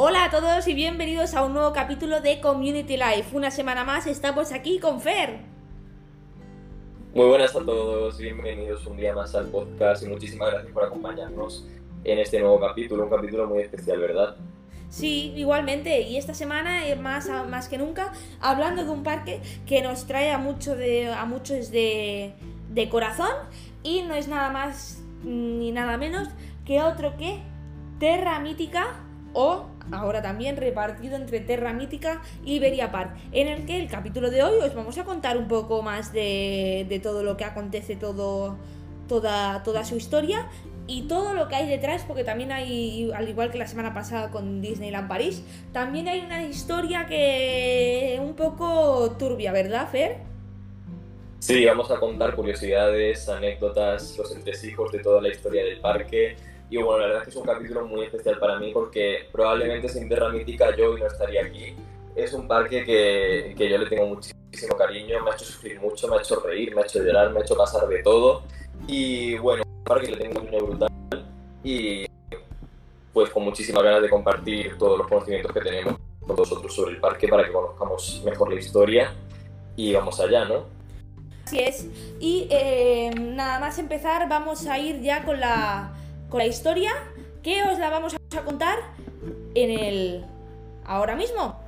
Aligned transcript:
Hola 0.00 0.26
a 0.26 0.30
todos 0.30 0.68
y 0.68 0.74
bienvenidos 0.74 1.34
a 1.34 1.44
un 1.44 1.54
nuevo 1.54 1.72
capítulo 1.72 2.20
de 2.20 2.40
Community 2.40 2.96
Life. 2.96 3.36
Una 3.36 3.50
semana 3.50 3.82
más 3.82 4.06
estamos 4.06 4.52
aquí 4.52 4.78
con 4.78 5.00
Fer. 5.00 5.40
Muy 7.12 7.26
buenas 7.26 7.56
a 7.56 7.64
todos, 7.64 8.16
bienvenidos 8.16 8.86
un 8.86 8.96
día 8.96 9.12
más 9.12 9.34
al 9.34 9.48
podcast 9.48 10.04
y 10.04 10.06
muchísimas 10.06 10.52
gracias 10.52 10.72
por 10.72 10.84
acompañarnos 10.84 11.66
en 12.04 12.20
este 12.20 12.38
nuevo 12.38 12.60
capítulo, 12.60 13.02
un 13.02 13.10
capítulo 13.10 13.48
muy 13.48 13.58
especial, 13.58 13.98
¿verdad? 13.98 14.36
Sí, 14.88 15.32
igualmente. 15.34 16.02
Y 16.02 16.16
esta 16.16 16.32
semana, 16.32 16.86
eh, 16.86 16.94
más, 16.94 17.28
más 17.48 17.68
que 17.68 17.76
nunca, 17.76 18.12
hablando 18.40 18.84
de 18.84 18.90
un 18.90 19.02
parque 19.02 19.40
que 19.66 19.82
nos 19.82 20.06
trae 20.06 20.30
a, 20.30 20.38
mucho 20.38 20.76
de, 20.76 21.08
a 21.08 21.24
muchos 21.24 21.72
de, 21.72 22.34
de 22.70 22.88
corazón 22.88 23.32
y 23.82 24.02
no 24.02 24.14
es 24.14 24.28
nada 24.28 24.50
más 24.50 25.02
ni 25.24 25.72
nada 25.72 25.96
menos 25.96 26.28
que 26.64 26.82
otro 26.82 27.16
que 27.16 27.40
Terra 27.98 28.38
Mítica 28.38 29.00
o 29.32 29.66
ahora 29.92 30.22
también 30.22 30.56
repartido 30.56 31.16
entre 31.16 31.40
Terra 31.40 31.72
Mítica 31.72 32.22
y 32.44 32.56
Iberia 32.56 32.90
Park, 32.90 33.16
en 33.32 33.48
el 33.48 33.66
que 33.66 33.80
el 33.80 33.88
capítulo 33.88 34.30
de 34.30 34.42
hoy 34.42 34.58
os 34.60 34.74
vamos 34.74 34.98
a 34.98 35.04
contar 35.04 35.36
un 35.36 35.48
poco 35.48 35.82
más 35.82 36.12
de, 36.12 36.86
de 36.88 37.00
todo 37.00 37.22
lo 37.22 37.36
que 37.36 37.44
acontece, 37.44 37.96
todo, 37.96 38.56
toda, 39.08 39.62
toda 39.62 39.84
su 39.84 39.96
historia 39.96 40.46
y 40.86 41.02
todo 41.02 41.34
lo 41.34 41.48
que 41.48 41.56
hay 41.56 41.68
detrás, 41.68 42.02
porque 42.06 42.24
también 42.24 42.50
hay, 42.50 43.10
al 43.14 43.28
igual 43.28 43.50
que 43.50 43.58
la 43.58 43.66
semana 43.66 43.92
pasada 43.92 44.30
con 44.30 44.62
Disneyland 44.62 45.06
París, 45.06 45.44
también 45.72 46.08
hay 46.08 46.20
una 46.20 46.42
historia 46.44 47.06
que 47.06 48.18
un 48.20 48.34
poco 48.34 49.14
turbia, 49.18 49.52
¿verdad, 49.52 49.88
Fer? 49.90 50.16
Sí, 51.40 51.64
vamos 51.66 51.90
a 51.90 52.00
contar 52.00 52.34
curiosidades, 52.34 53.28
anécdotas, 53.28 54.16
los 54.18 54.34
entresijos 54.34 54.90
de 54.90 54.98
toda 54.98 55.20
la 55.20 55.28
historia 55.28 55.64
del 55.64 55.80
parque. 55.80 56.36
Y 56.70 56.76
bueno, 56.76 56.98
la 56.98 57.06
verdad 57.06 57.22
es 57.22 57.24
que 57.24 57.30
es 57.30 57.36
un 57.36 57.46
capítulo 57.46 57.86
muy 57.86 58.04
especial 58.04 58.38
para 58.38 58.58
mí 58.58 58.72
porque 58.72 59.28
probablemente 59.32 59.88
sin 59.88 60.08
Terra 60.08 60.28
Mítica 60.28 60.76
yo 60.76 60.92
hoy 60.92 61.00
no 61.00 61.06
estaría 61.06 61.44
aquí. 61.44 61.74
Es 62.14 62.32
un 62.34 62.46
parque 62.46 62.84
que, 62.84 63.54
que 63.56 63.70
yo 63.70 63.78
le 63.78 63.86
tengo 63.86 64.06
muchísimo 64.06 64.76
cariño, 64.76 65.22
me 65.24 65.30
ha 65.30 65.34
hecho 65.34 65.44
sufrir 65.44 65.80
mucho, 65.80 66.08
me 66.08 66.16
ha 66.16 66.20
hecho 66.20 66.40
reír, 66.40 66.74
me 66.74 66.82
ha 66.82 66.84
hecho 66.84 67.02
llorar, 67.02 67.30
me 67.30 67.40
ha 67.40 67.42
hecho 67.42 67.56
pasar 67.56 67.88
de 67.88 68.02
todo. 68.02 68.42
Y 68.86 69.38
bueno, 69.38 69.62
un 69.64 69.84
parque 69.84 70.06
que 70.06 70.12
le 70.12 70.18
tengo 70.18 70.40
un 70.40 70.46
cariño 70.46 70.66
brutal 70.66 70.88
y 71.64 72.06
pues 73.12 73.30
con 73.30 73.44
muchísimas 73.44 73.82
ganas 73.82 74.02
de 74.02 74.10
compartir 74.10 74.76
todos 74.78 74.98
los 74.98 75.06
conocimientos 75.08 75.52
que 75.52 75.60
tenemos 75.60 75.96
con 76.20 76.36
vosotros 76.36 76.74
sobre 76.74 76.92
el 76.92 77.00
parque 77.00 77.28
para 77.28 77.44
que 77.44 77.52
conozcamos 77.52 78.22
mejor 78.24 78.52
la 78.52 78.60
historia 78.60 79.14
y 79.74 79.92
vamos 79.92 80.20
allá, 80.20 80.44
¿no? 80.44 80.66
Así 81.44 81.60
es. 81.60 81.86
Y 82.20 82.46
eh, 82.50 83.10
nada 83.18 83.58
más 83.58 83.78
empezar, 83.78 84.28
vamos 84.28 84.66
a 84.66 84.78
ir 84.78 85.00
ya 85.00 85.24
con 85.24 85.40
la, 85.40 85.97
con 86.28 86.38
la 86.38 86.46
historia 86.46 86.92
que 87.42 87.62
os 87.62 87.78
la 87.78 87.90
vamos 87.90 88.14
a 88.14 88.40
contar 88.42 88.78
en 89.54 89.70
el... 89.70 90.24
ahora 90.84 91.14
mismo. 91.14 91.67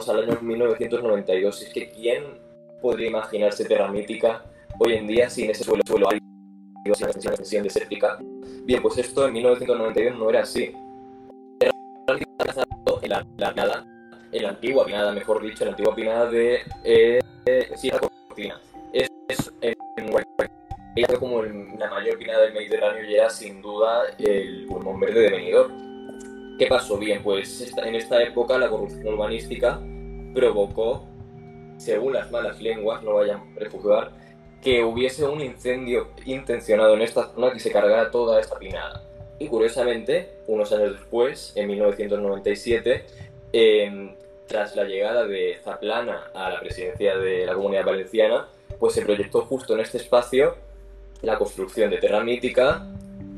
Remontarnos 0.00 0.08
al 0.08 0.18
año 0.30 0.38
1992. 0.40 1.62
Es 1.62 1.72
que 1.72 1.90
¿quién 1.90 2.24
podría 2.80 3.08
imaginarse 3.08 3.64
Terra 3.64 3.88
Mítica 3.90 4.44
hoy 4.78 4.94
en 4.94 5.06
día 5.06 5.28
sin 5.28 5.50
ese 5.50 5.64
suelo, 5.64 5.82
suelo 5.86 6.08
árido, 6.08 6.24
sin 6.84 6.92
esa 6.92 7.10
extensión 7.10 7.62
desértica? 7.64 8.18
Bien, 8.64 8.80
pues 8.82 8.98
esto 8.98 9.26
en 9.26 9.32
1992 9.34 10.18
no 10.18 10.30
era 10.30 10.42
así. 10.42 10.74
Mítica 12.08 12.66
en 13.02 13.10
la, 13.10 13.26
la 13.36 13.50
pinada, 13.50 13.86
en 14.32 14.42
la 14.42 14.48
antigua 14.50 14.84
pinada, 14.84 15.12
mejor 15.12 15.42
dicho, 15.42 15.64
en 15.64 15.66
la 15.66 15.70
antigua 15.72 15.94
pinada 15.94 16.30
de 16.30 16.58
eh, 16.84 17.20
Sierra 17.76 18.00
Cortina. 18.00 18.60
Es, 18.92 19.08
es 19.28 19.52
en, 19.60 19.74
como 21.18 21.40
el- 21.42 21.78
la 21.78 21.88
mayor 21.90 22.18
pinada 22.18 22.42
del 22.42 22.52
Mediterráneo 22.52 23.04
y 23.08 23.14
era 23.14 23.30
sin 23.30 23.62
duda 23.62 24.02
el 24.18 24.66
pulmón 24.66 25.00
verde 25.00 25.20
de 25.20 25.30
Benidorm. 25.30 25.89
¿Qué 26.60 26.66
pasó? 26.66 26.98
Bien, 26.98 27.22
pues 27.22 27.72
en 27.74 27.94
esta 27.94 28.22
época 28.22 28.58
la 28.58 28.68
corrupción 28.68 29.14
urbanística 29.14 29.80
provocó, 30.34 31.06
según 31.78 32.12
las 32.12 32.30
malas 32.30 32.60
lenguas, 32.60 33.02
no 33.02 33.14
vayan 33.14 33.38
a 33.38 33.54
prejuzgar, 33.54 34.10
que 34.60 34.84
hubiese 34.84 35.24
un 35.24 35.40
incendio 35.40 36.08
intencionado 36.26 36.92
en 36.92 37.00
esta 37.00 37.32
zona 37.32 37.50
que 37.50 37.60
se 37.60 37.72
cargara 37.72 38.10
toda 38.10 38.38
esta 38.38 38.58
pinada. 38.58 39.02
Y 39.38 39.48
curiosamente, 39.48 40.32
unos 40.48 40.70
años 40.72 40.98
después, 40.98 41.54
en 41.56 41.66
1997, 41.66 43.06
em, 43.54 44.14
tras 44.46 44.76
la 44.76 44.84
llegada 44.84 45.26
de 45.26 45.56
Zaplana 45.64 46.24
a 46.34 46.50
la 46.50 46.60
presidencia 46.60 47.16
de 47.16 47.46
la 47.46 47.54
Comunidad 47.54 47.86
Valenciana, 47.86 48.48
pues 48.78 48.92
se 48.92 49.00
proyectó 49.00 49.46
justo 49.46 49.72
en 49.72 49.80
este 49.80 49.96
espacio 49.96 50.56
la 51.22 51.38
construcción 51.38 51.88
de 51.88 51.96
Terra 51.96 52.22
Mítica, 52.22 52.86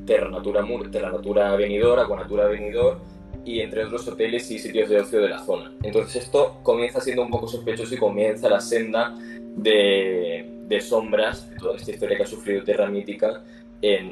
Terra 0.07 0.29
Natura 0.29 0.67
Terra 0.91 1.13
Natura 1.13 1.55
Benidorm, 1.55 2.01
Aquanatura 2.01 2.47
Benidorm 2.47 3.12
y 3.45 3.61
entre 3.61 3.85
otros 3.85 4.07
hoteles 4.09 4.51
y 4.51 4.59
sitios 4.59 4.89
de 4.89 5.01
ocio 5.01 5.21
de 5.21 5.29
la 5.29 5.45
zona. 5.45 5.73
Entonces 5.83 6.25
esto 6.25 6.61
comienza 6.63 7.01
siendo 7.01 7.23
un 7.23 7.31
poco 7.31 7.49
sospechoso 7.49 7.95
y 7.95 7.99
comienza 7.99 8.49
la 8.49 8.61
senda 8.61 9.15
de, 9.57 10.49
sombras 10.81 11.51
de 11.51 11.57
toda 11.57 11.77
esta 11.77 11.91
historia 11.91 12.17
que 12.17 12.23
ha 12.23 12.27
sufrido 12.27 12.65
Terra 12.65 12.89
Mítica 12.89 13.43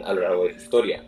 a 0.05 0.13
lo 0.13 0.21
largo 0.21 0.45
de 0.45 0.55
su 0.55 0.61
historia. 0.61 1.03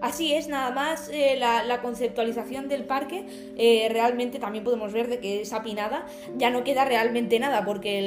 Así 0.00 0.32
es, 0.32 0.46
nada 0.46 0.70
más 0.70 1.10
eh, 1.12 1.36
la, 1.36 1.80
conceptualización 1.82 2.68
del 2.68 2.84
parque, 2.84 3.24
eh, 3.56 3.88
realmente 3.90 4.38
también 4.38 4.64
podemos 4.64 4.92
ver 4.92 5.08
de 5.08 5.18
que 5.18 5.40
esa 5.40 5.62
pinada 5.62 6.06
ya 6.36 6.50
no 6.50 6.62
queda 6.62 6.84
realmente 6.84 7.38
nada, 7.40 7.64
porque 7.64 7.98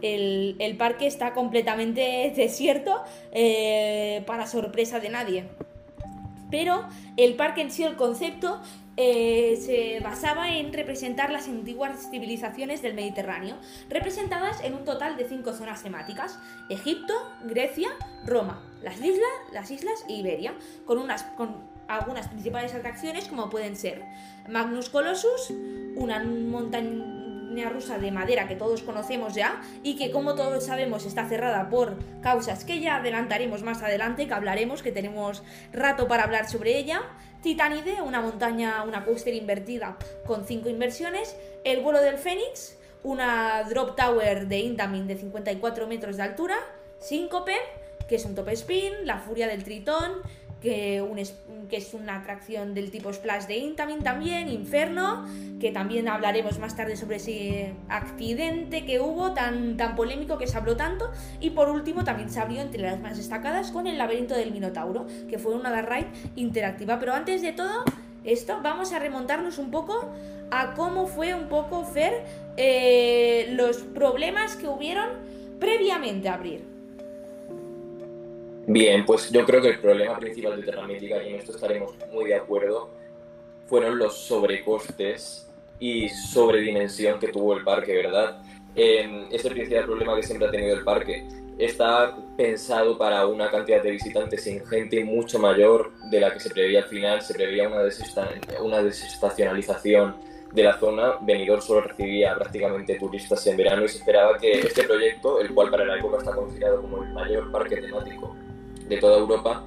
el 0.00 0.76
parque 0.78 1.06
está 1.06 1.34
completamente 1.34 2.32
desierto 2.36 3.02
eh, 3.32 4.22
para 4.26 4.46
sorpresa 4.46 4.98
de 4.98 5.10
nadie. 5.10 5.44
Pero 6.50 6.88
el 7.16 7.34
parque 7.34 7.62
en 7.62 7.70
sí, 7.70 7.84
el 7.84 7.96
concepto, 7.96 8.60
eh, 8.96 9.56
se 9.56 10.00
basaba 10.00 10.50
en 10.50 10.72
representar 10.72 11.30
las 11.30 11.48
antiguas 11.48 12.10
civilizaciones 12.10 12.82
del 12.82 12.94
Mediterráneo, 12.94 13.56
representadas 13.88 14.62
en 14.62 14.74
un 14.74 14.84
total 14.84 15.16
de 15.16 15.26
cinco 15.26 15.52
zonas 15.54 15.82
temáticas: 15.82 16.38
Egipto, 16.68 17.14
Grecia, 17.44 17.88
Roma, 18.26 18.62
las 18.82 19.00
islas, 19.00 19.30
las 19.52 19.70
islas 19.70 20.04
e 20.08 20.14
Iberia, 20.14 20.54
con 20.84 20.98
unas 20.98 21.22
con 21.22 21.56
algunas 21.88 22.28
principales 22.28 22.74
atracciones 22.74 23.26
como 23.26 23.50
pueden 23.50 23.74
ser 23.74 24.04
Magnus 24.48 24.90
Colossus, 24.90 25.52
una 25.96 26.22
montaña 26.22 27.19
rusa 27.68 27.98
de 27.98 28.10
madera 28.10 28.48
que 28.48 28.56
todos 28.56 28.82
conocemos 28.82 29.34
ya 29.34 29.60
y 29.82 29.96
que 29.96 30.10
como 30.10 30.34
todos 30.34 30.64
sabemos 30.64 31.04
está 31.04 31.28
cerrada 31.28 31.68
por 31.68 31.96
causas 32.20 32.64
que 32.64 32.80
ya 32.80 32.96
adelantaremos 32.96 33.62
más 33.62 33.82
adelante, 33.82 34.26
que 34.26 34.34
hablaremos, 34.34 34.82
que 34.82 34.92
tenemos 34.92 35.42
rato 35.72 36.08
para 36.08 36.24
hablar 36.24 36.48
sobre 36.48 36.78
ella. 36.78 37.02
Titanide, 37.42 38.02
una 38.02 38.20
montaña, 38.20 38.82
una 38.84 39.04
coaster 39.04 39.34
invertida 39.34 39.96
con 40.26 40.46
cinco 40.46 40.68
inversiones. 40.68 41.36
El 41.64 41.80
vuelo 41.80 42.00
del 42.00 42.18
Fénix, 42.18 42.78
una 43.02 43.64
drop 43.64 43.96
tower 43.96 44.46
de 44.46 44.58
Intamin 44.58 45.06
de 45.06 45.16
54 45.16 45.86
metros 45.86 46.16
de 46.16 46.22
altura. 46.22 46.56
Síncope, 46.98 47.56
que 48.08 48.16
es 48.16 48.24
un 48.24 48.34
top 48.34 48.48
spin. 48.50 48.92
La 49.04 49.18
furia 49.18 49.48
del 49.48 49.64
Tritón, 49.64 50.22
que, 50.60 51.02
es, 51.70 51.94
una 51.94 52.16
atracción 52.16 52.74
del 52.74 52.90
tipo 52.90 53.12
Splash 53.12 53.46
de 53.46 53.56
Intamin 53.58 54.02
también. 54.02 54.48
Inferno, 54.48 55.24
que 55.58 55.70
también 55.72 56.08
hablaremos 56.08 56.58
más 56.58 56.76
tarde 56.76 56.96
sobre 56.96 57.16
ese 57.16 57.74
accidente 57.88 58.84
que 58.84 59.00
hubo 59.00 59.32
tan, 59.32 59.76
tan 59.76 59.96
polémico 59.96 60.38
que 60.38 60.46
se 60.46 60.56
habló 60.56 60.76
tanto. 60.76 61.10
Y 61.40 61.50
por 61.50 61.68
último 61.68 62.04
también 62.04 62.30
se 62.30 62.40
abrió 62.40 62.60
entre 62.60 62.82
las 62.82 63.00
más 63.00 63.16
destacadas 63.16 63.70
con 63.70 63.86
el 63.86 63.98
laberinto 63.98 64.34
del 64.34 64.52
Minotauro, 64.52 65.06
que 65.28 65.38
fue 65.38 65.54
una 65.54 65.82
ride 65.82 66.08
interactiva. 66.36 66.98
Pero 66.98 67.14
antes 67.14 67.42
de 67.42 67.52
todo 67.52 67.84
esto, 68.24 68.60
vamos 68.62 68.92
a 68.92 68.98
remontarnos 68.98 69.58
un 69.58 69.70
poco 69.70 70.12
a 70.50 70.74
cómo 70.74 71.06
fue 71.06 71.34
un 71.34 71.48
poco 71.48 71.84
Fer 71.84 72.24
eh, 72.56 73.48
los 73.52 73.78
problemas 73.78 74.56
que 74.56 74.66
hubieron 74.66 75.08
previamente 75.58 76.28
a 76.28 76.34
abrir. 76.34 76.69
Bien, 78.72 79.04
pues 79.04 79.32
yo 79.32 79.44
creo 79.44 79.60
que 79.60 79.70
el 79.70 79.80
problema 79.80 80.16
principal 80.16 80.54
de 80.54 80.62
Terra 80.62 80.86
Mítica, 80.86 81.20
y 81.20 81.30
en 81.30 81.40
esto 81.40 81.50
estaremos 81.50 81.92
muy 82.12 82.26
de 82.26 82.36
acuerdo, 82.36 82.88
fueron 83.66 83.98
los 83.98 84.16
sobrecostes 84.16 85.50
y 85.80 86.08
sobredimensión 86.08 87.18
que 87.18 87.32
tuvo 87.32 87.56
el 87.56 87.64
parque, 87.64 87.96
¿verdad? 87.96 88.40
Eh, 88.76 89.26
es 89.32 89.44
el 89.44 89.54
principal 89.54 89.86
problema 89.86 90.14
que 90.14 90.22
siempre 90.22 90.46
ha 90.46 90.52
tenido 90.52 90.76
el 90.76 90.84
parque. 90.84 91.26
Está 91.58 92.16
pensado 92.36 92.96
para 92.96 93.26
una 93.26 93.50
cantidad 93.50 93.82
de 93.82 93.90
visitantes 93.90 94.46
ingente 94.46 95.04
mucho 95.04 95.40
mayor 95.40 95.90
de 96.08 96.20
la 96.20 96.32
que 96.32 96.38
se 96.38 96.50
preveía 96.50 96.82
al 96.82 96.88
final. 96.88 97.22
Se 97.22 97.34
preveía 97.34 97.66
una, 97.66 97.80
una 98.62 98.82
desestacionalización 98.84 100.14
de 100.52 100.62
la 100.62 100.78
zona. 100.78 101.14
Benidorm 101.22 101.60
solo 101.60 101.80
recibía 101.80 102.36
prácticamente 102.36 102.94
turistas 103.00 103.44
en 103.48 103.56
verano 103.56 103.84
y 103.84 103.88
se 103.88 103.98
esperaba 103.98 104.38
que 104.38 104.60
este 104.60 104.84
proyecto, 104.84 105.40
el 105.40 105.52
cual 105.52 105.70
para 105.70 105.84
la 105.86 105.98
época 105.98 106.18
está 106.18 106.32
considerado 106.32 106.82
como 106.82 107.02
el 107.02 107.12
mayor 107.12 107.50
parque 107.50 107.76
temático 107.76 108.36
de 108.90 108.98
toda 108.98 109.18
Europa, 109.18 109.64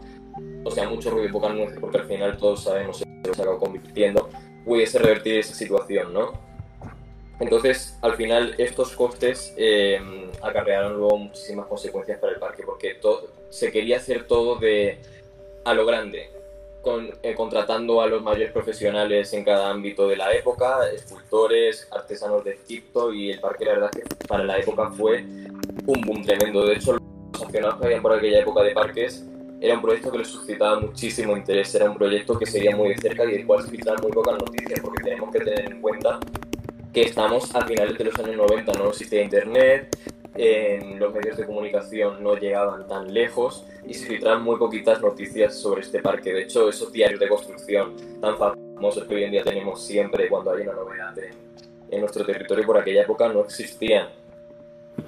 o 0.63 0.69
sea, 0.69 0.87
mucho 0.87 1.09
ruido 1.09 1.27
y 1.29 1.31
poca 1.31 1.47
anuncio, 1.49 1.79
porque 1.81 1.97
al 1.97 2.05
final 2.05 2.37
todos 2.37 2.63
sabemos 2.63 2.99
que 2.99 3.33
se 3.33 3.41
acabó 3.41 3.57
convirtiendo, 3.57 4.29
pudiese 4.65 4.99
revertir 4.99 5.39
esa 5.39 5.55
situación, 5.55 6.13
¿no? 6.13 6.33
Entonces, 7.39 7.97
al 8.01 8.13
final, 8.13 8.53
estos 8.57 8.95
costes 8.95 9.53
eh, 9.57 9.99
acarrearon 10.41 10.97
luego 10.97 11.17
muchísimas 11.17 11.65
consecuencias 11.67 12.19
para 12.19 12.33
el 12.33 12.39
parque, 12.39 12.63
porque 12.63 12.97
se 13.49 13.71
quería 13.71 13.97
hacer 13.97 14.27
todo 14.27 14.57
de 14.57 14.99
a 15.65 15.73
lo 15.73 15.85
grande, 15.85 16.29
con- 16.81 17.09
eh, 17.23 17.33
contratando 17.33 18.01
a 18.01 18.07
los 18.07 18.21
mayores 18.21 18.51
profesionales 18.51 19.33
en 19.33 19.43
cada 19.43 19.69
ámbito 19.71 20.07
de 20.07 20.17
la 20.17 20.33
época, 20.33 20.89
escultores, 20.93 21.87
artesanos 21.91 22.43
de 22.43 22.51
Egipto, 22.51 23.13
y 23.13 23.31
el 23.31 23.39
parque, 23.39 23.65
la 23.65 23.73
verdad, 23.73 23.91
que 23.91 24.03
para 24.27 24.43
la 24.43 24.57
época 24.57 24.91
fue 24.91 25.23
un 25.85 26.01
boom 26.01 26.23
tremendo. 26.23 26.65
De 26.65 26.75
hecho, 26.75 26.97
los 27.33 27.41
aficionados 27.41 27.79
que 27.79 27.85
habían 27.85 28.01
por 28.01 28.13
aquella 28.13 28.39
época 28.39 28.63
de 28.63 28.71
parques 28.71 29.25
era 29.59 29.75
un 29.75 29.81
proyecto 29.81 30.11
que 30.11 30.17
les 30.19 30.27
suscitaba 30.27 30.79
muchísimo 30.79 31.37
interés, 31.37 31.73
era 31.73 31.89
un 31.89 31.97
proyecto 31.97 32.37
que 32.37 32.45
seguía 32.45 32.75
muy 32.75 32.89
de 32.89 32.97
cerca 32.97 33.23
y 33.23 33.31
del 33.31 33.45
cual 33.45 33.63
se 33.63 33.69
filtraban 33.69 34.01
muy 34.03 34.11
pocas 34.11 34.37
noticias, 34.37 34.79
porque 34.81 35.03
tenemos 35.03 35.31
que 35.31 35.39
tener 35.39 35.71
en 35.71 35.81
cuenta 35.81 36.19
que 36.91 37.03
estamos 37.03 37.55
a 37.55 37.65
finales 37.65 37.97
de 37.97 38.03
los 38.03 38.19
años 38.19 38.35
90, 38.35 38.73
no 38.73 38.89
existía 38.89 39.23
internet, 39.23 39.97
en 40.35 40.99
los 40.99 41.13
medios 41.13 41.37
de 41.37 41.45
comunicación 41.45 42.21
no 42.21 42.35
llegaban 42.35 42.87
tan 42.87 43.13
lejos 43.13 43.65
y 43.85 43.93
se 43.93 44.05
filtraban 44.05 44.43
muy 44.43 44.57
poquitas 44.57 45.01
noticias 45.01 45.55
sobre 45.55 45.81
este 45.81 46.01
parque. 46.01 46.33
De 46.33 46.41
hecho, 46.41 46.67
esos 46.67 46.91
diarios 46.91 47.19
de 47.19 47.29
construcción 47.29 47.95
tan 48.19 48.37
famosos 48.37 49.05
que 49.05 49.15
hoy 49.15 49.23
en 49.23 49.31
día 49.31 49.43
tenemos 49.43 49.81
siempre 49.81 50.27
cuando 50.27 50.51
hay 50.51 50.63
una 50.63 50.73
novedad 50.73 51.15
en 51.89 51.99
nuestro 52.01 52.25
territorio 52.25 52.65
por 52.65 52.77
aquella 52.77 53.03
época 53.03 53.29
no 53.29 53.41
existían. 53.41 54.07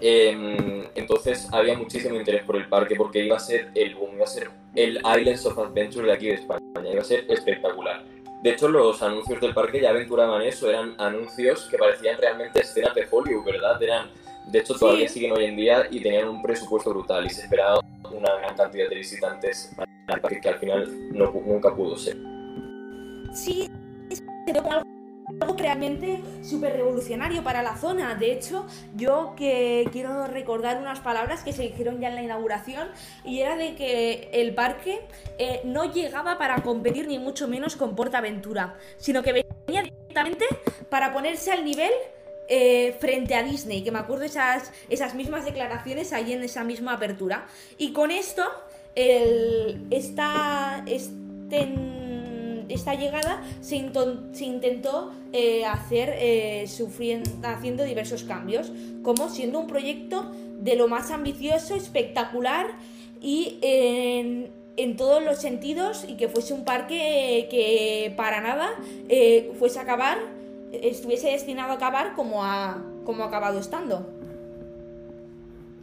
Em, 0.02 0.84
entonces 0.96 1.48
había 1.52 1.78
muchísimo 1.78 2.16
interés 2.16 2.44
por 2.44 2.56
el 2.58 2.68
parque 2.68 2.96
porque 2.96 3.24
iba 3.24 3.38
a 3.38 3.40
ser 3.40 3.70
el 3.76 3.96
boom, 3.96 4.16
iba 4.16 4.24
a 4.26 4.28
ser 4.28 4.50
el 4.76 4.98
Islands 4.98 5.46
of 5.46 5.58
Adventure 5.58 6.06
de 6.08 6.14
aquí 6.14 6.28
de 6.28 6.34
España, 6.36 6.60
iba 6.92 7.02
a 7.02 7.06
ser 7.06 7.26
espectacular. 7.30 8.04
De 8.44 8.52
hecho, 8.52 8.68
los 8.68 9.02
anuncios 9.02 9.40
del 9.42 9.54
parque 9.54 9.82
ya 9.82 9.90
aventuraban 9.92 10.42
eso, 10.42 10.70
eran 10.70 10.96
anuncios 11.00 11.68
que 11.72 11.78
parecían 11.78 12.18
realmente 12.20 12.60
escenas 12.60 12.94
de 12.94 13.08
Hollywood, 13.10 13.46
¿verdad? 13.46 13.82
Eran, 13.82 14.10
de 14.52 14.60
hecho, 14.60 14.76
todavía 14.76 15.08
Sí. 15.08 15.16
siguen 15.16 15.32
hoy 15.32 15.46
en 15.46 15.56
día 15.56 15.88
y 15.90 16.00
tenían 16.02 16.28
un 16.28 16.42
presupuesto 16.42 16.90
brutal 16.92 17.26
y 17.26 17.30
se 17.30 17.42
esperaba 17.42 17.80
una 18.12 18.36
gran 18.36 18.56
cantidad 18.56 18.88
de 18.90 18.96
visitantes 18.96 19.72
para 19.76 19.90
el 20.16 20.22
parque 20.22 20.42
que 20.42 20.50
al 20.50 20.60
final 20.60 21.12
no, 21.12 21.32
nunca 21.46 21.74
pudo 21.74 21.98
ser. 21.98 22.18
sí 23.34 23.70
como 24.54 24.72
algo, 24.72 24.86
algo 25.42 25.56
realmente 25.58 26.22
súper 26.44 26.74
revolucionario 26.74 27.44
para 27.44 27.62
la 27.62 27.76
zona. 27.78 28.16
De 28.16 28.32
hecho, 28.32 28.66
yo 28.96 29.34
que 29.38 29.88
quiero 29.92 30.28
recordar 30.28 30.78
unas 30.78 31.00
palabras 31.00 31.44
que 31.44 31.54
se 31.54 31.64
dijeron 31.64 32.00
ya 32.00 32.10
en 32.10 32.16
la 32.16 32.24
inauguración 32.24 32.88
y 33.24 33.40
era 33.40 33.56
de 33.56 33.76
que 33.76 34.30
el 34.32 34.54
parque 34.54 35.02
eh, 35.38 35.62
no 35.64 35.92
llegaba 35.92 36.38
para 36.38 36.62
competir 36.62 37.08
ni 37.08 37.20
mucho 37.20 37.48
menos 37.48 37.76
con 37.76 37.96
PortAventura, 37.96 38.78
sino 38.98 39.24
que 39.24 39.34
venía 39.68 39.84
directamente 39.84 40.46
para 40.90 41.14
ponerse 41.14 41.52
al 41.52 41.66
nivel 41.66 41.92
eh, 42.48 42.96
frente 43.00 43.36
a 43.36 43.44
Disney, 43.44 43.84
que 43.84 43.92
me 43.92 44.00
acuerdo 44.00 44.24
esas, 44.24 44.72
esas 44.90 45.16
mismas 45.16 45.46
declaraciones 45.46 46.14
ahí 46.14 46.34
en 46.34 46.44
esa 46.44 46.64
misma 46.64 46.94
apertura. 46.94 47.48
Y 47.78 47.92
con 47.92 48.12
esto, 48.12 48.44
el, 48.96 49.88
esta, 49.90 50.84
este- 50.86 52.05
esta 52.70 52.96
llegada 52.96 53.44
se, 53.62 53.76
intentó 53.76 55.12
eh, 55.34 55.66
hacer 55.66 56.14
eh, 56.18 56.66
sufrien- 56.68 57.24
haciendo 57.44 57.84
diversos 57.84 58.24
cambios, 58.24 58.72
como 59.04 59.30
siendo 59.30 59.60
un 59.60 59.68
proyecto 59.68 60.32
de 60.60 60.76
lo 60.76 60.88
más 60.88 61.12
ambicioso, 61.12 61.76
espectacular 61.76 62.68
y 63.22 63.60
en, 63.62 64.98
todos 64.98 65.24
los 65.24 65.40
sentidos 65.40 66.06
y 66.08 66.16
que 66.16 66.28
fuese 66.28 66.54
un 66.54 66.64
parque 66.64 67.48
que 67.50 68.14
para 68.16 68.42
nada 68.42 68.70
eh, 69.10 69.52
fuese 69.58 69.80
a 69.80 69.84
acabar, 69.84 70.18
estuviese 70.72 71.30
destinado 71.30 71.72
a 71.72 71.76
acabar 71.76 72.14
como 72.16 72.44
ha, 72.44 72.84
como 73.06 73.24
ha 73.24 73.28
acabado 73.28 73.60
estando. 73.60 74.06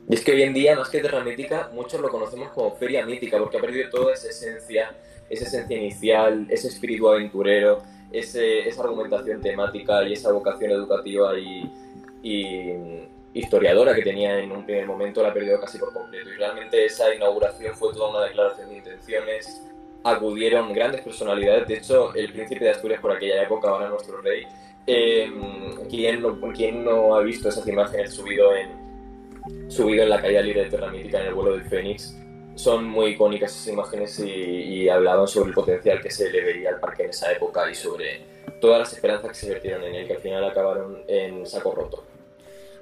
Y 0.08 0.14
es 0.14 0.24
que 0.24 0.32
hoy 0.32 0.42
en 0.42 0.52
día, 0.52 0.76
más 0.76 0.88
que 0.88 1.00
Terra 1.00 1.24
Mítica, 1.24 1.70
muchos 1.72 2.00
lo 2.00 2.08
conocemos 2.08 2.50
como 2.50 2.74
Feria 2.76 3.06
Mítica, 3.06 3.38
porque 3.38 3.56
ha 3.56 3.60
perdido 3.60 3.88
toda 3.88 4.12
esa 4.12 4.28
esencia, 4.28 4.94
esa 5.29 5.47
esencia 5.47 5.76
inicial, 5.76 6.47
ese 6.50 6.69
espíritu 6.69 7.09
aventurero, 7.09 7.83
ese, 8.11 8.69
esa 8.69 8.83
argumentación 8.83 9.41
temática 9.41 10.02
y 10.07 10.12
esa 10.12 10.33
vocación 10.33 10.71
educativa 10.71 11.38
y, 11.38 11.71
y 12.23 13.09
historiadora 13.35 13.95
que 13.95 14.02
tenía 14.02 14.38
en 14.38 14.52
un 14.52 14.64
primer 14.64 14.87
momento, 14.87 15.23
la 15.23 15.31
ha 15.31 15.35
perdido 15.35 15.61
casi 15.61 15.79
por 15.79 15.93
completo. 15.93 16.29
Y 16.31 16.37
realmente 16.37 16.85
esa 16.85 17.14
inauguración 17.14 17.75
fue 17.75 17.93
toda 17.93 18.11
una 18.11 18.26
declaración 18.26 18.69
de 18.69 18.76
intenciones. 18.76 19.62
Acudieron 20.05 20.73
grandes 20.73 21.02
personalidades, 21.02 21.67
de 21.69 21.75
hecho, 21.75 22.14
el 22.14 22.33
príncipe 22.33 22.64
de 22.64 22.71
Asturias 22.73 23.00
por 23.00 23.12
aquella 23.12 23.43
época, 23.43 23.69
ahora 23.69 23.88
nuestro 23.88 24.21
rey, 24.21 24.47
eh, 24.87 25.31
¿quién, 25.88 26.23
no, 26.23 26.41
¿quién 26.52 26.85
no 26.85 27.14
ha 27.14 27.23
visto 27.23 27.49
esas 27.49 27.67
imágenes 27.69 28.12
subido 28.12 28.50
en, 28.55 29.71
subido 29.71 30.02
en 30.02 30.11
la 30.11 30.21
caída 30.21 30.43
libre 30.43 30.64
de 30.64 30.71
Terra 30.71 30.91
Mítica 30.91 31.21
en 31.21 31.29
el 31.29 31.35
vuelo 31.35 31.52
del 31.52 31.64
Fénix? 31.64 32.17
Son 32.54 32.85
muy 32.85 33.12
icónicas 33.12 33.52
esas 33.52 33.68
imágenes 33.68 34.18
y, 34.18 34.30
y 34.30 34.88
hablaban 34.88 35.26
sobre 35.26 35.49
el 35.49 35.54
potencial 35.54 36.00
que 36.00 36.11
se 36.11 36.30
le 36.30 36.42
veía 36.42 36.71
al 36.71 36.80
parque 36.80 37.04
en 37.04 37.11
esa 37.11 37.32
época 37.32 37.71
y 37.71 37.75
sobre 37.75 38.21
todas 38.61 38.78
las 38.78 38.92
esperanzas 38.92 39.30
que 39.30 39.37
se 39.37 39.49
vertieron 39.50 39.82
en 39.85 39.94
él, 39.94 40.06
que 40.06 40.14
al 40.14 40.21
final 40.21 40.44
acabaron 40.44 41.02
en 41.09 41.47
saco 41.47 41.75
roto. 41.75 42.04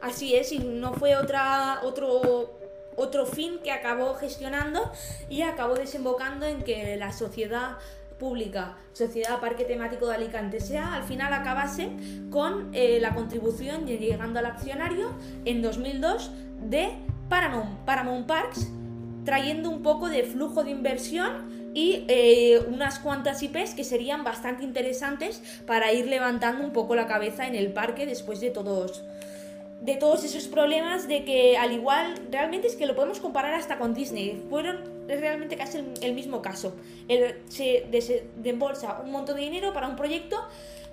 Así 0.00 0.34
es, 0.34 0.52
y 0.52 0.58
no 0.58 0.94
fue 0.94 1.16
otra, 1.16 1.80
otro, 1.82 2.50
otro 2.96 3.26
fin 3.26 3.58
que 3.62 3.70
acabó 3.70 4.14
gestionando 4.14 4.90
y 5.28 5.42
acabó 5.42 5.74
desembocando 5.74 6.46
en 6.46 6.62
que 6.62 6.96
la 6.96 7.12
sociedad 7.12 7.78
pública, 8.18 8.76
Sociedad 8.92 9.40
Parque 9.40 9.64
Temático 9.64 10.06
de 10.06 10.14
Alicante, 10.14 10.60
sea 10.60 10.94
al 10.94 11.04
final 11.04 11.32
acabase 11.32 11.90
con 12.30 12.68
eh, 12.74 12.98
la 13.00 13.14
contribución 13.14 13.86
llegando 13.86 14.38
al 14.38 14.46
accionario 14.46 15.10
en 15.46 15.62
2002 15.62 16.30
de 16.68 16.90
Paramount, 17.30 17.84
Paramount 17.86 18.26
Parks, 18.26 18.68
trayendo 19.24 19.70
un 19.70 19.82
poco 19.82 20.08
de 20.08 20.24
flujo 20.24 20.64
de 20.64 20.70
inversión 20.70 21.70
y 21.74 22.04
eh, 22.08 22.60
unas 22.68 22.98
cuantas 22.98 23.42
IPs 23.42 23.74
que 23.74 23.84
serían 23.84 24.24
bastante 24.24 24.64
interesantes 24.64 25.42
para 25.66 25.92
ir 25.92 26.06
levantando 26.06 26.64
un 26.64 26.72
poco 26.72 26.94
la 26.94 27.06
cabeza 27.06 27.46
en 27.46 27.54
el 27.54 27.72
parque 27.72 28.06
después 28.06 28.40
de 28.40 28.50
todos 28.50 29.04
de 29.80 29.96
todos 29.96 30.24
esos 30.24 30.46
problemas 30.46 31.08
de 31.08 31.24
que 31.24 31.56
al 31.56 31.72
igual 31.72 32.14
realmente 32.30 32.66
es 32.66 32.76
que 32.76 32.84
lo 32.84 32.94
podemos 32.94 33.18
comparar 33.18 33.54
hasta 33.54 33.78
con 33.78 33.94
Disney. 33.94 34.44
Fueron 34.50 35.00
es 35.08 35.20
realmente 35.20 35.56
casi 35.56 35.78
el, 35.78 35.94
el 36.02 36.12
mismo 36.12 36.42
caso. 36.42 36.76
El, 37.08 37.36
se 37.48 37.86
desembolsa 37.90 39.00
un 39.02 39.10
montón 39.10 39.36
de 39.36 39.42
dinero 39.42 39.72
para 39.72 39.88
un 39.88 39.96
proyecto 39.96 40.36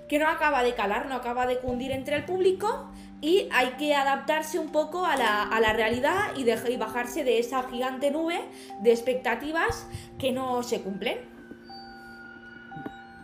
que 0.08 0.18
no 0.18 0.26
acaba 0.26 0.62
de 0.62 0.74
calar 0.74 1.06
no 1.06 1.14
acaba 1.14 1.46
de 1.46 1.58
cundir 1.58 1.92
entre 1.92 2.16
el 2.16 2.24
público 2.24 2.90
y 3.20 3.48
hay 3.52 3.70
que 3.78 3.94
adaptarse 3.94 4.58
un 4.58 4.70
poco 4.70 5.04
a 5.04 5.16
la, 5.16 5.42
a 5.42 5.60
la 5.60 5.72
realidad 5.72 6.36
y, 6.36 6.44
bajarse 6.76 7.24
de 7.24 7.38
esa 7.38 7.68
gigante 7.68 8.10
nube 8.10 8.40
de 8.80 8.92
expectativas 8.92 9.86
que 10.18 10.32
no 10.32 10.62
se 10.62 10.80
cumplen 10.80 11.18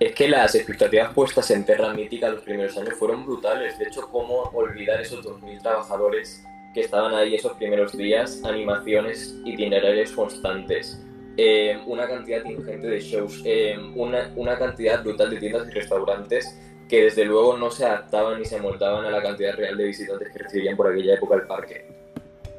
es 0.01 0.15
que 0.15 0.29
las 0.29 0.55
expectativas 0.55 1.15
puestas 1.15 1.51
en 1.53 1.65
Terra 1.65 1.95
Mítica 1.95 2.29
los 2.29 2.43
primeros 2.43 2.77
años 2.77 2.95
fueron 2.95 3.25
brutales. 3.25 3.79
De 3.79 3.85
hecho, 3.87 4.09
¿cómo 4.11 4.43
olvidar 4.53 5.01
esos 5.01 5.25
2.000 5.25 5.63
trabajadores 5.63 6.45
que 6.75 6.81
estaban 6.81 7.15
ahí 7.15 7.37
esos 7.37 7.53
primeros 7.53 7.97
días? 7.97 8.43
Animaciones, 8.45 9.37
itinerarios 9.45 10.11
constantes, 10.11 11.01
eh, 11.37 11.81
una 11.87 12.09
cantidad 12.09 12.45
ingente 12.45 12.89
de 12.89 13.01
shows, 13.01 13.41
eh, 13.45 13.77
una, 13.95 14.33
una 14.35 14.59
cantidad 14.59 15.03
brutal 15.03 15.31
de 15.31 15.37
tiendas 15.37 15.69
y 15.69 15.71
restaurantes 15.71 16.59
que 16.95 17.03
desde 17.03 17.25
luego 17.25 17.57
no 17.57 17.73
se 17.73 17.85
adaptaban 17.85 18.39
ni 18.39 18.45
se 18.45 18.61
moldaban 18.61 19.05
a 19.05 19.11
la 19.11 19.21
cantidad 19.21 19.57
real 19.57 19.77
de 19.77 19.85
visitantes 19.85 20.29
que 20.31 20.39
recibían 20.39 20.77
por 20.77 20.87
aquella 20.87 21.15
época 21.15 21.35
el 21.35 21.43
parque. 21.43 21.87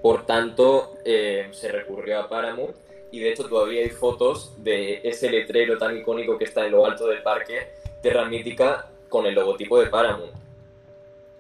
Por 0.01 0.25
tanto, 0.25 0.97
eh, 1.05 1.47
se 1.51 1.69
recurrió 1.69 2.19
a 2.19 2.27
Paramount 2.27 2.75
y 3.11 3.21
de 3.21 3.29
hecho 3.29 3.47
todavía 3.47 3.81
hay 3.81 3.91
fotos 3.91 4.61
de 4.61 4.99
ese 5.05 5.29
letrero 5.29 5.77
tan 5.77 5.95
icónico 5.95 6.37
que 6.37 6.43
está 6.43 6.65
en 6.65 6.73
lo 6.73 6.85
alto 6.85 7.07
del 7.07 7.23
parque, 7.23 7.69
Terra 8.01 8.25
Mítica, 8.25 8.89
con 9.07 9.25
el 9.25 9.35
logotipo 9.35 9.79
de 9.79 9.87
Paramount. 9.87 10.33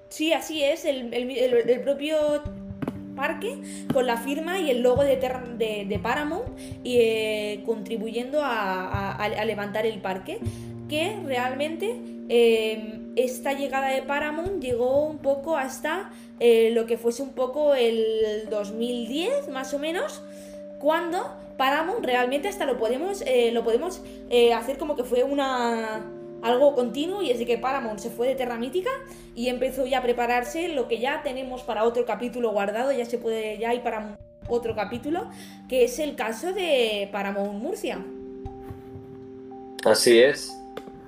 Sí, 0.07 0.31
así 0.31 0.63
es, 0.63 0.85
el, 0.85 1.13
el, 1.13 1.29
el, 1.31 1.69
el 1.69 1.81
propio 1.81 2.43
parque 3.13 3.57
con 3.91 4.07
la 4.07 4.15
firma 4.15 4.59
y 4.59 4.69
el 4.69 4.83
logo 4.83 5.03
de, 5.03 5.17
de, 5.17 5.85
de 5.85 5.99
Paramount 5.99 6.47
y 6.81 6.99
eh, 6.99 7.63
contribuyendo 7.65 8.41
a, 8.41 8.87
a, 8.87 9.25
a, 9.25 9.45
levantar 9.45 9.85
el 9.85 9.99
parque 9.99 10.39
que 10.87 11.17
realmente 11.25 11.95
eh, 12.29 12.99
esta 13.15 13.53
llegada 13.53 13.89
de 13.89 14.01
Paramount 14.01 14.61
llegó 14.61 15.05
un 15.05 15.19
poco 15.19 15.57
hasta 15.57 16.11
eh, 16.39 16.71
lo 16.73 16.85
que 16.85 16.97
fuese 16.97 17.23
un 17.23 17.33
poco 17.33 17.75
el 17.75 18.47
2010 18.49 19.49
más 19.49 19.73
o 19.73 19.79
menos 19.79 20.21
cuando 20.79 21.33
Paramount 21.57 22.05
realmente 22.05 22.47
hasta 22.47 22.65
lo 22.65 22.77
podemos, 22.77 23.23
eh, 23.25 23.51
lo 23.51 23.63
podemos 23.63 24.01
eh, 24.29 24.53
hacer 24.53 24.77
como 24.77 24.95
que 24.95 25.03
fue 25.03 25.23
una 25.23 26.05
algo 26.41 26.75
continuo 26.75 27.23
y 27.23 27.31
es 27.31 27.39
de 27.39 27.45
que 27.45 27.57
Paramount 27.57 27.99
se 27.99 28.09
fue 28.09 28.27
de 28.27 28.35
Terra 28.35 28.57
Mítica 28.57 28.91
y 29.33 29.47
empezó 29.47 29.87
ya 29.87 29.99
a 29.99 30.03
prepararse 30.03 30.67
lo 30.67 30.87
que 30.87 30.99
ya 30.99 31.23
tenemos 31.23 31.63
para 31.63 31.85
otro 31.85 32.05
capítulo 32.05 32.51
guardado, 32.51 32.91
ya 32.91 33.05
se 33.05 33.17
puede, 33.17 33.57
ya 33.57 33.71
hay 33.71 33.79
para 33.79 34.17
otro 34.47 34.75
capítulo, 34.75 35.27
que 35.67 35.85
es 35.85 35.97
el 35.97 36.15
caso 36.15 36.53
de 36.53 37.09
Paramount 37.11 37.63
Murcia. 37.63 38.05
Así 39.83 40.19
es. 40.19 40.54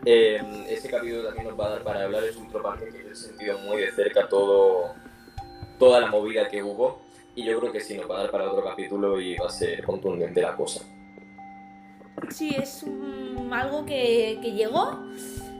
Eh, 0.09 0.41
este 0.69 0.87
capítulo 0.87 1.21
también 1.21 1.49
nos 1.49 1.59
va 1.59 1.65
a 1.65 1.69
dar 1.71 1.83
para 1.83 2.05
hablar, 2.05 2.23
es 2.23 2.37
un 2.37 2.49
parque 2.49 2.85
que 2.87 3.11
he 3.11 3.13
sentido 3.13 3.57
muy 3.57 3.81
de 3.81 3.91
cerca 3.91 4.29
todo, 4.29 4.93
toda 5.77 5.99
la 5.99 6.07
movida 6.07 6.47
que 6.47 6.63
hubo 6.63 7.01
y 7.35 7.43
yo 7.43 7.59
creo 7.59 7.73
que 7.73 7.81
sí, 7.81 7.97
nos 7.97 8.09
va 8.09 8.19
a 8.19 8.21
dar 8.21 8.31
para 8.31 8.49
otro 8.49 8.63
capítulo 8.63 9.19
y 9.19 9.35
va 9.35 9.47
a 9.47 9.49
ser 9.49 9.83
contundente 9.83 10.41
la 10.41 10.55
cosa. 10.55 10.85
Sí, 12.29 12.55
es 12.57 12.85
algo 13.51 13.85
que, 13.85 14.39
llegó 14.41 14.97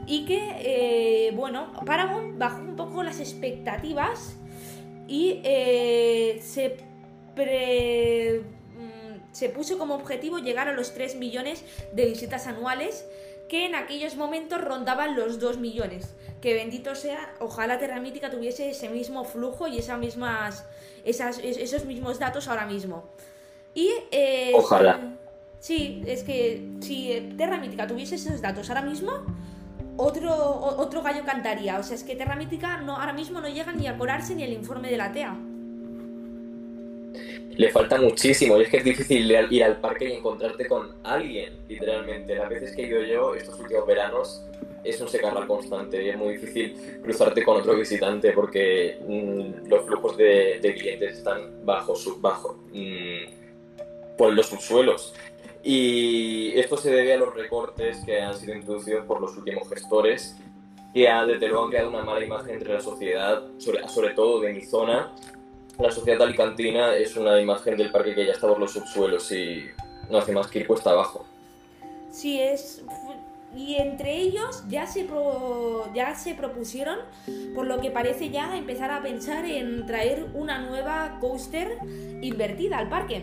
y 0.06 0.24
que, 0.24 0.40
eh, 0.60 1.32
bueno, 1.32 1.70
Paramount 1.84 2.38
bajó 2.38 2.62
un 2.62 2.74
poco 2.74 3.02
las 3.02 3.20
expectativas 3.20 4.34
y 5.06 5.42
eh, 5.44 6.40
se, 6.42 6.78
um, 7.36 9.20
se 9.30 9.50
puso 9.50 9.76
como 9.76 9.94
objetivo 9.94 10.38
llegar 10.38 10.68
a 10.68 10.72
los 10.72 10.94
3 10.94 11.16
millones 11.16 11.66
de 11.92 12.06
visitas 12.06 12.46
anuales 12.46 13.04
que 13.48 13.66
en 13.66 13.74
aquellos 13.74 14.16
momentos 14.16 14.60
rondaban 14.60 15.16
los 15.16 15.40
2 15.40 15.58
millones. 15.58 16.14
Que 16.40 16.54
bendito 16.54 16.94
sea, 16.94 17.34
ojalá 17.40 17.78
Terra 17.78 18.00
Mítica 18.00 18.30
tuviese 18.30 18.70
ese 18.70 18.88
mismo 18.88 19.24
flujo 19.24 19.66
y 19.66 19.78
esas 19.78 19.98
mismas 19.98 20.64
esas, 21.04 21.38
esos 21.38 21.84
mismos 21.84 22.18
datos 22.18 22.48
ahora 22.48 22.66
mismo. 22.66 23.04
Y, 23.74 23.90
eh, 24.10 24.52
Ojalá. 24.54 25.16
Sí, 25.60 26.02
es 26.06 26.22
que 26.22 26.68
si 26.80 27.34
Terra 27.36 27.58
Mítica 27.58 27.86
tuviese 27.86 28.14
esos 28.14 28.40
datos 28.40 28.68
ahora 28.70 28.82
mismo, 28.82 29.12
otro, 29.96 30.32
otro 30.32 31.02
gallo 31.02 31.24
cantaría. 31.24 31.78
O 31.78 31.82
sea, 31.82 31.96
es 31.96 32.04
que 32.04 32.14
Terra 32.14 32.36
Mítica 32.36 32.78
no, 32.78 32.96
ahora 32.96 33.12
mismo 33.12 33.40
no 33.40 33.48
llega 33.48 33.72
ni 33.72 33.86
a 33.88 33.96
colarse 33.96 34.34
ni 34.34 34.44
el 34.44 34.52
informe 34.52 34.90
de 34.90 34.96
la 34.96 35.12
TEA. 35.12 35.36
Le 37.56 37.70
falta 37.70 38.00
muchísimo 38.00 38.58
y 38.58 38.62
es 38.62 38.68
que 38.68 38.76
es 38.76 38.84
difícil 38.84 39.30
ir 39.50 39.64
al 39.64 39.80
parque 39.80 40.08
y 40.08 40.12
encontrarte 40.12 40.66
con 40.66 40.94
alguien, 41.02 41.58
literalmente. 41.68 42.36
Las 42.36 42.48
veces 42.48 42.74
que 42.74 42.82
he 42.82 42.86
ido 42.86 43.02
yo 43.02 43.34
estos 43.34 43.58
últimos 43.58 43.86
veranos 43.86 44.44
es 44.84 45.00
un 45.00 45.08
secarral 45.08 45.46
constante 45.46 46.02
y 46.02 46.08
es 46.08 46.16
muy 46.16 46.36
difícil 46.36 47.00
cruzarte 47.02 47.42
con 47.42 47.56
otro 47.56 47.74
visitante 47.74 48.32
porque 48.32 48.98
mmm, 49.06 49.68
los 49.68 49.84
flujos 49.86 50.16
de, 50.16 50.60
de, 50.60 50.74
clientes 50.74 51.18
están 51.18 51.64
bajo, 51.64 51.96
sub, 51.96 52.20
bajo 52.20 52.58
mmm, 52.72 54.16
por 54.16 54.32
los 54.32 54.46
subsuelos. 54.46 55.14
Y 55.62 56.58
esto 56.58 56.76
se 56.76 56.90
debe 56.90 57.14
a 57.14 57.18
los 57.18 57.34
recortes 57.34 57.98
que 58.06 58.20
han 58.20 58.36
sido 58.36 58.54
introducidos 58.54 59.04
por 59.04 59.20
los 59.20 59.36
últimos 59.36 59.68
gestores, 59.68 60.36
que 60.94 61.08
ha, 61.08 61.26
desde 61.26 61.48
luego 61.48 61.64
han 61.64 61.70
creado 61.70 61.90
una 61.90 62.02
mala 62.02 62.24
imagen 62.24 62.54
entre 62.54 62.74
la 62.74 62.80
sociedad, 62.80 63.42
sobre, 63.58 63.86
sobre 63.88 64.14
todo 64.14 64.40
de 64.40 64.52
mi 64.52 64.62
zona. 64.62 65.14
La 65.78 65.90
sociedad 65.92 66.22
alicantina 66.22 66.96
es 66.96 67.16
una 67.16 67.40
imagen 67.40 67.76
del 67.76 67.90
parque 67.90 68.14
que 68.14 68.26
ya 68.26 68.32
está 68.32 68.48
por 68.48 68.58
los 68.58 68.72
subsuelos 68.72 69.30
y 69.30 69.66
no 70.10 70.18
hace 70.18 70.32
más 70.32 70.48
que 70.48 70.60
ir 70.60 70.66
cuesta 70.66 70.90
abajo. 70.90 71.24
Sí, 72.10 72.40
es 72.40 72.82
y 73.56 73.76
entre 73.76 74.14
ellos 74.14 74.62
ya 74.68 74.86
se, 74.86 75.04
pro, 75.04 75.90
ya 75.94 76.14
se 76.14 76.34
propusieron, 76.34 76.98
por 77.54 77.66
lo 77.66 77.80
que 77.80 77.90
parece 77.90 78.30
ya 78.30 78.56
empezar 78.56 78.90
a 78.90 79.02
pensar 79.02 79.44
en 79.46 79.86
traer 79.86 80.26
una 80.34 80.58
nueva 80.58 81.18
coaster 81.20 81.78
invertida 82.20 82.78
al 82.78 82.88
parque. 82.88 83.22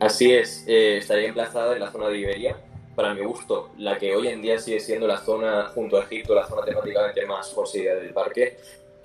Así 0.00 0.32
es, 0.32 0.64
eh, 0.66 0.98
estaría 0.98 1.28
emplazada 1.28 1.74
en 1.74 1.80
la 1.80 1.90
zona 1.92 2.08
de 2.08 2.18
Iberia, 2.18 2.56
para 2.94 3.14
mi 3.14 3.24
gusto, 3.24 3.70
la 3.78 3.96
que 3.98 4.14
hoy 4.14 4.28
en 4.28 4.42
día 4.42 4.58
sigue 4.58 4.80
siendo 4.80 5.06
la 5.06 5.18
zona, 5.18 5.70
junto 5.74 5.96
a 5.96 6.04
Egipto, 6.04 6.34
la 6.34 6.46
zona 6.46 6.64
temáticamente 6.64 7.24
más 7.26 7.50
poseída 7.50 7.94
del 7.94 8.12
parque. 8.12 8.56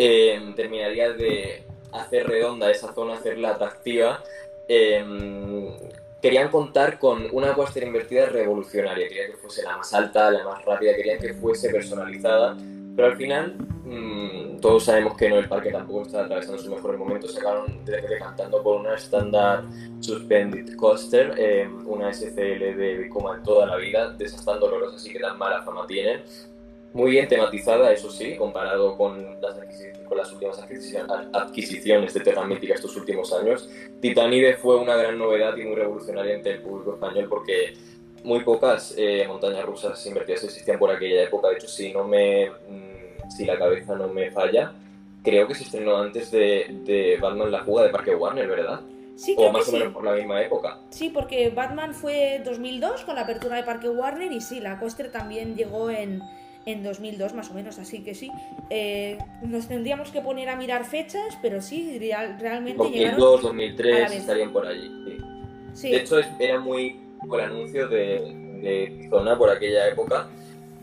Eh, 0.02 0.54
terminaría 0.56 1.12
de 1.12 1.62
hacer 1.92 2.26
redonda 2.26 2.72
esa 2.72 2.94
zona, 2.94 3.16
hacerla 3.16 3.50
atractiva. 3.50 4.24
Eh, 4.70 5.04
querían 6.22 6.50
contar 6.50 7.00
con 7.00 7.28
una 7.34 7.54
coaster 7.54 7.84
invertida 7.84 8.28
revolucionaria, 8.28 9.10
querían 9.10 9.32
que 9.32 9.38
fuese 9.38 9.64
la 9.64 9.76
más 9.76 9.94
alta, 9.94 10.32
la 10.32 10.46
más 10.46 10.64
rápida, 10.64 10.96
querían 10.96 11.20
que 11.20 11.34
fuese 11.34 11.70
personalizada 11.70 12.58
Pero 12.96 13.08
al 13.08 13.18
final, 13.18 13.56
mm, 13.86 14.60
todos 14.62 14.86
sabemos 14.86 15.18
que 15.18 15.30
no 15.30 15.38
el 15.38 15.48
parque 15.48 15.72
tampoco 15.72 16.04
está 16.04 16.24
atravesando 16.24 16.60
sus 16.62 16.70
mejores 16.70 16.98
momentos. 16.98 17.34
Sacaron 17.34 17.84
decantando 17.86 18.64
por 18.64 18.80
una 18.80 18.96
estándar 18.96 19.64
Suspended 20.00 20.76
Coaster, 20.76 21.34
eh, 21.38 21.70
una 21.86 22.10
SCL 22.10 22.76
de 22.76 23.10
como 23.10 23.34
en 23.34 23.44
toda 23.44 23.66
la 23.66 23.76
vida, 23.78 24.12
de 24.12 24.26
esas 24.26 24.46
tan 24.46 24.60
dolorosas 24.60 25.06
y 25.06 25.12
que 25.12 25.20
tan 25.20 25.38
mala 25.38 25.62
fama 25.64 25.86
tienen. 25.88 26.24
Muy 26.94 27.12
bien 27.12 27.28
tematizada, 27.28 27.92
eso 27.92 28.10
sí, 28.10 28.36
comparado 28.36 28.98
con 28.98 29.40
las, 29.42 29.56
con 30.08 30.18
las 30.18 30.32
últimas 30.32 30.60
adquisiciones, 30.60 32.14
de 32.14 32.20
Terra 32.22 32.46
Mítica 32.46 32.74
estos 32.74 32.96
últimos 32.98 33.32
años. 33.34 33.70
Titanide 34.02 34.56
fue 34.56 34.78
una 34.78 34.96
gran 34.96 35.18
novedad 35.18 35.56
y 35.56 35.66
muy 35.66 35.76
revolucionaria 35.76 36.34
entre 36.34 36.54
el 36.54 36.62
público 36.62 36.96
español 36.96 37.28
porque 37.30 37.76
muy 38.24 38.44
pocas 38.44 38.96
eh, 38.98 39.26
montañas 39.28 39.66
rusas 39.66 40.04
invertidas 40.06 40.44
existían 40.44 40.80
por 40.80 40.90
aquella 40.90 41.24
época. 41.24 41.50
De 41.50 41.56
hecho, 41.56 41.68
si 41.68 41.94
no 41.94 42.06
me, 42.06 42.50
mm, 42.50 43.30
si 43.30 43.46
la 43.46 43.58
cabeza 43.58 43.96
no 43.96 44.08
me 44.08 44.32
falla, 44.32 44.74
creo 45.24 45.48
que 45.48 45.54
se 45.54 45.64
estrenó 45.64 45.98
antes 45.98 46.32
de, 46.32 46.66
de 46.86 47.18
Batman 47.22 47.52
la 47.52 47.64
fuga 47.64 47.84
de 47.84 47.90
Parque 47.90 48.16
Warner, 48.16 48.48
¿verdad? 48.48 48.82
Sí, 49.16 49.36
o 49.38 49.52
más 49.52 49.68
o 49.68 49.74
menos 49.74 49.90
sí. 49.90 49.94
por 49.94 50.04
la 50.06 50.14
misma 50.14 50.42
época. 50.42 50.80
Sí, 50.92 51.10
porque 51.10 51.50
Batman 51.50 51.94
fue 51.94 52.42
2002 52.44 53.04
con 53.04 53.16
la 53.16 53.22
apertura 53.22 53.58
de 53.58 53.64
Parque 53.64 53.90
Warner 53.90 54.32
y 54.32 54.40
sí, 54.40 54.62
la 54.62 54.80
Coaster 54.80 55.12
también 55.12 55.58
llegó 55.58 55.90
en, 55.90 56.22
en 56.72 56.84
2002 56.84 57.34
más 57.34 57.50
o 57.50 57.54
menos, 57.54 57.78
así 57.80 58.00
que 58.04 58.14
sí. 58.16 58.32
Eh, 58.70 59.18
nos 59.42 59.68
tendríamos 59.68 60.12
que 60.12 60.22
poner 60.22 60.50
a 60.50 60.56
mirar 60.56 60.86
fechas, 60.86 61.38
pero 61.42 61.62
sí, 61.62 61.98
real- 62.00 62.38
realmente 62.40 62.84
llegaron... 62.90 63.20
2002, 63.20 63.40
a 63.40 63.44
la 63.44 63.48
2003 63.50 63.96
vez. 64.10 64.12
estarían 64.20 64.52
por 64.54 64.66
allí. 64.68 64.92
sí. 65.06 65.18
Sí, 65.74 65.92
De 65.92 65.98
hecho, 65.98 66.20
era 66.40 66.60
muy 66.60 67.00
el 67.32 67.40
anuncio 67.42 67.88
de, 67.88 68.20
de 68.62 69.08
Zona 69.10 69.38
por 69.38 69.50
aquella 69.50 69.88
época, 69.88 70.28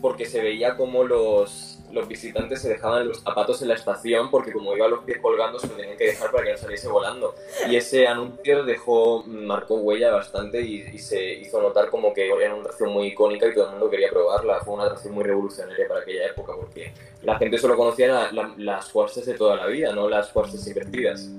porque 0.01 0.25
se 0.25 0.41
veía 0.41 0.75
como 0.77 1.03
los, 1.03 1.76
los 1.91 2.07
visitantes 2.07 2.61
se 2.61 2.69
dejaban 2.69 3.07
los 3.07 3.21
zapatos 3.21 3.61
en 3.61 3.69
la 3.69 3.75
estación, 3.75 4.29
porque 4.29 4.51
como 4.51 4.75
iban 4.75 4.91
los 4.91 5.03
pies 5.05 5.19
colgando, 5.21 5.57
se 5.59 5.67
lo 5.67 5.75
tenían 5.75 5.97
que 5.97 6.07
dejar 6.07 6.31
para 6.31 6.43
que 6.45 6.51
no 6.51 6.57
saliese 6.57 6.87
volando. 6.89 7.33
Y 7.69 7.75
ese 7.75 8.07
anuncio 8.07 8.63
dejó, 8.65 9.23
marcó 9.25 9.75
huella 9.75 10.11
bastante 10.11 10.61
y, 10.61 10.81
y 10.93 10.99
se 10.99 11.33
hizo 11.35 11.61
notar 11.61 11.89
como 11.89 12.13
que 12.13 12.27
era 12.29 12.53
una 12.53 12.61
atracción 12.63 12.91
muy 12.91 13.07
icónica 13.07 13.47
y 13.47 13.53
todo 13.53 13.65
el 13.67 13.71
mundo 13.71 13.89
quería 13.89 14.09
probarla. 14.09 14.59
Fue 14.61 14.73
una 14.73 14.83
atracción 14.85 15.13
muy 15.13 15.23
revolucionaria 15.23 15.87
para 15.87 16.01
aquella 16.01 16.27
época, 16.27 16.53
porque 16.55 16.91
la 17.23 17.37
gente 17.37 17.57
solo 17.57 17.75
conocía 17.77 18.07
la- 18.07 18.31
la- 18.31 18.53
las 18.57 18.89
cuarses 18.89 19.25
de 19.25 19.33
toda 19.35 19.55
la 19.55 19.67
vida, 19.67 19.93
no 19.93 20.09
las 20.09 20.27
cuarses 20.29 20.65
invertidas. 20.67 21.29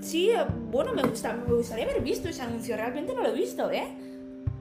sí, 0.00 0.30
eh, 0.30 0.44
bueno, 0.70 0.92
me, 0.94 1.02
gusta, 1.02 1.32
me 1.34 1.54
gustaría 1.54 1.84
haber 1.84 2.00
visto 2.00 2.28
ese 2.28 2.42
anuncio, 2.42 2.76
realmente 2.76 3.14
no 3.14 3.22
lo 3.22 3.28
he 3.30 3.32
visto, 3.32 3.70
¿eh? 3.70 3.88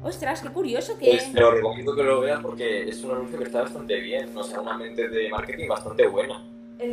Ostras, 0.04 0.42
qué 0.42 0.50
curioso 0.50 0.98
que... 0.98 1.10
Pues 1.10 1.34
te 1.34 1.40
lo 1.40 1.52
recomiendo 1.52 1.96
que 1.96 2.04
lo 2.04 2.22
veas 2.22 2.40
porque 2.42 2.88
es 2.88 3.04
un 3.04 3.12
anuncio 3.12 3.38
que 3.40 3.46
está 3.46 3.64
bastante 3.64 4.00
bien, 4.00 4.36
o 4.38 4.44
sea, 4.44 4.62
una 4.62 4.78
mente 4.78 5.10
de 5.10 5.30
marketing 5.30 5.68
bastante 5.68 6.08
buena. 6.08 6.44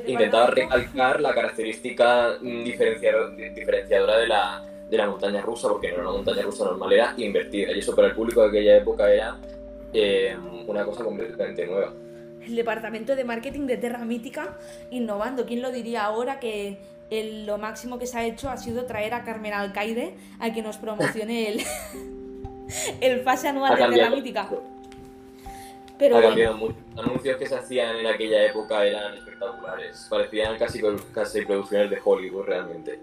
Intentaba 0.06 0.46
recalcar 0.46 1.20
la 1.20 1.34
característica 1.34 2.38
diferenciado- 2.40 3.36
di- 3.36 3.50
diferenciadora 3.50 4.18
de 4.18 4.26
la, 4.28 4.64
de 4.90 4.96
la 4.96 5.06
montaña 5.08 5.42
rusa, 5.42 5.68
porque 5.68 5.88
no 5.88 5.94
era 5.94 6.02
una 6.04 6.12
montaña 6.12 6.42
rusa 6.42 6.64
normal, 6.64 6.92
era 6.92 7.14
invertida. 7.18 7.72
Y 7.72 7.80
eso 7.80 7.94
para 7.94 8.08
el 8.08 8.14
público 8.14 8.40
de 8.42 8.48
aquella 8.48 8.76
época 8.78 9.12
era 9.12 9.36
eh, 9.92 10.34
una 10.66 10.84
cosa 10.86 11.04
completamente 11.04 11.66
nueva. 11.66 11.92
el 12.42 12.56
departamento 12.56 13.14
de 13.14 13.24
marketing 13.24 13.66
de 13.66 13.76
Terra 13.76 14.04
Mítica 14.06 14.56
innovando. 14.90 15.44
¿Quién 15.44 15.60
lo 15.62 15.70
diría 15.70 16.04
ahora 16.04 16.40
que 16.40 16.78
el- 17.10 17.44
lo 17.44 17.58
máximo 17.58 17.98
que 17.98 18.06
se 18.06 18.16
ha 18.18 18.24
hecho 18.24 18.48
ha 18.48 18.56
sido 18.56 18.86
traer 18.86 19.12
a 19.12 19.24
Carmen 19.24 19.52
Alcaide 19.52 20.14
a 20.40 20.52
que 20.54 20.62
nos 20.62 20.78
promocione 20.78 21.48
el, 21.48 21.60
el 23.00 23.20
pase 23.20 23.48
anual 23.48 23.74
de 23.74 23.80
cambiado, 23.80 24.16
Mítica? 24.16 24.48
Pero 25.98 26.16
ha 26.16 26.18
bueno, 26.18 26.28
cambiado 26.30 26.56
mucho. 26.56 26.76
Los 26.96 27.06
anuncios 27.06 27.36
que 27.36 27.46
se 27.46 27.54
hacían 27.54 27.96
en 27.96 28.06
aquella 28.06 28.44
época 28.44 28.84
eran 28.84 29.14
espectaculares. 29.14 30.06
Parecían 30.10 30.58
casi, 30.58 30.82
casi 31.12 31.42
producciones 31.42 31.90
de 31.90 31.98
Hollywood 32.04 32.44
realmente. 32.44 33.00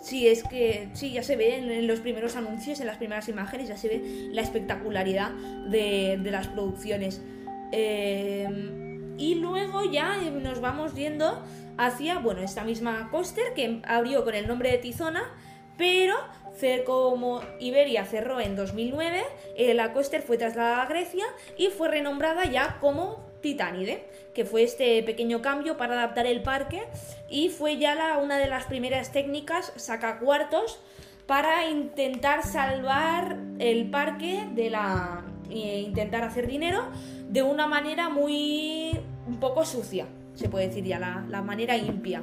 sí, 0.00 0.26
es 0.26 0.42
que 0.42 0.88
sí, 0.94 1.12
ya 1.12 1.22
se 1.22 1.36
ve 1.36 1.56
en, 1.56 1.86
los 1.86 2.00
primeros 2.00 2.36
anuncios, 2.36 2.80
en 2.80 2.86
las 2.86 2.98
primeras 2.98 3.28
imágenes, 3.28 3.68
ya 3.68 3.76
se 3.76 3.88
ve 3.88 4.28
la 4.32 4.42
espectacularidad 4.42 5.30
de, 5.30 6.18
de 6.20 6.30
las 6.30 6.48
producciones. 6.48 7.22
Eh, 7.72 8.48
y 9.16 9.36
luego 9.36 9.84
ya 9.84 10.16
eh, 10.22 10.30
nos 10.30 10.60
vamos 10.60 10.94
yendo 10.94 11.42
hacia, 11.76 12.18
bueno, 12.18 12.40
esta 12.40 12.64
misma 12.64 13.08
coaster 13.10 13.54
que 13.54 13.80
abrió 13.86 14.24
con 14.24 14.34
el 14.34 14.46
nombre 14.46 14.70
de 14.70 14.78
Tizona, 14.78 15.24
pero 15.76 16.14
como 16.84 17.40
Iberia 17.58 18.04
cerró 18.04 18.40
en 18.40 18.56
2009, 18.56 19.22
eh, 19.56 19.74
la 19.74 19.92
coaster 19.92 20.22
fue 20.22 20.38
trasladada 20.38 20.82
a 20.82 20.86
Grecia 20.86 21.24
y 21.56 21.68
fue 21.68 21.88
renombrada 21.88 22.44
ya 22.44 22.78
como 22.80 23.24
Titánide, 23.40 24.04
que 24.34 24.44
fue 24.44 24.62
este 24.62 25.02
pequeño 25.02 25.42
cambio 25.42 25.76
para 25.76 25.94
adaptar 25.94 26.26
el 26.26 26.42
parque 26.42 26.84
y 27.28 27.50
fue 27.50 27.76
ya 27.76 27.94
la, 27.94 28.18
una 28.18 28.38
de 28.38 28.46
las 28.46 28.64
primeras 28.64 29.12
técnicas 29.12 29.72
sacacuartos 29.76 30.80
para 31.26 31.68
intentar 31.68 32.44
salvar 32.44 33.38
el 33.58 33.90
parque 33.90 34.46
de 34.54 34.70
la 34.70 35.24
e 35.50 35.80
intentar 35.80 36.24
hacer 36.24 36.46
dinero 36.46 36.86
de 37.28 37.42
una 37.42 37.66
manera 37.66 38.08
muy 38.08 38.98
un 39.26 39.40
poco 39.40 39.64
sucia, 39.64 40.06
se 40.34 40.48
puede 40.48 40.68
decir 40.68 40.84
ya 40.84 40.98
la, 40.98 41.24
la 41.28 41.42
manera 41.42 41.76
impia. 41.76 42.22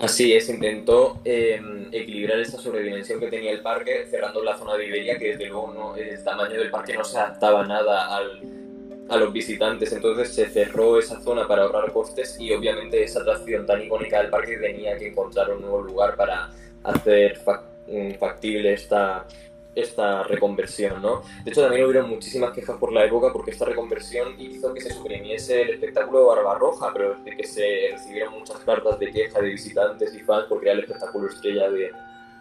Así 0.00 0.32
es, 0.32 0.48
intentó 0.48 1.20
eh, 1.26 1.60
equilibrar 1.92 2.40
esa 2.40 2.58
sobredimensión 2.58 3.20
que 3.20 3.26
tenía 3.26 3.50
el 3.50 3.60
parque, 3.60 4.06
cerrando 4.10 4.42
la 4.42 4.56
zona 4.56 4.74
de 4.78 4.86
Iberia, 4.86 5.18
que 5.18 5.32
desde 5.32 5.46
luego 5.46 5.74
no, 5.74 5.94
el 5.94 6.24
tamaño 6.24 6.58
del 6.58 6.70
parque 6.70 6.94
no 6.94 7.04
se 7.04 7.18
adaptaba 7.18 7.66
nada 7.66 8.08
a 8.16 9.16
los 9.18 9.30
visitantes. 9.30 9.92
Entonces 9.92 10.34
se 10.34 10.48
cerró 10.48 10.98
esa 10.98 11.20
zona 11.20 11.46
para 11.46 11.64
ahorrar 11.64 11.92
costes 11.92 12.40
y 12.40 12.50
obviamente 12.50 13.02
esa 13.02 13.20
atracción 13.20 13.66
tan 13.66 13.82
icónica 13.82 14.22
del 14.22 14.30
parque 14.30 14.56
tenía 14.56 14.96
que 14.96 15.08
encontrar 15.08 15.50
un 15.50 15.60
nuevo 15.60 15.82
lugar 15.82 16.16
para 16.16 16.50
hacer 16.82 17.38
mm, 17.86 18.14
factible 18.14 18.72
esta, 18.72 19.26
esta 19.74 20.24
reconversión, 20.24 21.00
¿no? 21.00 21.22
De 21.44 21.50
hecho, 21.50 21.62
también 21.62 21.84
hubieron 21.84 22.10
muchísimas 22.10 22.52
quejas 22.52 22.76
por 22.76 22.92
la 22.92 23.04
época 23.04 23.32
porque 23.32 23.52
esta 23.52 23.64
reconversión 23.64 24.34
hizo 24.38 24.74
que 24.74 24.80
se 24.80 24.90
suprimiese 24.90 25.62
el 25.62 25.70
espectáculo 25.70 26.20
de 26.20 26.26
Barbarroja, 26.26 26.92
pero 26.92 27.14
de 27.16 27.36
que 27.36 27.46
se 27.46 27.90
recibieron 27.92 28.34
muchas 28.34 28.58
cartas 28.58 28.98
de 28.98 29.10
queja 29.10 29.40
de 29.40 29.48
visitantes 29.48 30.14
y 30.14 30.20
fans 30.20 30.46
porque 30.48 30.66
era 30.66 30.74
el 30.74 30.80
espectáculo 30.80 31.28
estrella 31.28 31.70
de, 31.70 31.90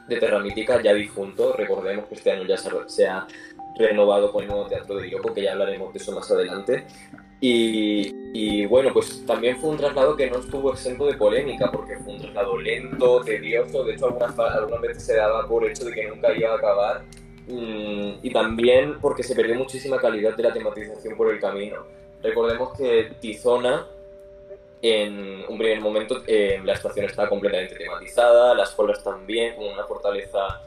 de 0.08 0.18
Terra 0.18 0.40
Mítica 0.40 0.82
ya 0.82 0.94
difunto. 0.94 1.54
Recordemos 1.54 2.06
que 2.06 2.16
este 2.16 2.32
año 2.32 2.46
ya 2.46 2.58
se, 2.58 2.70
se 2.88 3.08
ha 3.08 3.28
renovado 3.78 4.32
con 4.32 4.44
el 4.44 4.50
nuevo 4.50 4.66
Teatro 4.68 4.96
de 4.96 5.08
Iroko, 5.08 5.34
que 5.34 5.44
ya 5.44 5.54
hablaremos 5.54 5.94
de 5.94 6.00
eso 6.00 6.12
más 6.14 6.30
adelante. 6.32 6.86
Y, 7.42 8.66
bueno, 8.66 8.92
pues 8.94 9.26
también 9.26 9.58
fue 9.58 9.70
un 9.70 9.78
traslado 9.78 10.16
que 10.16 10.30
no 10.30 10.40
estuvo 10.40 10.74
exento 10.74 11.06
de 11.06 11.14
polémica, 11.16 11.72
porque 11.72 11.98
fue 11.98 12.14
un 12.14 12.22
traslado 12.22 12.58
lento, 12.58 13.22
tedioso, 13.22 13.84
de 13.84 13.94
hecho 13.94 14.08
algunas, 14.08 14.82
veces 14.82 15.04
se 15.04 15.16
daba 15.16 15.48
por 15.48 15.66
hecho 15.66 15.86
de 15.86 15.94
que 15.94 16.08
nunca 16.08 16.34
iba 16.36 16.52
a 16.52 16.56
acabar, 16.56 17.04
Mm, 17.50 18.20
y 18.22 18.32
también 18.32 19.00
porque 19.02 19.24
se 19.24 19.34
perdió 19.34 19.56
muchísima 19.56 19.98
calidad 19.98 20.36
de 20.38 20.44
la 20.44 20.54
tematización 20.54 21.18
por 21.18 21.34
el 21.34 21.40
camino. 21.40 21.84
Recordemos 22.22 22.78
que 22.78 23.12
Tizona, 23.20 23.88
en 24.84 25.44
un 25.50 25.58
primer 25.58 25.82
momento, 25.82 26.22
eh, 26.28 26.62
la 26.64 26.74
estación 26.74 27.08
está 27.08 27.28
completamente 27.28 27.76
tematizada, 27.76 28.54
las 28.54 28.70
colas 28.72 29.04
también, 29.04 29.56
como 29.56 29.72
una 29.72 29.84
fortaleza 29.86 30.62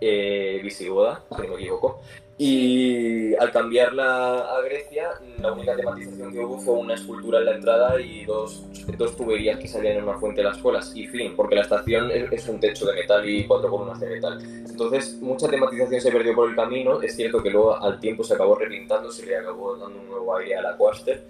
eh, 0.00 0.60
visigoda, 0.62 1.24
si 1.34 1.42
no 1.42 1.48
me 1.48 1.54
equivoco. 1.56 2.00
Y 2.40 3.34
al 3.34 3.50
cambiarla 3.50 4.38
a 4.38 4.60
Grecia, 4.62 5.10
la 5.42 5.52
única 5.52 5.74
tematización 5.74 6.32
que 6.32 6.38
hubo 6.38 6.58
fue 6.60 6.74
una 6.74 6.94
escultura 6.94 7.40
en 7.40 7.44
la 7.46 7.54
entrada 7.56 8.00
y 8.00 8.24
dos, 8.24 8.64
dos 8.96 9.16
tuberías 9.16 9.58
que 9.58 9.66
salían 9.66 9.96
en 9.96 10.04
una 10.04 10.18
fuente 10.18 10.42
de 10.42 10.46
las 10.46 10.58
colas. 10.58 10.92
Y 10.94 11.08
fin, 11.08 11.34
porque 11.34 11.56
la 11.56 11.62
estación 11.62 12.12
es, 12.12 12.30
es 12.30 12.48
un 12.48 12.60
techo 12.60 12.86
de 12.86 12.94
metal 12.94 13.28
y 13.28 13.44
cuatro 13.44 13.68
columnas 13.68 13.98
de 13.98 14.08
metal. 14.08 14.38
Entonces, 14.40 15.18
mucha 15.20 15.48
tematización 15.48 16.00
se 16.00 16.12
perdió 16.12 16.32
por 16.36 16.48
el 16.48 16.54
camino. 16.54 17.02
Es 17.02 17.16
cierto 17.16 17.42
que 17.42 17.50
luego 17.50 17.74
al 17.74 17.98
tiempo 17.98 18.22
se 18.22 18.34
acabó 18.34 18.54
repintando, 18.54 19.10
se 19.10 19.26
le 19.26 19.36
acabó 19.36 19.76
dando 19.76 19.98
un 19.98 20.08
nuevo 20.08 20.36
aire 20.36 20.54
a 20.54 20.62
la 20.62 20.76
Coaster. 20.76 21.20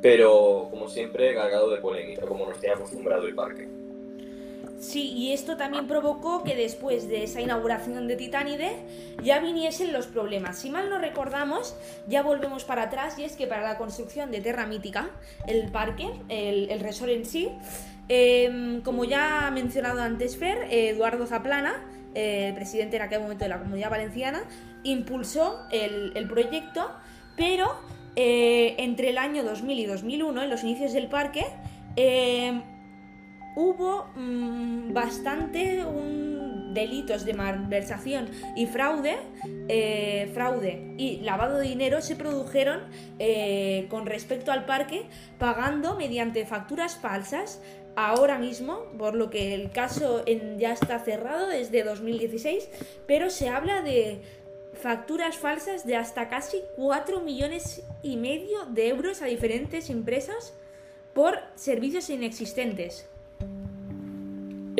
Pero, 0.00 0.68
como 0.70 0.88
siempre, 0.88 1.34
cargado 1.34 1.68
de 1.70 1.76
polémica, 1.76 2.24
como 2.24 2.46
nos 2.46 2.58
tiene 2.58 2.76
acostumbrado 2.76 3.26
el 3.26 3.34
parque. 3.34 3.68
Sí, 4.80 5.12
y 5.12 5.32
esto 5.34 5.58
también 5.58 5.86
provocó 5.86 6.42
que 6.42 6.56
después 6.56 7.06
de 7.06 7.22
esa 7.22 7.42
inauguración 7.42 8.08
de 8.08 8.16
Titánide 8.16 8.76
ya 9.22 9.38
viniesen 9.38 9.92
los 9.92 10.06
problemas. 10.06 10.58
Si 10.58 10.70
mal 10.70 10.88
no 10.88 10.98
recordamos, 10.98 11.76
ya 12.08 12.22
volvemos 12.22 12.64
para 12.64 12.84
atrás 12.84 13.18
y 13.18 13.24
es 13.24 13.36
que 13.36 13.46
para 13.46 13.62
la 13.62 13.76
construcción 13.76 14.30
de 14.30 14.40
Terra 14.40 14.64
Mítica, 14.66 15.10
el 15.46 15.70
parque, 15.70 16.08
el, 16.30 16.70
el 16.70 16.80
resort 16.80 17.10
en 17.10 17.26
sí, 17.26 17.50
eh, 18.08 18.80
como 18.82 19.04
ya 19.04 19.46
ha 19.46 19.50
mencionado 19.50 20.00
antes 20.00 20.38
Fer, 20.38 20.66
Eduardo 20.70 21.26
Zaplana, 21.26 21.84
eh, 22.14 22.52
presidente 22.54 22.96
en 22.96 23.02
aquel 23.02 23.20
momento 23.20 23.44
de 23.44 23.50
la 23.50 23.58
Comunidad 23.58 23.90
Valenciana, 23.90 24.42
impulsó 24.82 25.60
el, 25.70 26.12
el 26.16 26.26
proyecto, 26.26 26.90
pero 27.36 27.70
eh, 28.16 28.76
entre 28.78 29.10
el 29.10 29.18
año 29.18 29.44
2000 29.44 29.78
y 29.78 29.86
2001, 29.86 30.42
en 30.42 30.50
los 30.50 30.64
inicios 30.64 30.92
del 30.92 31.08
parque, 31.08 31.44
eh, 31.96 32.62
hubo 33.60 34.06
mm, 34.16 34.92
bastante 34.94 35.84
delitos 36.72 37.24
de 37.24 37.34
malversación 37.34 38.30
y 38.56 38.66
fraude, 38.66 39.18
eh, 39.68 40.30
fraude 40.32 40.94
y 40.96 41.18
lavado 41.20 41.58
de 41.58 41.68
dinero 41.68 42.00
se 42.00 42.16
produjeron 42.16 42.80
eh, 43.18 43.86
con 43.90 44.06
respecto 44.06 44.50
al 44.52 44.64
parque 44.64 45.06
pagando 45.38 45.96
mediante 45.96 46.46
facturas 46.46 46.96
falsas 46.96 47.60
ahora 47.96 48.38
mismo, 48.38 48.84
por 48.96 49.14
lo 49.14 49.30
que 49.30 49.52
el 49.54 49.72
caso 49.72 50.24
ya 50.56 50.72
está 50.72 51.00
cerrado 51.00 51.48
desde 51.48 51.82
2016, 51.82 52.68
pero 53.06 53.30
se 53.30 53.48
habla 53.48 53.82
de 53.82 54.22
facturas 54.74 55.36
falsas 55.36 55.84
de 55.84 55.96
hasta 55.96 56.28
casi 56.28 56.62
4 56.76 57.20
millones 57.20 57.82
y 58.02 58.16
medio 58.16 58.64
de 58.66 58.88
euros 58.88 59.20
a 59.20 59.26
diferentes 59.26 59.90
empresas 59.90 60.54
por 61.12 61.40
servicios 61.56 62.08
inexistentes. 62.08 63.10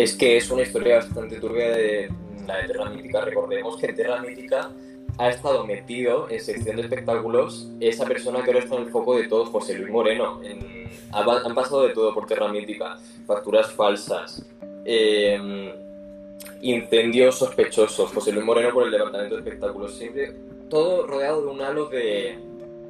Es 0.02 0.14
que 0.16 0.36
es 0.38 0.50
una 0.50 0.62
historia 0.62 0.96
bastante 0.96 1.38
turbia 1.38 1.70
de 1.70 2.10
la 2.46 2.56
de 2.58 2.68
Terra 2.68 2.88
Mítica. 2.88 3.20
Recordemos 3.20 3.76
que 3.76 3.92
Terra 3.92 4.20
Mítica 4.22 4.70
ha 5.18 5.28
estado 5.28 5.66
metido 5.66 6.28
en 6.30 6.40
sección 6.40 6.76
de 6.76 6.82
espectáculos 6.82 7.68
esa 7.80 8.06
persona 8.06 8.42
que 8.42 8.46
ahora 8.50 8.60
está 8.60 8.76
en 8.76 8.82
el 8.84 8.90
foco 8.90 9.16
de 9.16 9.28
todos, 9.28 9.50
José 9.50 9.74
Luis 9.74 9.90
Moreno. 9.90 10.40
En- 10.42 10.88
ha- 11.12 11.42
han 11.44 11.54
pasado 11.54 11.82
de 11.86 11.92
todo 11.92 12.14
por 12.14 12.26
Terra 12.26 12.48
Mítica. 12.48 12.96
Facturas 13.26 13.70
falsas, 13.72 14.42
eh, 14.86 15.74
incendios 16.62 17.36
sospechosos, 17.38 18.10
José 18.12 18.32
Luis 18.32 18.46
Moreno 18.46 18.72
por 18.72 18.84
el 18.84 18.90
departamento 18.92 19.34
de 19.36 19.42
espectáculos. 19.42 19.94
Siempre 19.94 20.32
todo 20.70 21.06
rodeado 21.06 21.42
de 21.42 21.48
un 21.48 21.60
halo 21.60 21.86
de, 21.90 22.38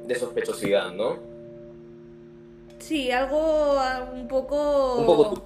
de 0.07 0.15
sospechosidad, 0.15 0.93
¿no? 0.93 1.17
Sí, 2.79 3.11
algo 3.11 3.37
ah, 3.77 4.09
un 4.13 4.27
poco... 4.29 4.95
Un 4.95 5.05
poco 5.05 5.43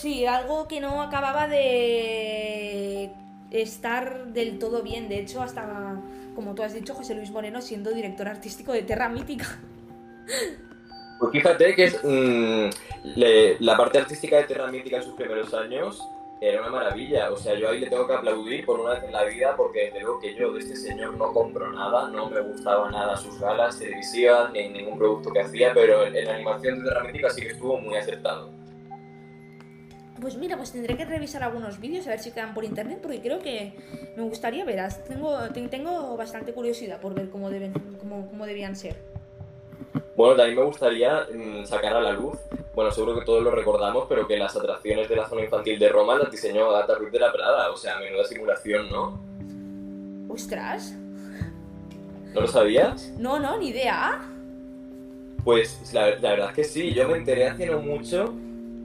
Sí, 0.00 0.24
algo 0.24 0.66
que 0.66 0.80
no 0.80 1.02
acababa 1.02 1.46
de 1.46 3.10
estar 3.50 4.28
del 4.28 4.58
todo 4.58 4.82
bien. 4.82 5.10
De 5.10 5.18
hecho, 5.18 5.42
hasta, 5.42 6.00
como 6.34 6.54
tú 6.54 6.62
has 6.62 6.72
dicho, 6.72 6.94
José 6.94 7.14
Luis 7.14 7.30
Moreno 7.30 7.60
siendo 7.60 7.90
director 7.90 8.26
artístico 8.26 8.72
de 8.72 8.80
Terra 8.80 9.10
Mítica. 9.10 9.60
Pues 11.18 11.32
fíjate 11.32 11.74
que 11.74 11.84
es, 11.84 12.00
mm, 12.02 12.70
la 13.58 13.76
parte 13.76 13.98
artística 13.98 14.38
de 14.38 14.44
Terra 14.44 14.68
Mítica 14.68 14.96
en 14.96 15.02
sus 15.02 15.12
primeros 15.12 15.52
años 15.52 16.02
era 16.40 16.62
una 16.62 16.70
maravilla. 16.70 17.30
O 17.30 17.36
sea, 17.36 17.52
yo 17.56 17.68
ahí 17.68 17.80
le 17.80 17.90
tengo 17.90 18.06
que 18.06 18.14
aplaudir 18.14 18.64
por 18.64 18.80
una 18.80 18.94
vez 18.94 19.04
en 19.04 19.12
la 19.12 19.24
vida 19.24 19.54
porque 19.54 19.84
desde 19.84 20.00
luego 20.00 20.18
que 20.18 20.34
yo 20.34 20.50
de 20.50 20.60
este 20.60 20.76
señor 20.76 21.12
no 21.18 21.30
compro 21.34 21.70
nada, 21.74 22.08
no 22.08 22.30
me 22.30 22.40
gustaba 22.40 22.90
nada 22.90 23.18
sus 23.18 23.38
galas 23.38 23.78
televisivas 23.78 24.50
ni 24.50 24.66
ningún 24.70 24.96
producto 24.96 25.30
que 25.30 25.42
hacía, 25.42 25.74
pero 25.74 26.06
en 26.06 26.24
la 26.24 26.36
animación 26.36 26.78
de 26.78 26.88
Terra 26.88 27.04
Mítica 27.04 27.28
sí 27.28 27.42
que 27.42 27.48
estuvo 27.48 27.78
muy 27.78 27.98
acertado. 27.98 28.59
Pues 30.20 30.36
mira, 30.36 30.56
pues 30.56 30.72
tendré 30.72 30.96
que 30.96 31.04
revisar 31.04 31.42
algunos 31.42 31.80
vídeos 31.80 32.06
a 32.06 32.10
ver 32.10 32.20
si 32.20 32.30
quedan 32.32 32.52
por 32.52 32.64
internet 32.64 32.98
porque 33.00 33.20
creo 33.20 33.38
que 33.40 33.72
me 34.16 34.22
gustaría 34.24 34.64
verlas. 34.64 35.02
Tengo, 35.04 35.38
te- 35.54 35.68
tengo 35.68 36.16
bastante 36.16 36.52
curiosidad 36.52 37.00
por 37.00 37.14
ver 37.14 37.30
cómo, 37.30 37.48
deben, 37.50 37.72
cómo, 37.98 38.26
cómo 38.28 38.44
debían 38.46 38.76
ser. 38.76 38.96
Bueno, 40.16 40.36
también 40.36 40.58
me 40.58 40.64
gustaría 40.64 41.26
mm, 41.32 41.64
sacar 41.64 41.94
a 41.96 42.00
la 42.00 42.12
luz, 42.12 42.36
bueno, 42.74 42.90
seguro 42.90 43.18
que 43.18 43.24
todos 43.24 43.42
lo 43.42 43.50
recordamos, 43.50 44.04
pero 44.08 44.26
que 44.28 44.36
las 44.36 44.54
atracciones 44.54 45.08
de 45.08 45.16
la 45.16 45.26
zona 45.28 45.42
infantil 45.42 45.78
de 45.78 45.88
Roma 45.88 46.16
las 46.16 46.30
diseñó 46.30 46.70
Agatha 46.70 46.94
Ruiz 46.96 47.10
de 47.12 47.18
la 47.20 47.32
Prada. 47.32 47.70
O 47.70 47.76
sea, 47.76 47.98
menuda 47.98 48.24
simulación, 48.24 48.90
¿no? 48.90 49.18
Ostras. 50.28 50.94
¿No 52.34 52.42
lo 52.42 52.46
sabías? 52.46 53.12
No, 53.18 53.38
no, 53.40 53.56
ni 53.58 53.68
idea. 53.68 54.20
Pues 55.44 55.92
la, 55.94 56.10
la 56.16 56.30
verdad 56.30 56.48
es 56.50 56.54
que 56.56 56.64
sí, 56.64 56.92
yo 56.92 57.08
me 57.08 57.16
enteré 57.16 57.48
hace 57.48 57.66
no 57.66 57.78
mucho, 57.80 58.34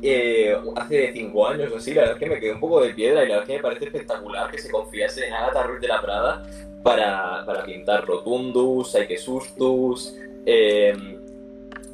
eh, 0.08 0.58
hace 0.76 1.13
cinco 1.13 1.48
años 1.48 1.72
o 1.72 1.78
así, 1.78 1.94
la 1.94 2.02
verdad 2.02 2.18
es 2.18 2.20
que 2.20 2.30
me 2.30 2.39
quedé 2.39 2.54
un 2.54 2.60
poco 2.60 2.82
de 2.82 2.94
piedra 2.94 3.24
y 3.24 3.28
la 3.28 3.36
verdad 3.36 3.44
es 3.44 3.48
que 3.48 3.56
me 3.56 3.62
parece 3.62 3.86
espectacular 3.86 4.52
que 4.52 4.58
se 4.58 4.70
confiase 4.70 5.28
en 5.28 5.34
Agatha 5.34 5.63
Ruiz 5.63 5.82
de 5.82 5.88
la 5.88 6.02
Prada 6.02 6.44
para, 6.84 7.44
para 7.46 7.63
pintar 7.63 8.06
Rotundus, 8.06 8.91
Saike 8.91 9.18
Sustus, 9.18 10.15
eh, 10.46 10.94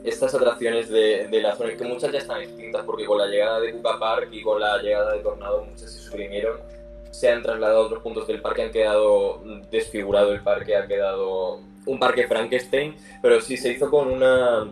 estas 0.03 0.33
atracciones 0.33 0.89
de, 0.89 1.27
de 1.27 1.41
la 1.41 1.55
zona, 1.55 1.75
que 1.75 1.83
muchas 1.83 2.11
ya 2.11 2.19
están 2.19 2.41
extintas 2.41 2.83
porque 2.85 3.05
con 3.05 3.17
la 3.17 3.27
llegada 3.27 3.59
de 3.59 3.71
Cuca 3.71 3.99
Park 3.99 4.29
y 4.31 4.41
con 4.41 4.59
la 4.59 4.81
llegada 4.81 5.13
de 5.13 5.19
Tornado 5.19 5.63
muchas 5.63 5.91
se 5.91 5.99
suprimieron, 5.99 6.59
se 7.11 7.29
han 7.29 7.41
trasladado 7.43 7.83
a 7.83 7.85
otros 7.85 8.01
puntos 8.01 8.27
del 8.27 8.41
parque, 8.41 8.63
han 8.63 8.71
quedado 8.71 9.41
desfigurado 9.69 10.33
el 10.33 10.41
parque, 10.41 10.75
ha 10.75 10.87
quedado 10.87 11.59
un 11.85 11.99
parque 11.99 12.27
Frankenstein, 12.27 12.95
pero 13.21 13.41
sí 13.41 13.57
se 13.57 13.71
hizo 13.71 13.89
con 13.89 14.07
una 14.07 14.71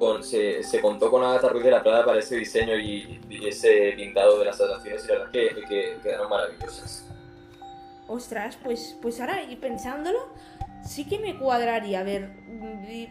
con- 0.00 0.24
se, 0.24 0.62
se 0.64 0.80
contó 0.80 1.10
con 1.10 1.22
Agatha 1.22 1.48
Ruiz 1.50 1.62
de 1.64 1.70
la 1.70 1.82
Prada 1.82 2.04
para 2.04 2.18
ese 2.18 2.34
diseño 2.36 2.76
y, 2.76 3.20
y 3.28 3.46
ese 3.46 3.92
pintado 3.94 4.38
de 4.40 4.46
las 4.46 4.60
atracciones 4.60 5.04
y 5.04 5.08
la 5.08 5.14
verdad 5.18 5.30
que, 5.30 5.48
que 5.68 5.96
quedaron 6.02 6.28
maravillosas. 6.30 7.06
Ostras, 8.08 8.58
pues, 8.64 8.96
pues 9.00 9.20
ahora 9.20 9.42
y 9.44 9.54
pensándolo, 9.56 10.18
sí 10.84 11.06
que 11.06 11.18
me 11.20 11.38
cuadraría. 11.38 12.00
A 12.00 12.02
ver, 12.02 12.30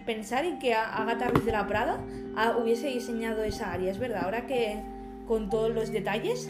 pensar 0.06 0.43
en 0.43 0.60
que 0.60 0.73
Agatha 0.73 1.30
Ruiz 1.30 1.45
de 1.45 1.52
la 1.54 1.67
Prada 1.67 2.04
ah, 2.36 2.58
hubiese 2.62 2.88
diseñado 2.88 3.43
esa 3.43 3.71
área, 3.71 3.91
es 3.91 3.99
verdad. 3.99 4.23
Ahora 4.25 4.45
que 4.47 4.82
con 5.28 5.49
todos 5.49 5.69
los 5.69 5.91
detalles, 5.91 6.49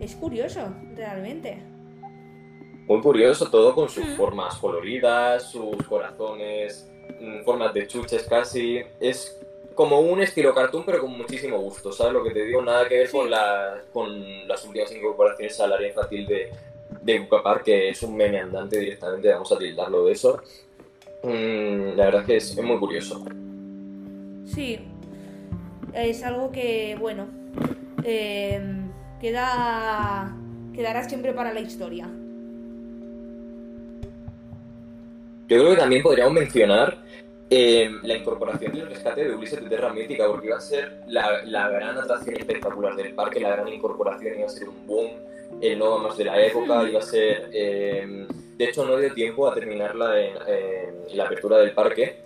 es 0.00 0.14
curioso, 0.16 0.72
realmente. 0.94 1.62
Muy 2.86 3.00
curioso, 3.00 3.50
todo 3.50 3.74
con 3.74 3.88
sus 3.88 4.04
Mm. 4.06 4.16
formas 4.16 4.56
coloridas, 4.58 5.50
sus 5.50 5.76
corazones, 5.88 6.88
formas 7.44 7.72
de 7.74 7.86
chuches 7.86 8.24
casi. 8.24 8.82
Es 9.00 9.38
como 9.74 10.00
un 10.00 10.20
estilo 10.20 10.54
cartoon, 10.54 10.84
pero 10.84 11.00
con 11.00 11.16
muchísimo 11.16 11.58
gusto, 11.58 11.92
¿sabes 11.92 12.12
lo 12.12 12.22
que 12.22 12.30
te 12.30 12.44
digo? 12.44 12.62
Nada 12.62 12.88
que 12.88 12.98
ver 12.98 13.10
con, 13.10 13.30
la, 13.30 13.82
con 13.92 14.46
las 14.46 14.64
últimas 14.64 14.92
incorporaciones 14.92 15.58
al 15.60 15.72
área 15.72 15.88
infantil 15.88 16.26
de, 16.26 16.50
de 17.02 17.20
Cuca 17.20 17.42
Park, 17.42 17.64
que 17.64 17.88
es 17.88 18.02
un 18.02 18.16
meme 18.16 18.40
andante 18.40 18.78
directamente, 18.78 19.32
vamos 19.32 19.50
a 19.52 19.58
tildarlo 19.58 20.06
de 20.06 20.12
eso. 20.12 20.42
Mm, 21.22 21.96
la 21.96 22.04
verdad 22.06 22.20
es 22.22 22.26
que 22.26 22.36
es, 22.36 22.58
es 22.58 22.64
muy 22.64 22.78
curioso. 22.78 23.24
Sí, 24.44 24.78
es 25.94 26.22
algo 26.22 26.50
que, 26.50 26.96
bueno, 26.98 27.26
eh, 28.04 28.60
queda, 29.20 30.36
quedará 30.74 31.08
siempre 31.08 31.32
para 31.32 31.54
la 31.54 31.60
historia. 31.60 32.08
Yo 35.48 35.58
creo 35.58 35.70
que 35.70 35.76
también 35.76 36.02
podríamos 36.02 36.34
mencionar 36.34 36.98
eh, 37.50 37.90
la 38.02 38.16
incorporación 38.16 38.72
del 38.72 38.88
rescate 38.88 39.24
de 39.24 39.34
Ulises 39.34 39.62
de 39.62 39.68
Terra 39.68 39.92
Mítica, 39.92 40.26
porque 40.26 40.46
iba 40.46 40.56
a 40.56 40.60
ser 40.60 41.02
la, 41.08 41.42
la 41.44 41.68
gran 41.68 41.98
atracción 41.98 42.36
espectacular 42.36 42.96
del 42.96 43.14
parque, 43.14 43.40
la 43.40 43.50
gran 43.50 43.68
incorporación, 43.68 44.38
iba 44.38 44.46
a 44.46 44.50
ser 44.50 44.68
un 44.68 44.86
boom, 44.86 45.10
el 45.60 45.78
no 45.78 45.98
más 45.98 46.16
de 46.16 46.24
la 46.24 46.40
época, 46.40 46.88
iba 46.88 46.98
a 46.98 47.02
ser... 47.02 47.50
eh, 47.52 48.26
de 48.56 48.64
hecho, 48.64 48.84
no 48.84 48.96
dio 48.96 49.12
tiempo 49.12 49.48
a 49.48 49.54
terminarla 49.54 50.20
en, 50.20 50.32
en 51.08 51.16
la 51.16 51.24
apertura 51.24 51.58
del 51.58 51.72
parque. 51.72 52.22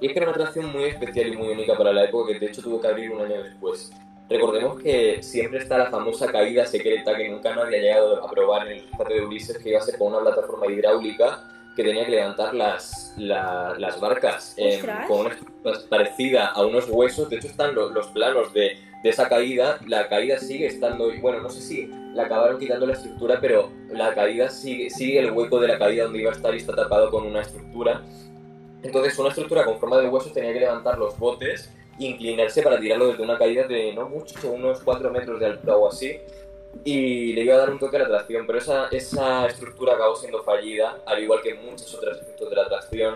Y 0.00 0.06
es 0.06 0.12
que 0.12 0.18
era 0.18 0.28
una 0.28 0.34
atracción 0.36 0.72
muy 0.72 0.84
especial 0.84 1.28
y 1.28 1.36
muy 1.36 1.48
única 1.48 1.76
para 1.76 1.92
la 1.92 2.04
época, 2.04 2.32
que 2.32 2.38
de 2.40 2.46
hecho 2.46 2.62
tuvo 2.62 2.80
que 2.80 2.88
abrir 2.88 3.10
un 3.10 3.20
año 3.20 3.42
después. 3.42 3.92
Recordemos 4.28 4.80
que 4.80 5.22
siempre 5.22 5.58
está 5.58 5.76
la 5.76 5.90
famosa 5.90 6.26
caída 6.32 6.64
secreta 6.64 7.14
que 7.16 7.28
nunca 7.28 7.54
nadie 7.54 7.78
ha 7.78 7.82
llegado 7.82 8.24
a 8.24 8.30
probar 8.30 8.66
en 8.66 8.78
el 8.78 8.88
rescate 8.88 9.14
de 9.14 9.20
Ulises, 9.20 9.58
que 9.58 9.68
iba 9.68 9.78
a 9.78 9.82
ser 9.82 9.98
con 9.98 10.14
una 10.14 10.20
plataforma 10.22 10.66
hidráulica 10.66 11.44
que 11.76 11.82
tenía 11.84 12.04
que 12.04 12.10
levantar 12.12 12.54
las, 12.54 13.14
la- 13.16 13.74
las 13.78 14.00
barcas 14.00 14.54
eh, 14.56 14.78
con 15.08 15.20
una 15.20 15.30
estructura 15.30 15.78
parecida 15.88 16.46
a 16.48 16.64
unos 16.66 16.86
huesos. 16.88 17.28
De 17.30 17.36
hecho, 17.36 17.46
están 17.48 17.74
lo- 17.74 17.90
los 17.90 18.08
planos 18.08 18.52
de, 18.52 18.78
de 19.02 19.08
esa 19.10 19.28
caída. 19.28 19.78
La 19.86 20.08
caída 20.08 20.38
sigue 20.38 20.66
estando, 20.66 21.10
bueno, 21.20 21.40
no 21.40 21.48
sé 21.50 21.60
si 21.60 21.90
la 22.14 22.24
acabaron 22.24 22.58
quitando 22.58 22.86
la 22.86 22.92
estructura, 22.92 23.38
pero 23.40 23.70
la 23.90 24.14
caída 24.14 24.50
sigue, 24.50 24.90
sigue 24.90 25.18
el 25.20 25.30
hueco 25.30 25.60
de 25.60 25.68
la 25.68 25.78
caída 25.78 26.04
donde 26.04 26.20
iba 26.20 26.30
a 26.30 26.34
estar 26.34 26.54
y 26.54 26.58
está 26.58 26.74
tapado 26.74 27.10
con 27.10 27.24
una 27.26 27.40
estructura. 27.40 28.02
Entonces, 28.82 29.18
una 29.18 29.28
estructura 29.28 29.64
con 29.64 29.78
forma 29.78 29.98
de 29.98 30.08
huesos 30.08 30.32
tenía 30.32 30.52
que 30.52 30.60
levantar 30.60 30.98
los 30.98 31.18
botes 31.18 31.72
inclinarse 31.98 32.62
para 32.62 32.80
tirarlo 32.80 33.08
desde 33.08 33.22
una 33.22 33.38
caída 33.38 33.66
de 33.68 33.92
no 33.94 34.08
mucho, 34.08 34.50
unos 34.50 34.80
4 34.82 35.10
metros 35.10 35.38
de 35.38 35.46
altura 35.46 35.76
o 35.76 35.88
así. 35.88 36.16
Y 36.84 37.32
le 37.34 37.42
iba 37.42 37.54
a 37.54 37.58
dar 37.58 37.70
un 37.70 37.78
toque 37.78 37.96
a 37.96 38.00
la 38.00 38.06
atracción, 38.06 38.46
pero 38.46 38.58
esa, 38.58 38.88
esa 38.88 39.46
estructura 39.46 39.94
acabó 39.94 40.16
siendo 40.16 40.42
fallida, 40.42 40.98
al 41.06 41.22
igual 41.22 41.40
que 41.42 41.54
muchos 41.54 41.94
otros 41.94 42.18
efectos 42.20 42.50
de 42.50 42.56
la 42.56 42.62
atracción. 42.62 43.14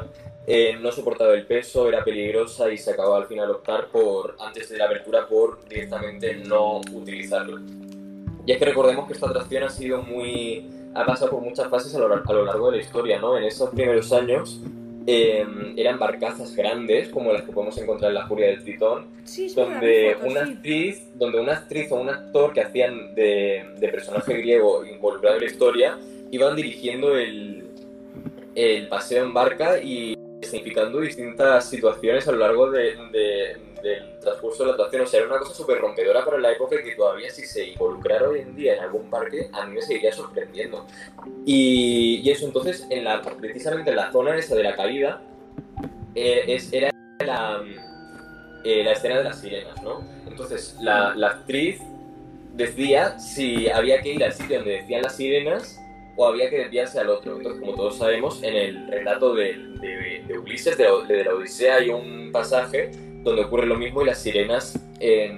Eh, 0.49 0.79
no 0.81 0.93
soportaba 0.93 1.35
el 1.35 1.45
peso, 1.45 1.89
era 1.89 2.05
peligrosa 2.05 2.71
y 2.71 2.79
se 2.79 2.93
acabó 2.93 3.17
al 3.17 3.27
final 3.27 3.51
optar 3.51 3.89
por, 3.89 4.37
antes 4.39 4.69
de 4.69 4.79
la 4.79 4.85
apertura, 4.85 5.27
por 5.27 5.65
directamente 5.69 6.37
no 6.37 6.81
utilizarlo. 6.93 7.59
Y 8.47 8.53
es 8.53 8.59
que 8.59 8.65
recordemos 8.65 9.09
que 9.09 9.15
esta 9.15 9.27
atracción 9.29 9.65
ha 9.65 9.69
sido 9.69 10.03
muy. 10.03 10.71
ha 10.95 11.05
pasado 11.05 11.33
por 11.33 11.41
muchas 11.41 11.69
fases 11.69 11.93
a 11.97 11.99
lo, 11.99 12.15
a 12.15 12.33
lo 12.33 12.45
largo 12.45 12.71
de 12.71 12.77
la 12.77 12.83
historia, 12.85 13.19
¿no? 13.19 13.37
En 13.37 13.43
esos 13.43 13.71
primeros 13.71 14.13
años 14.13 14.61
eh, 15.07 15.47
eran 15.77 15.99
barcazas 15.99 16.55
grandes, 16.57 17.09
como 17.11 17.33
las 17.33 17.43
que 17.43 17.53
podemos 17.53 17.79
encontrar 17.79 18.11
en 18.11 18.17
la 18.17 18.27
Furia 18.27 18.49
del 18.49 18.63
Tritón, 18.65 19.07
Sí, 19.25 19.53
donde 19.55 20.17
una 20.23 20.45
sí. 20.45 20.51
actriz, 20.53 21.09
donde 21.15 21.41
una 21.41 21.53
actriz 21.53 21.93
o 21.93 21.97
un 21.97 22.09
actor 22.09 22.53
que 22.53 22.61
hacían 22.63 23.15
de, 23.15 23.65
de 23.79 23.89
personaje 23.89 24.35
griego 24.35 24.85
involucrado 24.85 25.37
en 25.37 25.43
la 25.43 25.51
historia 25.51 25.99
iban 26.31 26.57
dirigiendo 26.57 27.17
el, 27.17 27.65
el 28.55 28.89
paseo 28.89 29.25
en 29.25 29.33
barca 29.33 29.79
y 29.81 30.16
significando 30.47 31.01
distintas 31.01 31.69
situaciones 31.69 32.27
a 32.29 32.33
lo 32.33 32.39
largo 32.39 32.71
de- 32.71 32.97
de- 33.13 33.57
del 33.83 34.19
transcurso 34.21 34.63
de 34.65 34.69
la 34.71 34.75
atracción. 34.75 35.03
O 35.03 35.07
sea, 35.07 35.21
era 35.21 35.29
una 35.29 35.39
cosa 35.39 35.55
súper 35.55 35.79
rompedora 35.79 36.25
para 36.25 36.39
la 36.39 36.51
época 36.53 36.83
que 36.83 36.95
todavía 36.97 37.31
si 37.31 37.47
se 37.47 37.69
involucrara 37.69 38.29
hoy 38.29 38.41
en 38.41 38.57
día 38.57 38.75
en 38.75 38.81
algún 38.81 39.09
parque, 39.11 39.49
a 39.53 39.67
mí 39.67 39.75
me 39.75 39.83
seguiría 39.83 40.13
sorprendiendo. 40.13 40.87
Y, 41.45 42.23
y 42.25 42.31
eso, 42.31 42.47
entonces, 42.47 42.87
en 42.91 43.05
la, 43.05 43.21
precisamente 43.23 43.91
en 43.91 43.97
la 43.97 44.11
zona 44.11 44.37
esa 44.37 44.55
de 44.57 44.63
la 44.65 44.75
caída, 44.75 45.21
eh, 46.15 46.45
es, 46.49 46.73
era 46.73 46.91
la, 47.25 47.63
eh, 48.65 48.83
la 48.83 48.93
escena 48.93 49.19
de 49.19 49.25
las 49.25 49.41
sirenas, 49.41 49.81
¿no? 49.83 50.03
Entonces, 50.27 50.77
la, 50.81 51.15
la 51.15 51.29
actriz 51.29 51.81
decía 52.55 53.19
si 53.19 53.69
había 53.69 54.01
que 54.01 54.15
ir 54.15 54.25
al 54.25 54.33
sitio 54.33 54.57
donde 54.59 54.81
decían 54.81 55.03
las 55.03 55.15
sirenas 55.17 55.79
o 56.17 56.27
había 56.27 56.49
que 56.51 56.59
desviarse 56.59 56.99
al 56.99 57.11
otro. 57.11 57.37
Entonces, 57.37 57.61
como 57.61 57.75
todos 57.75 57.99
sabemos, 57.99 58.43
en 58.43 58.55
el 58.57 58.89
relato 58.89 59.35
de, 59.35 59.53
de- 59.81 60.25
de 60.27 60.39
Ulises, 60.39 60.77
de 60.79 60.85
la, 60.85 60.97
de 61.07 61.25
la 61.25 61.35
Odisea, 61.35 61.77
hay 61.77 61.91
un 61.91 62.31
pasaje 62.33 62.91
donde 63.23 63.43
ocurre 63.45 63.67
lo 63.67 63.77
mismo 63.77 64.03
y 64.03 64.07
las 64.07 64.19
sirenas 64.23 64.79
eh, 65.01 65.37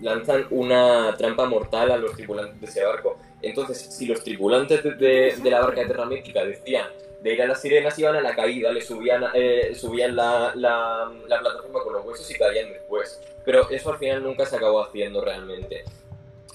lanzan 0.00 0.46
una 0.50 1.14
trampa 1.16 1.46
mortal 1.46 1.90
a 1.92 1.96
los 1.96 2.14
tripulantes 2.16 2.60
de 2.60 2.66
ese 2.66 2.84
barco. 2.84 3.18
Entonces, 3.40 3.78
si 3.78 4.06
los 4.06 4.22
tripulantes 4.24 4.82
de, 4.82 5.34
la 5.50 5.60
barca 5.60 5.80
de 5.82 5.86
Terra 5.86 6.06
Mística 6.06 6.44
decían 6.44 6.86
de 7.22 7.34
ir 7.34 7.42
a 7.42 7.46
las 7.46 7.60
sirenas, 7.60 7.96
iban 7.98 8.16
a 8.16 8.20
la 8.20 8.34
caída, 8.34 8.72
le 8.72 8.80
subían, 8.80 9.24
eh, 9.34 9.72
subían 9.76 10.16
la, 10.16 10.52
la- 10.56 11.12
la 11.28 11.38
plataforma 11.40 11.80
con 11.82 11.92
los 11.92 12.04
huesos 12.04 12.28
y 12.30 12.34
caían 12.34 12.72
después. 12.72 13.20
Pero 13.44 13.68
eso 13.70 13.90
al 13.92 13.98
final 13.98 14.22
nunca 14.24 14.44
se 14.46 14.56
acabó 14.56 14.82
haciendo 14.82 15.20
realmente. 15.24 15.84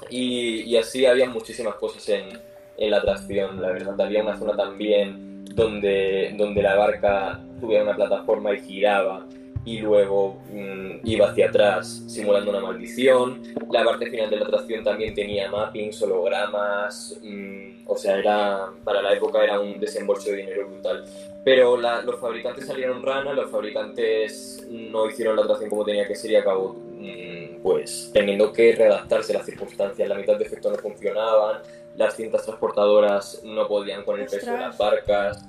Y, 0.09 0.61
y 0.63 0.77
así 0.77 1.05
había 1.05 1.29
muchísimas 1.29 1.75
cosas 1.75 2.07
en, 2.09 2.29
en 2.77 2.91
la 2.91 2.97
atracción, 2.97 3.61
la 3.61 3.71
verdad. 3.71 3.99
Había 3.99 4.23
una 4.23 4.37
zona 4.37 4.55
también 4.55 5.45
donde, 5.55 6.33
donde 6.37 6.61
la 6.61 6.75
barca 6.75 7.39
tuviera 7.59 7.83
una 7.83 7.95
plataforma 7.95 8.53
y 8.53 8.59
giraba 8.59 9.25
y 9.67 9.79
luego 9.79 10.37
mm, 10.49 10.99
iba 11.03 11.29
hacia 11.29 11.49
atrás 11.49 12.01
simulando 12.07 12.51
una 12.51 12.61
maldición. 12.61 13.43
La 13.69 13.83
parte 13.83 14.09
final 14.09 14.29
de 14.29 14.37
la 14.37 14.45
atracción 14.45 14.81
también 14.81 15.13
tenía 15.13 15.51
mappings, 15.51 16.01
hologramas, 16.01 17.19
mm, 17.21 17.83
o 17.85 17.97
sea, 17.97 18.17
era 18.17 18.69
para 18.85 19.01
la 19.01 19.13
época 19.13 19.43
era 19.43 19.59
un 19.59 19.77
desembolso 19.77 20.29
de 20.29 20.37
dinero 20.37 20.69
brutal. 20.69 21.03
Pero 21.43 21.75
los 21.75 22.19
fabricantes 22.19 22.65
salieron 22.65 23.03
rana, 23.03 23.33
los 23.33 23.51
fabricantes 23.51 24.65
no 24.69 25.09
hicieron 25.09 25.35
la 25.35 25.43
atracción 25.43 25.69
como 25.69 25.83
tenía 25.83 26.07
que 26.07 26.15
ser 26.15 26.31
y 26.31 26.35
acabó 26.35 26.73
mm, 26.73 27.61
pues 27.61 28.09
teniendo 28.13 28.53
que 28.53 28.73
readaptarse 28.73 29.33
a 29.33 29.39
las 29.39 29.45
circunstancias. 29.45 30.07
La 30.07 30.15
mitad 30.15 30.37
de 30.37 30.45
efectos 30.45 30.71
no 30.71 30.77
funcionaban, 30.77 31.61
las 31.97 32.15
cintas 32.15 32.43
transportadoras 32.45 33.41
no 33.43 33.67
podían 33.67 34.03
con 34.03 34.19
el 34.19 34.25
peso 34.27 34.51
de 34.51 34.57
las 34.59 34.77
barcas. 34.77 35.45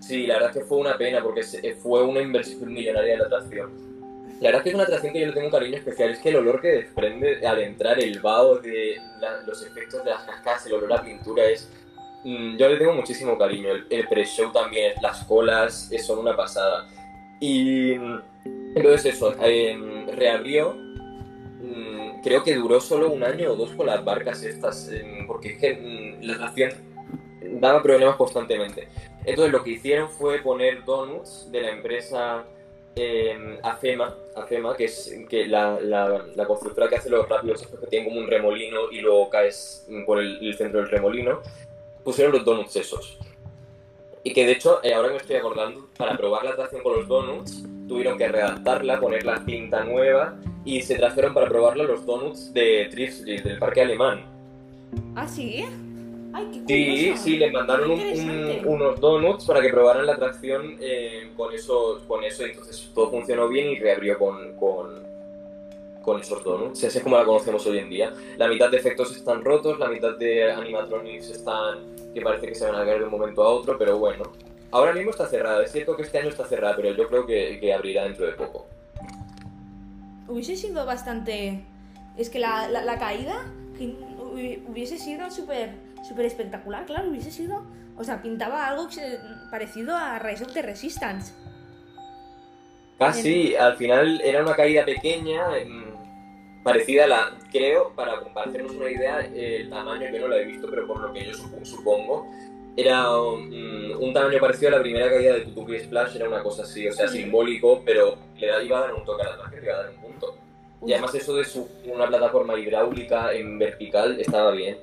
Sí, 0.00 0.26
la 0.26 0.34
verdad 0.34 0.50
es 0.50 0.58
que 0.58 0.64
fue 0.64 0.78
una 0.78 0.96
pena 0.98 1.22
porque 1.22 1.42
se- 1.42 1.74
fue 1.76 2.02
una 2.02 2.20
inversión 2.20 2.72
millonaria 2.72 3.12
de 3.14 3.18
la 3.18 3.24
atracción. 3.26 3.70
La 4.40 4.48
verdad 4.48 4.58
es 4.58 4.62
que 4.64 4.68
es 4.68 4.74
una 4.74 4.84
atracción 4.84 5.12
que 5.14 5.20
yo 5.20 5.26
le 5.28 5.32
tengo 5.32 5.46
un 5.46 5.52
cariño 5.52 5.76
especial. 5.78 6.10
Es 6.10 6.18
que 6.18 6.28
el 6.28 6.36
olor 6.36 6.60
que 6.60 6.68
desprende 6.68 7.46
al 7.46 7.58
entrar, 7.60 7.98
el 7.98 8.20
vaho 8.20 8.56
de 8.58 8.96
la- 9.20 9.40
los 9.46 9.62
efectos 9.62 10.04
de 10.04 10.10
las 10.10 10.22
cascadas, 10.24 10.66
el 10.66 10.74
olor 10.74 10.92
a 10.92 11.02
pintura 11.02 11.44
es. 11.46 11.68
mm, 12.24 12.56
yo 12.56 12.68
le 12.68 12.76
tengo 12.76 12.92
muchísimo 12.92 13.38
cariño. 13.38 13.70
El, 13.70 13.86
el 13.88 14.08
pre-show 14.08 14.50
también, 14.52 14.94
las 15.00 15.24
colas 15.24 15.90
eh, 15.92 15.98
son 16.00 16.18
una 16.18 16.36
pasada. 16.36 16.86
Y. 17.40 17.94
mm, 17.96 18.20
Entonces, 18.74 19.14
eso, 19.14 19.34
em, 19.42 20.06
reabrió. 20.08 20.76
Creo 22.26 22.42
que 22.42 22.56
duró 22.56 22.80
solo 22.80 23.12
un 23.12 23.22
año 23.22 23.52
o 23.52 23.54
dos 23.54 23.70
con 23.70 23.86
las 23.86 24.04
barcas 24.04 24.42
estas, 24.42 24.90
em, 24.90 25.28
porque 25.28 25.50
es 25.50 25.58
que 25.58 25.74
mm, 25.74 26.24
la 26.24 26.34
atracción 26.34 26.72
daba 27.60 27.80
problemas 27.80 28.16
constantemente. 28.16 28.88
Entonces 29.24 29.52
lo 29.52 29.62
que 29.62 29.70
hicieron 29.70 30.10
fue 30.10 30.40
poner 30.40 30.84
donuts 30.84 31.48
de 31.52 31.60
la 31.62 31.70
empresa 31.70 32.44
eh, 32.96 33.60
Afema, 33.62 34.12
Afema, 34.34 34.76
que 34.76 34.86
es 34.86 35.14
que 35.28 35.46
la, 35.46 35.78
la, 35.80 36.26
la 36.34 36.46
constructora 36.46 36.88
que 36.88 36.96
hace 36.96 37.10
los 37.10 37.28
rápidos 37.28 37.62
estos 37.62 37.78
que 37.78 37.86
tienen 37.86 38.08
como 38.08 38.20
un 38.20 38.26
remolino 38.26 38.90
y 38.90 39.02
luego 39.02 39.30
caes 39.30 39.86
por 40.04 40.18
el, 40.18 40.44
el 40.44 40.56
centro 40.56 40.80
del 40.80 40.90
remolino, 40.90 41.42
pusieron 42.02 42.32
los 42.32 42.44
donuts 42.44 42.74
esos. 42.74 43.18
Y 44.24 44.32
que 44.32 44.44
de 44.44 44.52
hecho, 44.52 44.80
eh, 44.82 44.94
ahora 44.94 45.10
que 45.10 45.14
me 45.14 45.20
estoy 45.20 45.36
acordando, 45.36 45.86
para 45.96 46.16
probar 46.16 46.42
la 46.42 46.50
atracción 46.50 46.82
con 46.82 46.94
los 46.94 47.06
donuts, 47.06 47.62
tuvieron 47.86 48.18
que 48.18 48.26
redactarla, 48.26 48.98
poner 48.98 49.24
la 49.24 49.44
cinta 49.44 49.84
nueva 49.84 50.36
y 50.66 50.82
se 50.82 50.96
trajeron 50.96 51.32
para 51.32 51.48
probarla 51.48 51.84
los 51.84 52.04
donuts 52.04 52.52
de 52.52 52.88
Tripsy, 52.90 53.38
del 53.38 53.58
parque 53.58 53.80
alemán. 53.80 54.26
¿Ah, 55.14 55.26
sí? 55.26 55.64
Ay, 56.34 56.46
qué 56.52 56.60
Sí, 56.66 57.12
sí, 57.16 57.36
les 57.38 57.50
mandaron 57.52 57.90
un- 57.92 58.00
Interesante. 58.00 58.62
un- 58.68 58.74
unos 58.82 59.00
donuts 59.00 59.46
para 59.46 59.62
que 59.62 59.70
probaran 59.70 60.04
la 60.04 60.12
atracción 60.14 60.76
eh, 60.80 61.30
con, 61.36 61.54
eso, 61.54 62.02
con 62.06 62.22
eso, 62.24 62.44
entonces 62.44 62.90
todo 62.94 63.10
funcionó 63.10 63.48
bien 63.48 63.68
y 63.70 63.76
reabrió 63.78 64.18
con, 64.18 64.54
con, 64.56 65.02
con 66.02 66.20
esos 66.20 66.42
donuts. 66.44 66.84
Así 66.84 66.98
es 66.98 67.02
como 67.04 67.16
la 67.16 67.24
conocemos 67.24 67.64
hoy 67.66 67.78
en 67.78 67.88
día. 67.88 68.12
La 68.36 68.48
mitad 68.48 68.70
de 68.70 68.76
efectos 68.76 69.16
están 69.16 69.42
rotos, 69.44 69.78
la 69.78 69.88
mitad 69.88 70.16
de 70.18 70.52
animatronics 70.52 71.30
están 71.30 71.96
que 72.12 72.20
parece 72.20 72.48
que 72.48 72.54
se 72.54 72.66
van 72.66 72.74
a 72.74 72.84
caer 72.84 72.98
de 72.98 73.04
un 73.04 73.10
momento 73.10 73.42
a 73.42 73.48
otro, 73.48 73.78
pero 73.78 73.96
bueno. 73.98 74.24
Ahora 74.72 74.92
mismo 74.92 75.10
está 75.10 75.26
cerrada, 75.28 75.62
es 75.62 75.70
cierto 75.72 75.96
que 75.96 76.02
este 76.02 76.18
año 76.18 76.28
está 76.28 76.44
cerrada, 76.44 76.74
pero 76.76 76.90
yo 76.92 77.06
creo 77.08 77.24
que, 77.24 77.58
que 77.60 77.72
abrirá 77.72 78.04
dentro 78.04 78.26
de 78.26 78.32
poco. 78.32 78.66
Hubiese 80.28 80.56
sido 80.56 80.84
bastante... 80.86 81.64
Es 82.16 82.30
que 82.30 82.38
la, 82.38 82.68
la, 82.68 82.82
la 82.82 82.98
caída 82.98 83.34
que 83.76 83.94
hubi- 84.18 84.62
hubiese 84.68 84.98
sido 84.98 85.30
súper 85.30 85.70
súper 86.06 86.24
espectacular, 86.26 86.86
claro, 86.86 87.08
hubiese 87.10 87.30
sido... 87.30 87.64
O 87.98 88.04
sea, 88.04 88.20
pintaba 88.22 88.68
algo 88.68 88.88
que 88.88 89.18
parecido 89.50 89.96
a 89.96 90.18
Rise 90.18 90.44
of 90.44 90.52
the 90.52 90.62
Resistance. 90.62 91.32
Casi, 92.98 93.54
al 93.56 93.76
final 93.76 94.20
era 94.22 94.42
una 94.42 94.54
caída 94.54 94.84
pequeña, 94.84 95.42
parecida 96.62 97.04
a 97.04 97.06
la, 97.06 97.38
creo, 97.50 97.92
para, 97.94 98.20
para 98.32 98.48
hacernos 98.50 98.72
una 98.72 98.90
idea, 98.90 99.20
eh, 99.20 99.58
el 99.62 99.70
tamaño, 99.70 100.10
yo 100.10 100.20
no 100.20 100.28
lo 100.28 100.36
he 100.36 100.44
visto, 100.44 100.66
pero 100.70 100.86
por 100.86 101.00
lo 101.00 101.12
que 101.12 101.26
yo 101.26 101.32
sup- 101.32 101.64
supongo, 101.64 102.30
era 102.76 103.08
mm, 103.10 104.02
un 104.02 104.12
tamaño 104.12 104.38
parecido 104.38 104.68
a 104.68 104.76
la 104.76 104.82
primera 104.82 105.08
caída 105.08 105.34
de 105.34 105.40
Tutuki 105.42 105.78
Splash, 105.78 106.16
era 106.16 106.28
una 106.28 106.42
cosa 106.42 106.62
así, 106.62 106.86
o 106.86 106.92
sea, 106.92 107.06
Mm. 107.06 107.10
simbólico, 107.10 107.82
pero 107.84 108.16
le 108.36 108.46
da- 108.46 108.62
iba 108.62 108.78
a 108.78 108.80
dar 108.82 108.94
un 108.94 109.04
toque 109.04 109.22
a 109.22 109.30
la 109.30 109.36
traje, 109.38 109.56
le 109.60 109.66
iba 109.66 109.74
a 109.74 109.82
dar 109.82 109.90
un 109.90 110.00
punto. 110.02 110.36
Y 110.86 110.92
además 110.92 111.14
eso 111.14 111.34
de 111.34 111.44
su, 111.44 111.68
una 111.86 112.06
plataforma 112.06 112.58
hidráulica 112.58 113.32
en 113.32 113.58
vertical 113.58 114.20
estaba 114.20 114.50
bien. 114.52 114.78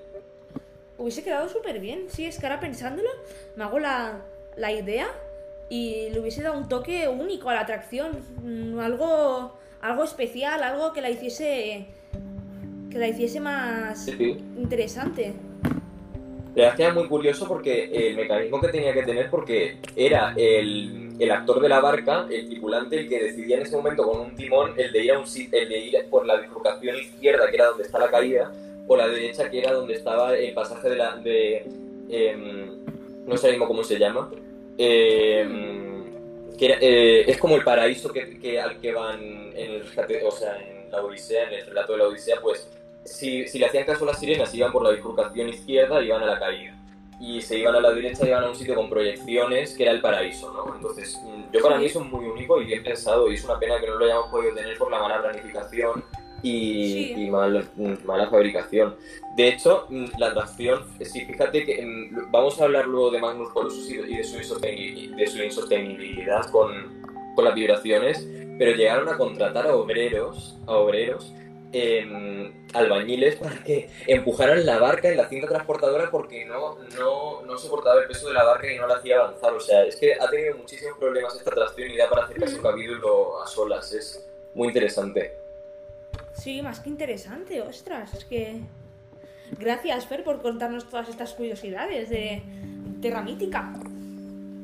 Hubiese 0.97 1.23
quedado 1.23 1.47
súper 1.49 1.79
bien. 1.79 2.05
Sí, 2.09 2.25
es 2.25 2.39
que 2.39 2.45
ahora 2.47 2.59
pensándolo, 2.59 3.09
me 3.55 3.63
hago 3.63 3.79
la, 3.79 4.21
la 4.57 4.71
idea 4.71 5.07
y 5.69 6.09
le 6.09 6.19
hubiese 6.19 6.41
dado 6.41 6.57
un 6.57 6.67
toque 6.67 7.07
único 7.07 7.49
a 7.49 7.53
la 7.53 7.61
atracción. 7.61 8.11
Mm, 8.43 8.79
Algo, 8.79 9.53
algo 9.81 10.03
especial, 10.03 10.63
algo 10.63 10.93
que 10.93 11.01
la 11.01 11.09
hiciese. 11.09 11.85
que 12.89 12.97
la 12.99 13.07
hiciese 13.07 13.39
más 13.39 14.05
Sí, 14.05 14.11
sí. 14.17 14.37
interesante. 14.57 15.33
La 16.55 16.63
verdad 16.65 16.77
que 16.77 16.83
era 16.83 16.93
muy 16.93 17.07
curioso 17.07 17.47
porque 17.47 17.85
el 17.91 18.15
mecanismo 18.15 18.61
que 18.61 18.67
tenía 18.67 18.93
que 18.93 19.03
tener, 19.03 19.29
porque 19.29 19.77
era 19.95 20.33
el, 20.37 21.09
el 21.19 21.31
actor 21.31 21.59
de 21.59 21.69
la 21.69 21.79
barca, 21.79 22.27
el 22.29 22.47
tripulante, 22.47 22.99
el 22.99 23.09
que 23.09 23.23
decidía 23.23 23.55
en 23.57 23.63
ese 23.63 23.75
momento 23.75 24.03
con 24.03 24.19
un 24.21 24.35
timón 24.35 24.73
el 24.77 24.91
de 24.91 25.03
ir, 25.03 25.11
a 25.13 25.19
un, 25.19 25.25
el 25.51 25.69
de 25.69 25.77
ir 25.79 26.05
por 26.11 26.25
la 26.27 26.35
bifurcación 26.37 26.95
izquierda, 26.97 27.49
que 27.49 27.55
era 27.55 27.65
donde 27.67 27.83
está 27.83 27.97
la 27.97 28.11
caída, 28.11 28.51
o 28.87 28.95
la 28.95 29.07
derecha, 29.07 29.49
que 29.49 29.59
era 29.59 29.71
donde 29.73 29.95
estaba 29.95 30.35
el 30.37 30.53
pasaje 30.53 30.89
de 30.89 30.95
la. 30.95 31.15
De, 31.17 31.65
em, 32.09 32.83
no 33.25 33.35
sé 33.37 33.57
cómo 33.57 33.83
se 33.83 33.97
llama. 33.97 34.29
em, 34.77 36.03
que 36.57 36.77
eh, 36.79 37.25
es 37.31 37.37
como 37.37 37.55
el 37.55 37.63
paraíso 37.63 38.11
que, 38.13 38.37
que- 38.39 38.59
al 38.61 38.79
que 38.79 38.91
van 38.93 39.19
en 39.55 39.71
el 39.71 39.83
o 40.25 40.31
sea, 40.31 40.57
en 40.59 40.91
la 40.91 41.01
Odisea, 41.03 41.47
en 41.47 41.53
el 41.55 41.65
relato 41.65 41.93
de 41.93 41.97
la 41.99 42.03
Odisea, 42.07 42.37
pues 42.41 42.67
si, 43.05 43.47
si 43.47 43.59
le 43.59 43.65
hacían 43.67 43.85
caso 43.85 44.03
a 44.03 44.07
las 44.07 44.19
sirenas, 44.19 44.53
iban 44.53 44.71
por 44.71 44.83
la 44.83 44.91
bifurcación 44.91 45.49
izquierda 45.49 46.01
y 46.01 46.07
iban 46.07 46.23
a 46.23 46.25
la 46.25 46.39
caída. 46.39 46.75
Y 47.19 47.41
se 47.41 47.57
iban 47.59 47.75
a 47.75 47.79
la 47.79 47.91
derecha, 47.91 48.27
iban 48.27 48.43
a 48.43 48.49
un 48.49 48.55
sitio 48.55 48.75
con 48.75 48.89
proyecciones, 48.89 49.75
que 49.77 49.83
era 49.83 49.91
el 49.93 50.01
paraíso, 50.01 50.51
¿no? 50.51 50.75
Entonces, 50.75 51.17
mm, 51.23 51.53
yo 51.53 51.61
para 51.61 51.77
mí 51.77 51.85
eso 51.85 52.01
es 52.01 52.11
muy 52.11 52.25
único 52.25 52.61
y 52.61 52.65
bien 52.65 52.83
pensado, 52.83 53.31
y 53.31 53.35
es 53.35 53.45
una 53.45 53.57
pena 53.59 53.79
que 53.79 53.87
no 53.87 53.95
lo 53.95 54.05
hayamos 54.05 54.29
podido 54.29 54.53
tener 54.55 54.77
por 54.77 54.91
la 54.91 54.99
mala 54.99 55.21
planificación 55.21 56.03
y, 56.41 57.13
Sí. 57.13 57.13
y 57.17 57.29
mal- 57.29 57.69
mm, 57.77 57.93
mala 58.05 58.27
fabricación. 58.29 58.95
De 59.37 59.47
hecho, 59.47 59.85
mm, 59.89 60.05
la 60.17 60.27
atracción, 60.27 60.83
sí, 61.01 61.23
fíjate 61.25 61.65
que 61.65 62.09
vamos 62.29 62.59
a 62.59 62.65
hablar 62.65 62.87
luego 62.87 63.11
de 63.11 63.19
Magnus 63.21 63.49
Colossus 63.53 63.89
y 63.89 63.97
de 63.97 64.09
y 64.11 64.15
de 64.17 64.23
su, 64.25 64.37
insosteni- 64.37 65.15
de 65.15 65.27
su 65.27 65.41
insostenibilidad 65.41 66.49
con, 66.51 67.03
con 67.35 67.45
las 67.45 67.55
vibraciones, 67.55 68.27
pero 68.57 68.75
llegaron 68.75 69.07
a 69.07 69.17
contratar 69.17 69.67
a 69.67 69.75
obreros, 69.75 70.57
a 70.67 70.73
obreros 70.73 71.31
em, 71.73 72.67
albañiles 72.73 73.35
para 73.35 73.63
que 73.63 73.89
empujaran 74.07 74.65
la 74.65 74.77
barca 74.77 75.09
en 75.09 75.17
la 75.17 75.27
cinta 75.27 75.47
transportadora 75.47 76.09
porque 76.11 76.45
no, 76.45 76.77
no, 76.97 77.41
no 77.41 77.57
soportaba 77.57 78.01
el 78.01 78.07
peso 78.07 78.27
de 78.27 78.35
la 78.35 78.43
barca 78.43 78.71
y 78.71 78.77
no 78.77 78.87
la 78.87 78.95
hacía 78.95 79.17
avanzar. 79.17 79.53
O 79.53 79.59
sea, 79.59 79.83
es 79.83 79.95
que 79.95 80.13
ha 80.13 80.29
tenido 80.29 80.57
muchísimos 80.57 80.97
problemas 80.97 81.35
esta 81.35 81.49
atracción 81.49 81.91
y 81.91 81.97
da 81.97 82.09
para 82.09 82.25
hacer 82.25 82.41
un 82.41 82.61
capítulo 82.61 83.41
a 83.41 83.47
solas. 83.47 83.91
Es 83.91 84.25
muy 84.53 84.69
interesante. 84.69 85.37
Sí, 86.33 86.61
más 86.61 86.79
que 86.79 86.89
interesante, 86.89 87.61
ostras. 87.61 88.13
Es 88.13 88.25
que. 88.25 88.59
Gracias, 89.59 90.07
Fer, 90.07 90.23
por 90.23 90.41
contarnos 90.41 90.89
todas 90.89 91.09
estas 91.09 91.33
curiosidades 91.33 92.09
de 92.09 92.41
Terra 93.01 93.21
Mítica. 93.21 93.73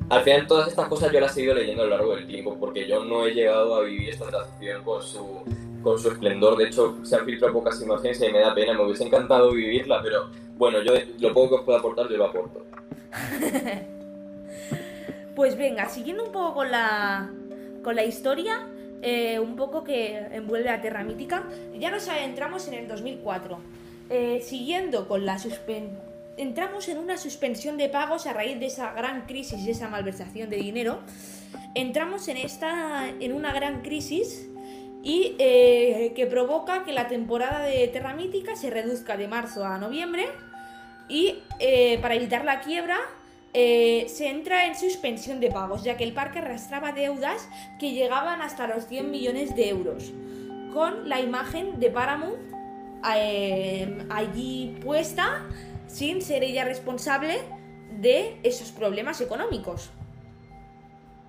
Al 0.08 0.22
final 0.22 0.46
todas 0.48 0.68
estas 0.68 0.88
cosas 0.88 1.12
yo 1.12 1.20
las 1.20 1.36
he 1.36 1.42
ido 1.42 1.54
leyendo 1.54 1.82
a 1.82 1.86
lo 1.86 1.96
largo 1.96 2.16
del 2.16 2.26
tiempo, 2.26 2.56
porque 2.58 2.88
yo 2.88 3.04
no 3.04 3.26
he 3.26 3.32
llegado 3.32 3.76
a 3.76 3.82
vivir 3.82 4.08
esta 4.10 4.24
atracción 4.24 4.82
con 4.82 5.00
su, 5.00 5.44
con 5.82 5.98
su 5.98 6.10
esplendor. 6.10 6.56
De 6.56 6.66
hecho, 6.66 6.98
se 7.02 7.16
han 7.16 7.24
filtrado 7.24 7.54
pocas 7.54 7.80
imágenes 7.80 8.20
y 8.20 8.32
me 8.32 8.40
da 8.40 8.54
pena, 8.54 8.74
me 8.74 8.84
hubiese 8.84 9.04
encantado 9.04 9.52
vivirla, 9.52 10.00
pero 10.02 10.30
bueno, 10.56 10.82
yo 10.82 10.92
lo 11.18 11.32
poco 11.34 11.48
que 11.48 11.54
os 11.56 11.62
puedo 11.62 11.78
aportar, 11.78 12.08
yo 12.08 12.16
lo 12.16 12.26
aporto. 12.26 12.64
Pues 15.34 15.56
venga, 15.56 15.88
siguiendo 15.88 16.24
un 16.24 16.32
poco 16.32 16.52
con 16.52 16.70
la, 16.70 17.30
con 17.82 17.96
la 17.96 18.04
historia, 18.04 18.68
eh, 19.00 19.38
un 19.38 19.56
poco 19.56 19.84
que 19.84 20.18
envuelve 20.32 20.68
a 20.68 20.82
Terra 20.82 21.02
Mítica, 21.02 21.44
ya 21.78 21.90
nos 21.90 22.08
adentramos 22.08 22.68
en 22.68 22.74
el 22.74 22.86
2004. 22.88 23.58
Eh, 24.10 24.42
siguiendo 24.44 25.08
con 25.08 25.24
la 25.24 25.38
suspen... 25.38 25.98
Entramos 26.36 26.88
en 26.88 26.98
una 26.98 27.16
suspensión 27.16 27.78
de 27.78 27.88
pagos 27.88 28.26
a 28.26 28.34
raíz 28.34 28.60
de 28.60 28.66
esa 28.66 28.92
gran 28.92 29.24
crisis 29.26 29.64
y 29.64 29.70
esa 29.70 29.88
malversación 29.88 30.50
de 30.50 30.56
dinero. 30.56 30.98
Entramos 31.74 32.28
en, 32.28 32.36
esta, 32.36 33.08
en 33.08 33.32
una 33.32 33.54
gran 33.54 33.80
crisis 33.80 34.49
y 35.02 35.34
eh, 35.38 36.12
que 36.14 36.26
provoca 36.26 36.84
que 36.84 36.92
la 36.92 37.08
temporada 37.08 37.60
de 37.64 37.88
Terra 37.88 38.14
Mítica 38.14 38.56
se 38.56 38.70
reduzca 38.70 39.16
de 39.16 39.28
marzo 39.28 39.64
a 39.64 39.78
noviembre 39.78 40.28
y 41.08 41.38
eh, 41.58 41.98
para 42.02 42.14
evitar 42.14 42.44
la 42.44 42.60
quiebra 42.60 42.98
eh, 43.52 44.06
se 44.08 44.28
entra 44.28 44.66
en 44.66 44.76
suspensión 44.76 45.40
de 45.40 45.50
pagos, 45.50 45.82
ya 45.82 45.96
que 45.96 46.04
el 46.04 46.12
parque 46.12 46.38
arrastraba 46.38 46.92
deudas 46.92 47.48
que 47.80 47.92
llegaban 47.92 48.42
hasta 48.42 48.66
los 48.68 48.86
100 48.86 49.10
millones 49.10 49.56
de 49.56 49.70
euros, 49.70 50.12
con 50.72 51.08
la 51.08 51.20
imagen 51.20 51.80
de 51.80 51.90
Paramount 51.90 52.38
allí 53.02 54.76
puesta 54.84 55.48
sin 55.86 56.20
ser 56.20 56.44
ella 56.44 56.64
responsable 56.64 57.38
de 57.98 58.38
esos 58.42 58.70
problemas 58.70 59.20
económicos. 59.22 59.90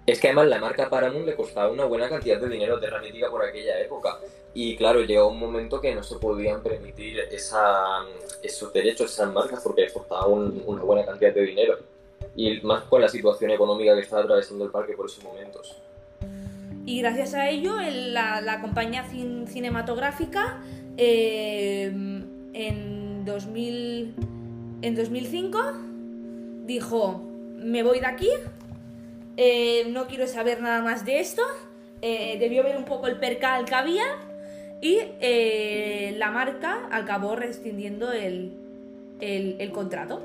Es 0.05 0.19
que 0.19 0.27
además 0.27 0.47
la 0.47 0.59
marca 0.59 0.89
Paramount 0.89 1.25
le 1.25 1.35
costaba 1.35 1.71
una 1.71 1.85
buena 1.85 2.09
cantidad 2.09 2.39
de 2.39 2.49
dinero 2.49 2.79
Terra 2.79 2.99
Mítica 3.01 3.29
por 3.29 3.43
aquella 3.45 3.79
época. 3.79 4.17
Y 4.53 4.75
claro, 4.75 5.01
llegó 5.01 5.27
un 5.27 5.39
momento 5.39 5.79
que 5.79 5.93
no 5.95 6.03
se 6.03 6.17
podían 6.17 6.61
permitir 6.61 7.19
esa, 7.31 7.99
esos 8.41 8.73
derechos, 8.73 9.11
esas 9.13 9.31
marcas, 9.31 9.61
porque 9.63 9.87
costaba 9.93 10.25
un- 10.27 10.61
una 10.65 10.81
buena 10.83 11.05
cantidad 11.05 11.33
de 11.33 11.41
dinero. 11.41 11.77
Y 12.35 12.59
más 12.61 12.83
con 12.83 12.99
la 13.01 13.07
situación 13.07 13.51
económica 13.51 13.93
que 13.93 14.01
estaba 14.01 14.23
atravesando 14.23 14.65
el 14.65 14.71
parque 14.71 14.93
por 14.93 15.05
esos 15.05 15.23
momentos. 15.23 15.77
Y 16.85 16.99
gracias 17.01 17.33
a 17.35 17.49
ello, 17.49 17.79
el- 17.79 18.13
la, 18.13 18.41
la 18.41 18.59
compañía 18.59 19.05
cin- 19.09 19.45
cinematográfica 19.47 20.61
eh, 20.97 21.85
en, 22.53 23.23
2000, 23.25 24.15
en 24.81 24.95
2005 24.95 25.59
dijo, 26.65 27.21
me 27.55 27.83
voy 27.83 27.99
de 27.99 28.07
aquí, 28.07 28.29
eh, 29.37 29.85
no 29.89 30.07
quiero 30.07 30.27
saber 30.27 30.61
nada 30.61 30.81
más 30.81 31.05
de 31.05 31.19
esto, 31.19 31.41
eh, 32.01 32.37
debió 32.39 32.63
ver 32.63 32.77
un 32.77 32.85
poco 32.85 33.07
el 33.07 33.17
percal 33.19 33.65
que 33.65 33.75
había 33.75 34.03
y 34.81 34.99
eh, 35.19 36.15
la 36.17 36.31
marca 36.31 36.87
acabó 36.91 37.35
rescindiendo 37.35 38.11
el, 38.11 38.51
el- 39.19 39.55
el 39.59 39.71
contrato. 39.71 40.21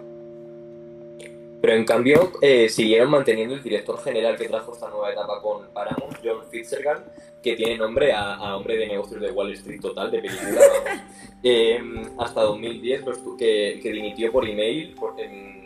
Pero 1.60 1.72
en 1.74 1.84
cambio 1.84 2.32
siguieron 2.68 3.10
manteniendo 3.10 3.54
el 3.54 3.62
director 3.62 3.98
general 4.02 4.36
que 4.36 4.46
trajo 4.46 4.72
esta 4.72 4.88
nueva 4.90 5.10
etapa 5.10 5.40
con 5.42 5.66
Paramount, 5.72 6.18
John 6.22 6.42
Fitzgerald, 6.50 7.02
que 7.42 7.56
tiene 7.56 7.76
nombre 7.78 8.12
a, 8.12 8.34
a 8.34 8.56
hombre 8.56 8.76
de 8.76 8.86
negocios 8.86 9.20
de 9.20 9.30
Wall 9.32 9.52
Street 9.54 9.80
total, 9.80 10.10
de 10.10 10.18
película. 10.20 10.60
Eh, 11.42 11.78
hasta 12.18 12.40
2010, 12.40 13.04
lo 13.04 13.12
estu- 13.12 13.36
que, 13.36 13.78
que 13.80 13.92
dimitió 13.92 14.32
por 14.32 14.48
email, 14.48 14.94
por- 14.94 15.20
en- 15.20 15.65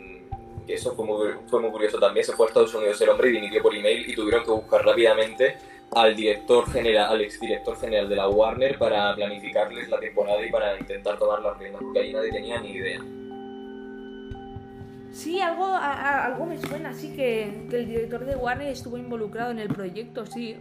eso 0.73 0.93
fue 0.95 1.05
muy, 1.05 1.71
curioso 1.71 1.99
también, 1.99 2.25
se 2.25 2.33
fue 2.33 2.45
a 2.45 2.49
Estados 2.49 2.73
Unidos 2.73 2.99
el 3.01 3.09
hombre 3.09 3.29
y 3.29 3.33
dimitió 3.33 3.61
por 3.61 3.75
email 3.75 4.09
y 4.09 4.15
tuvieron 4.15 4.43
que 4.43 4.51
buscar 4.51 4.85
rápidamente 4.85 5.57
al 5.93 6.15
director 6.15 6.69
general, 6.71 7.11
al 7.11 7.21
exdirector 7.21 7.77
general 7.77 8.07
de 8.07 8.15
la 8.15 8.29
Warner 8.29 8.77
para 8.77 9.13
planificarles 9.15 9.89
la 9.89 9.99
temporada 9.99 10.45
y 10.45 10.49
para 10.49 10.77
intentar 10.77 11.17
tomar 11.19 11.41
las 11.41 11.57
riendas, 11.57 11.81
porque 11.81 11.99
ahí 11.99 12.13
nadie 12.13 12.31
tenía 12.31 12.61
ni 12.61 12.71
idea. 12.71 13.01
Sí, 15.11 15.41
algo, 15.41 15.65
a- 15.65 16.25
algo 16.25 16.45
me 16.45 16.57
suena, 16.57 16.89
así 16.91 17.13
que, 17.13 17.65
que 17.69 17.75
el 17.75 17.87
director 17.87 18.23
de 18.25 18.35
Warner 18.37 18.69
estuvo 18.69 18.97
involucrado 18.97 19.51
en 19.51 19.59
el 19.59 19.67
proyecto, 19.67 20.25
sí. 20.25 20.55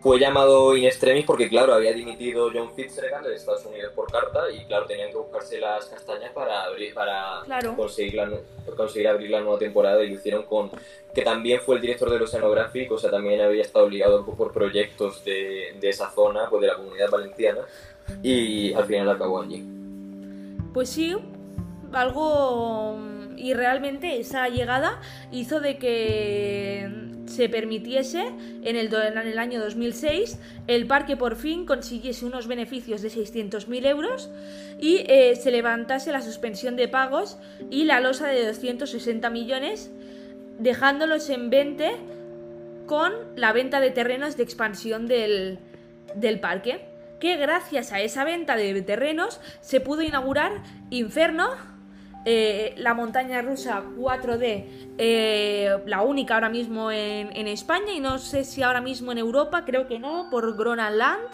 Fue 0.00 0.18
llamado 0.20 0.76
in 0.76 0.84
extremis 0.84 1.24
porque, 1.24 1.48
claro, 1.48 1.74
había 1.74 1.92
dimitido 1.92 2.50
John 2.54 2.70
Fitzgerald 2.74 3.26
de 3.26 3.34
Estados 3.34 3.66
Unidos 3.66 3.92
por 3.96 4.10
carta 4.10 4.48
y, 4.50 4.64
claro, 4.66 4.86
tenían 4.86 5.10
que 5.10 5.16
buscarse 5.16 5.58
las 5.58 5.86
castañas 5.86 6.30
para 6.32 6.62
abrir, 6.64 6.94
para 6.94 7.42
Claro. 7.44 7.74
conseguir, 7.74 8.14
la, 8.14 8.30
conseguir 8.76 9.08
abrir 9.08 9.30
la 9.30 9.40
nueva 9.40 9.58
temporada 9.58 10.02
y 10.04 10.08
lo 10.10 10.14
hicieron 10.14 10.44
con... 10.44 10.70
que 11.12 11.22
también 11.22 11.60
fue 11.60 11.74
el 11.76 11.80
director 11.82 12.10
del 12.10 12.22
Oceanographic, 12.22 12.92
o 12.92 12.98
sea, 12.98 13.10
también 13.10 13.40
había 13.40 13.62
estado 13.62 13.88
ligado 13.88 14.24
por 14.24 14.52
proyectos 14.52 15.24
de, 15.24 15.74
de 15.80 15.88
esa 15.88 16.08
zona, 16.10 16.48
pues 16.48 16.62
de 16.62 16.68
la 16.68 16.76
comunidad 16.76 17.10
valenciana, 17.10 17.62
y 18.22 18.72
al 18.74 18.84
final 18.84 19.08
acabó 19.10 19.42
allí. 19.42 19.64
Pues 20.72 20.90
sí, 20.90 21.16
algo... 21.92 22.96
Y 23.38 23.54
realmente 23.54 24.18
esa 24.18 24.48
llegada 24.48 25.00
hizo 25.30 25.60
de 25.60 25.78
que 25.78 26.88
se 27.26 27.48
permitiese 27.48 28.32
en 28.62 28.76
el, 28.76 28.92
en 28.92 29.18
el 29.18 29.38
año 29.38 29.60
2006 29.60 30.38
el 30.66 30.86
parque 30.86 31.16
por 31.16 31.36
fin 31.36 31.66
consiguiese 31.66 32.24
unos 32.24 32.46
beneficios 32.46 33.02
de 33.02 33.10
600.000 33.10 33.86
euros 33.86 34.30
y 34.80 35.04
eh, 35.08 35.36
se 35.36 35.50
levantase 35.50 36.10
la 36.10 36.22
suspensión 36.22 36.76
de 36.76 36.88
pagos 36.88 37.38
y 37.70 37.84
la 37.84 38.00
losa 38.00 38.28
de 38.28 38.46
260 38.46 39.28
millones 39.30 39.90
dejándolos 40.58 41.30
en 41.30 41.50
20 41.50 41.96
con 42.86 43.12
la 43.36 43.52
venta 43.52 43.80
de 43.80 43.90
terrenos 43.90 44.36
de 44.36 44.42
expansión 44.42 45.06
del, 45.06 45.58
del 46.14 46.40
parque. 46.40 46.80
Que 47.20 47.36
gracias 47.36 47.92
a 47.92 48.00
esa 48.00 48.24
venta 48.24 48.56
de 48.56 48.80
terrenos 48.82 49.40
se 49.60 49.80
pudo 49.80 50.02
inaugurar 50.02 50.62
Inferno, 50.90 51.50
eh, 52.30 52.74
la 52.76 52.92
montaña 52.92 53.40
rusa 53.40 53.82
4D, 53.96 54.64
eh, 54.98 55.78
la 55.86 56.02
única 56.02 56.34
ahora 56.34 56.50
mismo 56.50 56.92
en, 56.92 57.34
en 57.34 57.48
España 57.48 57.90
y 57.94 58.00
no 58.00 58.18
sé 58.18 58.44
si 58.44 58.62
ahora 58.62 58.82
mismo 58.82 59.12
en 59.12 59.16
Europa, 59.16 59.64
creo 59.64 59.88
que 59.88 59.98
no, 59.98 60.28
por 60.30 60.54
Groenland. 60.54 61.24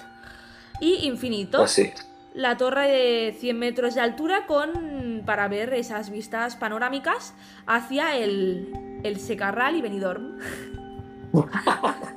Y 0.79 1.07
Infinito, 1.07 1.63
Así. 1.63 1.91
la 2.33 2.57
torre 2.57 2.89
de 2.89 3.37
100 3.41 3.59
metros 3.59 3.97
de 3.97 4.03
altura 4.03 4.47
con 4.47 5.23
para 5.27 5.49
ver 5.49 5.75
esas 5.75 6.11
vistas 6.11 6.55
panorámicas 6.55 7.35
hacia 7.67 8.17
el, 8.17 8.73
el 9.03 9.19
Secarral 9.19 9.75
y 9.75 9.83
Benidorm. 9.83 10.39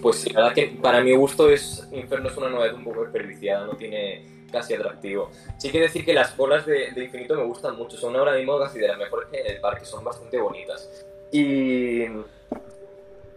Pues 0.00 0.20
sí, 0.20 0.30
la 0.30 0.42
verdad 0.42 0.54
que 0.54 0.78
para 0.80 1.00
mi 1.00 1.12
gusto 1.16 1.50
es 1.50 1.88
Inferno 1.90 2.28
es 2.28 2.36
una 2.36 2.48
novedad 2.48 2.76
un 2.76 2.84
poco 2.84 3.02
desperdiciada, 3.02 3.66
no 3.66 3.74
tiene 3.74 4.37
casi 4.50 4.74
atractivo. 4.74 5.30
Sí 5.58 5.70
que 5.70 5.80
decir 5.80 6.04
que 6.04 6.14
las 6.14 6.32
colas 6.32 6.66
de, 6.66 6.92
Infinito 6.96 7.34
me 7.34 7.44
gustan 7.44 7.76
mucho, 7.76 7.96
son 7.96 8.16
ahora 8.16 8.34
mismo 8.34 8.58
casi 8.58 8.78
de 8.78 8.88
las 8.88 8.98
mejores 8.98 9.28
que 9.30 9.40
en 9.40 9.46
el 9.46 9.60
parque, 9.60 9.84
son 9.84 10.04
bastante 10.04 10.40
bonitas. 10.40 11.06
Y, 11.30 12.04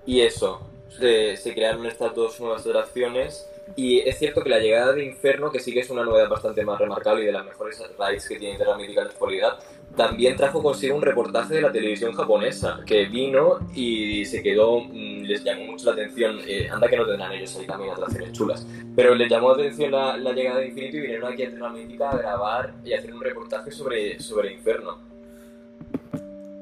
y 0.05 0.21
eso, 0.21 0.61
se, 0.89 1.37
se 1.37 1.53
crearon 1.53 1.85
estas 1.85 2.15
dos 2.15 2.39
nuevas 2.39 2.65
atracciones 2.65 3.47
y 3.75 3.99
es 3.99 4.17
cierto 4.17 4.43
que 4.43 4.49
la 4.49 4.59
llegada 4.59 4.93
de 4.93 5.05
Inferno, 5.05 5.51
que 5.51 5.59
sí 5.59 5.73
que 5.73 5.81
es 5.81 5.89
una 5.89 6.03
novedad 6.03 6.29
bastante 6.29 6.63
más 6.65 6.79
remarcable 6.79 7.23
y 7.23 7.25
de 7.27 7.31
las 7.31 7.45
mejores 7.45 7.81
rides 7.97 8.27
que 8.27 8.37
tiene 8.37 8.57
Terra 8.57 8.77
Mítica 8.77 9.01
en 9.01 9.07
la 9.07 9.13
actualidad, 9.13 9.59
también 9.95 10.35
trajo 10.35 10.63
consigo 10.63 10.95
un 10.95 11.01
reportaje 11.01 11.55
de 11.55 11.61
la 11.61 11.71
televisión 11.71 12.13
japonesa, 12.13 12.79
que 12.85 13.05
vino 13.05 13.59
y 13.75 14.25
se 14.25 14.41
quedó, 14.41 14.81
mm, 14.81 15.23
les 15.23 15.43
llamó 15.43 15.65
mucho 15.65 15.85
la 15.87 15.93
atención, 15.93 16.39
eh, 16.47 16.69
anda 16.71 16.87
que 16.87 16.97
no 16.97 17.05
tendrán 17.05 17.33
ellos 17.33 17.55
ahí 17.57 17.65
también 17.65 17.91
atracciones 17.91 18.31
chulas, 18.31 18.65
pero 18.95 19.13
les 19.15 19.29
llamó 19.29 19.49
la 19.49 19.55
atención 19.55 19.91
la, 19.91 20.17
la 20.17 20.31
llegada 20.31 20.59
de 20.59 20.67
Infinito 20.67 20.97
y 20.97 21.01
vinieron 21.01 21.31
aquí 21.31 21.43
a 21.43 21.51
Terra 21.51 21.69
Mítica 21.69 22.09
a 22.09 22.17
grabar 22.17 22.73
y 22.85 22.93
a 22.93 22.99
hacer 22.99 23.13
un 23.13 23.21
reportaje 23.21 23.71
sobre, 23.71 24.19
sobre 24.19 24.53
Inferno. 24.53 24.97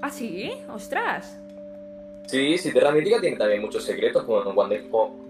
¿Ah, 0.01 0.09
sí? 0.09 0.51
¡Ostras! 0.73 1.39
Sí, 2.25 2.57
sí, 2.57 2.71
Terra 2.71 2.91
Mítica 2.91 3.19
tiene 3.19 3.37
también 3.37 3.61
muchos 3.61 3.83
secretos, 3.83 4.23
como 4.23 4.53
cuando, 4.53 4.75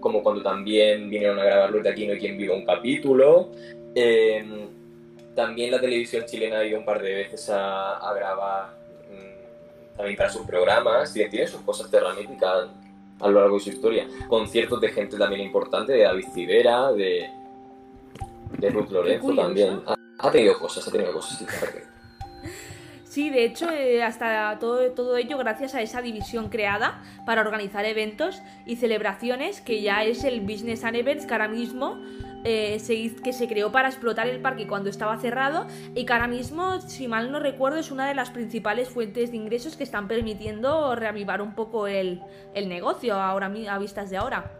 como 0.00 0.22
cuando 0.22 0.42
también 0.42 1.08
vinieron 1.08 1.38
a 1.38 1.44
grabar 1.44 1.70
Luis 1.70 1.82
de 1.82 1.90
Aquino 1.90 2.14
y 2.14 2.18
quien 2.18 2.36
vive 2.36 2.54
un 2.54 2.64
capítulo. 2.64 3.50
Eh, 3.94 4.44
también 5.34 5.70
la 5.70 5.80
televisión 5.80 6.24
chilena 6.26 6.58
ha 6.58 6.64
ido 6.64 6.78
un 6.78 6.84
par 6.84 7.00
de 7.02 7.14
veces 7.14 7.48
a, 7.50 7.96
a 7.96 8.14
grabar 8.14 8.70
mm, 9.10 9.96
también 9.96 10.16
para 10.16 10.30
sus 10.30 10.46
programas 10.46 11.14
y 11.16 11.28
tiene 11.28 11.46
sus 11.46 11.60
cosas 11.62 11.90
Terra 11.90 12.14
Mítica 12.14 12.68
a 13.20 13.28
lo 13.28 13.40
largo 13.40 13.56
de 13.56 13.64
su 13.64 13.70
historia. 13.70 14.06
Conciertos 14.28 14.80
de 14.80 14.88
gente 14.88 15.16
también 15.16 15.42
importante, 15.42 15.92
de 15.92 16.02
David 16.04 16.26
Civera, 16.34 16.92
de, 16.92 17.28
de 18.58 18.70
Ruth 18.70 18.90
Lorenzo 18.90 19.34
también. 19.34 19.82
Ha, 19.86 19.94
ha 20.18 20.30
tenido 20.30 20.58
cosas, 20.58 20.86
ha 20.86 20.90
tenido 20.90 21.12
cosas. 21.12 21.44
Sí, 23.04 23.28
de 23.28 23.44
hecho, 23.44 23.68
eh, 23.70 24.04
hasta 24.04 24.56
todo, 24.60 24.92
todo 24.92 25.16
ello 25.16 25.36
gracias 25.36 25.74
a 25.74 25.82
esa 25.82 26.00
división 26.00 26.48
creada 26.48 27.02
para 27.26 27.40
organizar 27.40 27.84
eventos 27.84 28.40
y 28.66 28.76
celebraciones, 28.76 29.60
que 29.60 29.82
ya 29.82 30.04
es 30.04 30.22
el 30.22 30.42
Business 30.42 30.84
and 30.84 30.94
Events, 30.94 31.26
que 31.26 31.32
ahora 31.32 31.48
mismo 31.48 32.00
eh, 32.44 32.78
se 32.80 33.14
que 33.22 33.32
se 33.32 33.48
creó 33.48 33.72
para 33.72 33.88
explotar 33.88 34.28
el 34.28 34.40
parque 34.40 34.66
cuando 34.66 34.90
estaba 34.90 35.18
cerrado 35.18 35.66
y 35.94 36.04
que 36.04 36.12
ahora 36.12 36.28
mismo, 36.28 36.80
si 36.80 37.08
mal 37.08 37.30
no 37.32 37.40
recuerdo, 37.40 37.78
es 37.78 37.90
una 37.90 38.08
de 38.08 38.14
las 38.14 38.30
principales 38.30 38.88
fuentes 38.88 39.30
de 39.30 39.36
ingresos 39.36 39.76
que 39.76 39.84
están 39.84 40.08
permitiendo 40.08 40.94
reavivar 40.94 41.42
un 41.42 41.54
poco 41.54 41.86
el, 41.86 42.20
el 42.54 42.68
negocio 42.68 43.14
ahora 43.14 43.52
a 43.68 43.78
vistas 43.78 44.10
de 44.10 44.16
ahora. 44.16 44.52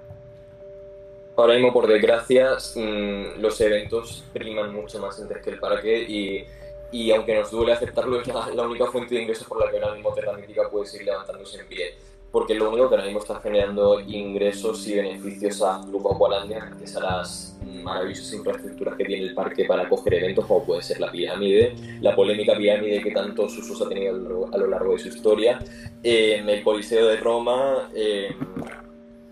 Ahora 1.37 1.55
mismo, 1.55 1.73
por 1.73 1.87
desgracia, 1.87 2.51
mm, 2.75 3.41
los 3.41 3.61
eventos 3.61 4.25
priman 4.33 4.75
mucho 4.75 4.99
más 4.99 5.19
antes 5.21 5.39
que 5.39 5.51
el 5.51 5.59
parque 5.59 6.03
y, 6.03 6.45
y 6.93 7.11
aunque 7.13 7.35
nos 7.35 7.51
duele 7.51 7.73
aceptarlo, 7.73 8.21
es 8.21 8.27
la, 8.27 8.49
la 8.49 8.63
única 8.65 8.87
fuente 8.87 9.15
de 9.15 9.23
ingresos 9.23 9.47
por 9.47 9.65
la 9.65 9.71
que 9.71 9.79
ahora 9.79 9.95
mismo 9.95 10.13
Terra 10.13 10.35
Mítica 10.35 10.69
puede 10.69 10.87
seguir 10.87 11.07
levantándose 11.07 11.61
en 11.61 11.67
pie. 11.67 11.95
Porque 12.33 12.55
lo 12.55 12.71
único 12.71 12.89
que 12.89 12.95
ahora 12.95 13.07
mismo 13.07 13.21
está 13.21 13.41
generando 13.41 14.01
ingresos 14.01 14.87
y 14.87 14.95
beneficios 14.95 15.63
a 15.63 15.83
Grupo 15.85 16.15
Aqualandia 16.15 16.65
gracias 16.65 16.97
a 16.97 17.01
las 17.01 17.59
maravillosas 17.83 18.33
infraestructuras 18.33 18.97
que 18.97 19.05
tiene 19.05 19.25
el 19.25 19.35
parque 19.35 19.65
para 19.65 19.83
acoger 19.83 20.15
eventos 20.15 20.47
como 20.47 20.65
puede 20.65 20.83
ser 20.83 21.01
la 21.01 21.11
pirámide, 21.11 21.75
la 22.01 22.15
polémica 22.15 22.57
pirámide 22.57 23.03
que 23.03 23.11
tantos 23.11 23.57
usos 23.59 23.83
ha 23.83 23.89
tenido 23.89 24.49
a 24.53 24.59
lo 24.59 24.67
largo, 24.69 24.93
de 24.93 24.99
su 25.01 25.09
historia, 25.09 25.59
eh, 26.03 26.43
el 26.47 26.63
Coliseo 26.63 27.09
de 27.09 27.17
Roma, 27.17 27.91
eh, 27.95 28.35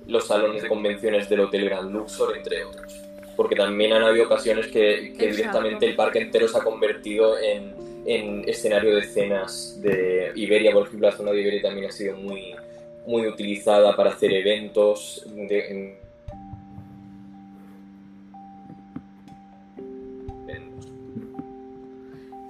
los 0.06 0.26
salones 0.26 0.62
de 0.62 0.68
convenciones 0.68 1.28
del 1.28 1.40
Hotel 1.40 1.66
Grand 1.66 1.92
Luxor, 1.92 2.36
entre 2.36 2.64
otros. 2.64 3.00
Porque 3.36 3.54
también 3.54 3.92
han 3.92 4.02
habido 4.02 4.24
ocasiones 4.24 4.66
que, 4.66 5.14
que 5.16 5.28
directamente 5.28 5.86
el 5.86 5.94
parque 5.94 6.18
entero 6.18 6.48
se 6.48 6.58
ha 6.58 6.64
convertido 6.64 7.38
en, 7.38 7.74
en 8.04 8.48
escenario 8.48 8.94
de 8.94 9.02
escenas 9.02 9.80
de 9.80 10.32
Iberia, 10.34 10.72
por 10.72 10.86
ejemplo, 10.86 11.08
la 11.08 11.16
zona 11.16 11.30
de 11.30 11.42
Iberia 11.42 11.62
también 11.62 11.86
ha 11.86 11.92
sido 11.92 12.16
muy, 12.16 12.54
muy 13.06 13.26
utilizada 13.26 13.96
para 13.96 14.10
hacer 14.10 14.32
eventos. 14.32 15.26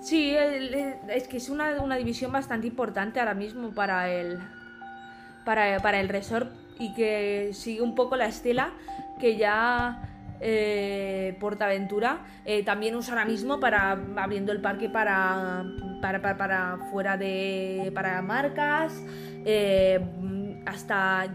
Sí, 0.00 0.34
es 0.34 1.28
que 1.28 1.36
es 1.36 1.50
una, 1.50 1.82
una 1.82 1.96
división 1.96 2.32
bastante 2.32 2.66
importante 2.66 3.20
ahora 3.20 3.34
mismo 3.34 3.72
para 3.72 4.10
el, 4.10 4.38
para, 5.44 5.80
para 5.80 6.00
el 6.00 6.08
resort 6.08 6.50
y 6.78 6.94
que 6.94 7.50
sigue 7.52 7.82
un 7.82 7.94
poco 7.94 8.16
la 8.16 8.26
estela 8.26 8.72
que 9.20 9.36
ya 9.36 10.08
eh, 10.40 11.36
Portaventura 11.40 12.20
eh, 12.44 12.62
también 12.62 12.94
usa 12.94 13.14
ahora 13.14 13.26
mismo 13.26 13.58
para 13.58 13.98
abriendo 14.16 14.52
el 14.52 14.60
parque 14.60 14.88
para, 14.88 15.64
para, 16.00 16.22
para, 16.22 16.36
para 16.36 16.78
fuera 16.90 17.16
de 17.16 17.90
para 17.94 18.22
marcas 18.22 18.94
eh, 19.44 20.00
hasta 20.68 21.26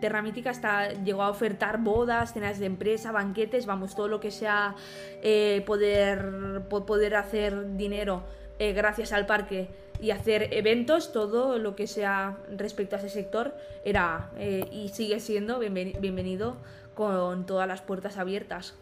Terra 0.00 0.22
Mítica 0.22 0.50
hasta 0.50 0.92
llegó 1.04 1.22
a 1.22 1.30
ofertar 1.30 1.78
bodas, 1.82 2.32
cenas 2.32 2.58
de 2.58 2.66
empresa, 2.66 3.12
banquetes, 3.12 3.66
vamos, 3.66 3.94
todo 3.94 4.08
lo 4.08 4.20
que 4.20 4.30
sea 4.30 4.74
eh, 5.22 5.62
poder, 5.66 6.62
po- 6.68 6.86
poder 6.86 7.16
hacer 7.16 7.76
dinero 7.76 8.22
eh, 8.58 8.72
gracias 8.72 9.12
al 9.12 9.26
parque 9.26 9.68
y 10.00 10.10
hacer 10.10 10.48
eventos, 10.52 11.12
todo 11.12 11.58
lo 11.58 11.74
que 11.76 11.86
sea 11.86 12.36
respecto 12.56 12.96
a 12.96 12.98
ese 12.98 13.08
sector 13.08 13.54
era 13.84 14.30
eh, 14.38 14.66
y 14.72 14.88
sigue 14.90 15.20
siendo 15.20 15.60
bienveni- 15.60 15.98
bienvenido 16.00 16.56
con 16.94 17.46
todas 17.46 17.66
las 17.66 17.80
puertas 17.82 18.18
abiertas. 18.18 18.74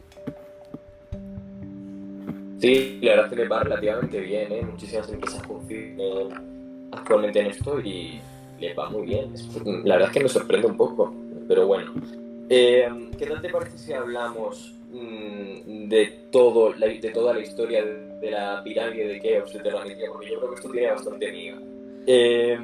Sí, 2.60 3.00
la 3.02 3.10
verdad 3.10 3.26
es 3.26 3.30
que 3.30 3.36
le 3.36 3.48
va 3.48 3.62
relativamente 3.64 4.20
bien, 4.20 4.52
¿eh? 4.52 4.62
Muchísimas 4.62 5.10
empresas 5.10 5.42
confían 5.42 5.98
en- 5.98 6.88
actualmente 6.92 7.40
en 7.40 7.46
esto 7.46 7.80
y 7.80 8.20
va 8.74 8.88
muy 8.90 9.02
bien. 9.06 9.32
Es- 9.34 9.48
La 9.84 9.94
verdad 9.96 10.08
es 10.10 10.14
que 10.14 10.22
me 10.22 10.28
sorprende 10.28 10.66
un 10.66 10.76
poco, 10.76 11.12
pero 11.48 11.66
bueno. 11.66 11.92
Eh, 12.48 12.88
¿Qué 13.18 13.26
tal 13.26 13.40
te 13.40 13.48
parece 13.48 13.78
si 13.78 13.92
hablamos 13.92 14.74
mm, 14.90 15.88
de, 15.88 16.06
todo, 16.30 16.72
la- 16.74 16.86
de 16.86 17.10
toda 17.10 17.32
la 17.34 17.40
historia 17.40 17.84
de, 17.84 18.18
de 18.18 18.30
la 18.30 18.62
pirámide 18.62 19.08
de 19.08 19.20
Keops 19.20 19.52
de 19.54 19.60
Terra 19.60 19.84
Mítica? 19.84 20.08
Porque 20.12 20.30
yo 20.30 20.38
creo 20.38 20.50
que 20.50 20.56
esto 20.56 20.70
tiene 20.70 20.90
bastante 20.90 21.32
miga. 21.32 21.58
Eh, 22.06 22.58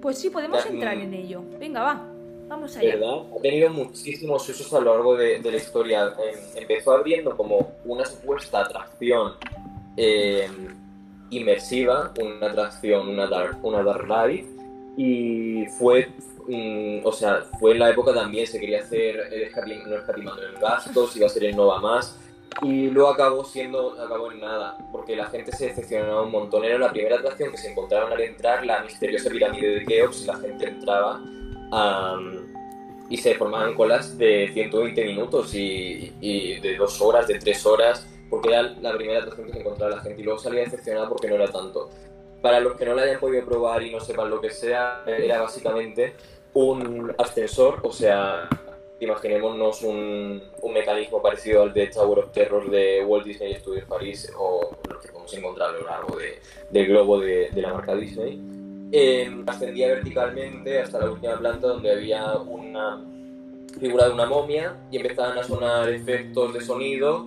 Pues 0.00 0.18
sí, 0.18 0.30
podemos 0.30 0.64
entrar 0.66 0.96
mm. 0.96 1.00
en 1.00 1.14
ello. 1.14 1.42
Venga, 1.58 1.82
va, 1.82 2.06
vamos 2.48 2.76
allá. 2.76 2.96
¿verdad? 2.96 3.22
Ha 3.38 3.40
tenido 3.40 3.70
muchísimos 3.70 4.48
usos 4.48 4.72
a 4.74 4.80
lo 4.80 4.92
largo 4.94 5.16
de, 5.16 5.38
de 5.40 5.50
la 5.50 5.56
historia. 5.56 6.06
Em, 6.06 6.62
empezó 6.62 6.92
abriendo 6.92 7.36
como 7.36 7.72
una 7.84 8.04
supuesta 8.04 8.60
atracción 8.62 9.32
eh, 9.96 10.48
inmersiva, 11.30 12.12
una 12.20 12.46
atracción, 12.48 13.08
una 13.08 13.26
dark, 13.26 13.58
una 13.64 13.82
dark 13.82 14.04
ride, 14.06 14.46
y 14.96 15.66
fue, 15.78 16.08
mm, 16.46 17.00
o 17.04 17.12
sea, 17.12 17.42
fue 17.58 17.72
en 17.72 17.78
la 17.78 17.90
época 17.90 18.12
también, 18.12 18.46
se 18.46 18.60
quería 18.60 18.80
hacer, 18.80 19.28
eh, 19.32 19.50
escatim- 19.50 19.84
no 19.86 19.96
escatimando 19.96 20.42
en 20.46 20.60
gastos, 20.60 21.16
iba 21.16 21.26
a 21.26 21.30
ser 21.30 21.44
en 21.44 21.56
Nova 21.56 21.80
Más, 21.80 22.18
y 22.60 22.90
luego 22.90 23.08
acabó 23.10 23.44
siendo, 23.44 23.98
acabó 23.98 24.30
en 24.30 24.40
nada, 24.40 24.76
porque 24.92 25.16
la 25.16 25.24
gente 25.26 25.52
se 25.52 25.68
decepcionaba 25.68 26.22
un 26.22 26.30
montón. 26.30 26.64
Era 26.64 26.78
la 26.78 26.90
primera 26.92 27.16
atracción 27.16 27.50
que 27.50 27.56
se 27.56 27.70
encontraban 27.70 28.12
al 28.12 28.20
entrar, 28.20 28.66
la 28.66 28.82
misteriosa 28.82 29.30
pirámide 29.30 29.80
de 29.80 29.86
Keops, 29.86 30.26
la 30.26 30.36
gente 30.36 30.68
entraba 30.68 31.20
am, 31.72 32.52
y 33.08 33.16
se 33.16 33.34
formaban 33.36 33.74
colas 33.74 34.18
de 34.18 34.50
120 34.52 35.04
minutos 35.06 35.54
y, 35.54 36.12
de 36.60 36.76
dos 36.76 37.00
horas, 37.00 37.26
de 37.26 37.38
tres 37.38 37.64
horas, 37.64 38.06
porque 38.28 38.50
era 38.50 38.62
la 38.62 38.92
primera 38.94 39.20
atracción 39.20 39.46
que 39.46 39.54
se 39.54 39.60
encontraba 39.60 39.96
la 39.96 40.02
gente 40.02 40.20
y 40.20 40.24
luego 40.24 40.38
salía 40.38 40.60
decepcionada 40.60 41.08
porque 41.08 41.28
no 41.28 41.36
era 41.36 41.50
tanto. 41.50 41.88
Para 42.42 42.60
los 42.60 42.76
que 42.76 42.84
no 42.84 42.94
la 42.94 43.02
hayan 43.02 43.20
podido 43.20 43.44
probar 43.46 43.82
y 43.82 43.90
no 43.92 44.00
sepan 44.00 44.28
lo 44.28 44.40
que 44.40 44.50
sea, 44.50 45.04
era 45.06 45.40
básicamente 45.40 46.14
un 46.54 47.14
ascensor, 47.16 47.78
o 47.82 47.92
sea, 47.92 48.48
imaginémonos 49.00 49.82
un, 49.82 50.42
un 50.60 50.72
mecanismo 50.72 51.22
parecido 51.22 51.62
al 51.62 51.72
de 51.72 51.86
Tower 51.86 52.18
of 52.18 52.32
Terror 52.32 52.68
de 52.70 53.04
Walt 53.04 53.24
Disney 53.24 53.54
Studios 53.54 53.84
París 53.86 54.30
o 54.36 54.76
lo 54.88 54.98
que 55.00 55.08
podemos 55.08 55.32
encontrar 55.34 55.70
a 55.70 55.72
lo 55.72 55.84
largo 55.86 56.16
de- 56.18 56.38
del 56.70 56.86
globo 56.88 57.18
de, 57.20 57.50
de 57.50 57.62
la 57.62 57.72
marca 57.72 57.94
Disney. 57.94 58.40
Eh, 58.92 59.42
ascendía 59.46 59.88
verticalmente 59.88 60.80
hasta 60.80 60.98
la 60.98 61.10
última 61.10 61.38
planta 61.38 61.68
donde 61.68 61.90
había 61.90 62.34
una 62.36 63.02
figura 63.80 64.06
de 64.08 64.12
una 64.14 64.26
momia 64.26 64.76
y 64.90 64.98
empezaban 64.98 65.38
a 65.38 65.42
sonar 65.42 65.88
efectos 65.88 66.52
de 66.52 66.60
sonido 66.60 67.26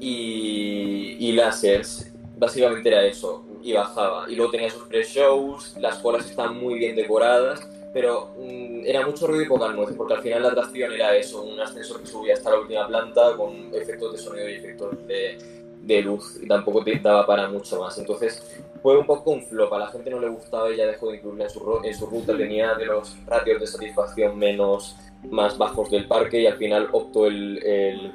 y, 0.00 1.16
y 1.20 1.32
láseres. 1.32 2.10
Básicamente 2.36 2.88
era 2.88 3.04
eso, 3.04 3.43
y 3.64 3.72
bajaba. 3.72 4.26
Y 4.30 4.36
luego 4.36 4.52
tenía 4.52 4.68
sus 4.70 4.82
pre-shows, 4.84 5.74
las 5.80 5.96
colas 5.98 6.26
estaban 6.28 6.56
muy 6.56 6.74
bien 6.78 6.94
decoradas, 6.94 7.66
pero 7.94 8.28
mm, 8.38 8.82
era 8.84 9.06
mucho 9.06 9.26
ruido 9.26 9.42
y 9.44 9.48
pocas 9.48 9.74
nueces, 9.74 9.96
porque 9.96 10.14
al 10.14 10.22
final 10.22 10.42
la 10.42 10.48
atracción 10.50 10.92
era 10.92 11.16
eso, 11.16 11.42
un 11.42 11.58
ascensor 11.58 12.00
que 12.00 12.06
subía 12.06 12.34
hasta 12.34 12.50
la 12.50 12.58
última 12.60 12.86
planta 12.86 13.34
con 13.36 13.74
efectos 13.74 14.12
de 14.12 14.18
sonido 14.18 14.50
y 14.50 14.54
efectos 14.56 14.90
de, 15.06 15.38
de 15.80 16.02
luz, 16.02 16.38
y 16.42 16.46
tampoco 16.46 16.84
te 16.84 16.98
daba 16.98 17.26
para 17.26 17.48
mucho 17.48 17.80
más. 17.80 17.96
Entonces 17.96 18.44
fue 18.82 18.98
un 18.98 19.06
poco 19.06 19.30
un 19.30 19.42
flop, 19.42 19.72
a 19.72 19.78
la 19.78 19.86
gente 19.86 20.10
no 20.10 20.20
le 20.20 20.28
gustaba 20.28 20.70
y 20.70 20.76
ya 20.76 20.86
dejó 20.86 21.08
de 21.10 21.16
incluirla 21.16 21.44
en 21.44 21.50
su, 21.50 21.80
en 21.82 21.94
su 21.94 22.06
ruta, 22.06 22.36
tenía 22.36 22.74
de 22.74 22.84
los 22.84 23.16
ratios 23.26 23.60
de 23.60 23.66
satisfacción 23.66 24.38
menos 24.38 24.94
más 25.30 25.56
bajos 25.56 25.90
del 25.90 26.06
parque 26.06 26.42
y 26.42 26.46
al 26.46 26.58
final 26.58 26.90
optó 26.92 27.26
el, 27.28 27.64
el- 27.64 28.12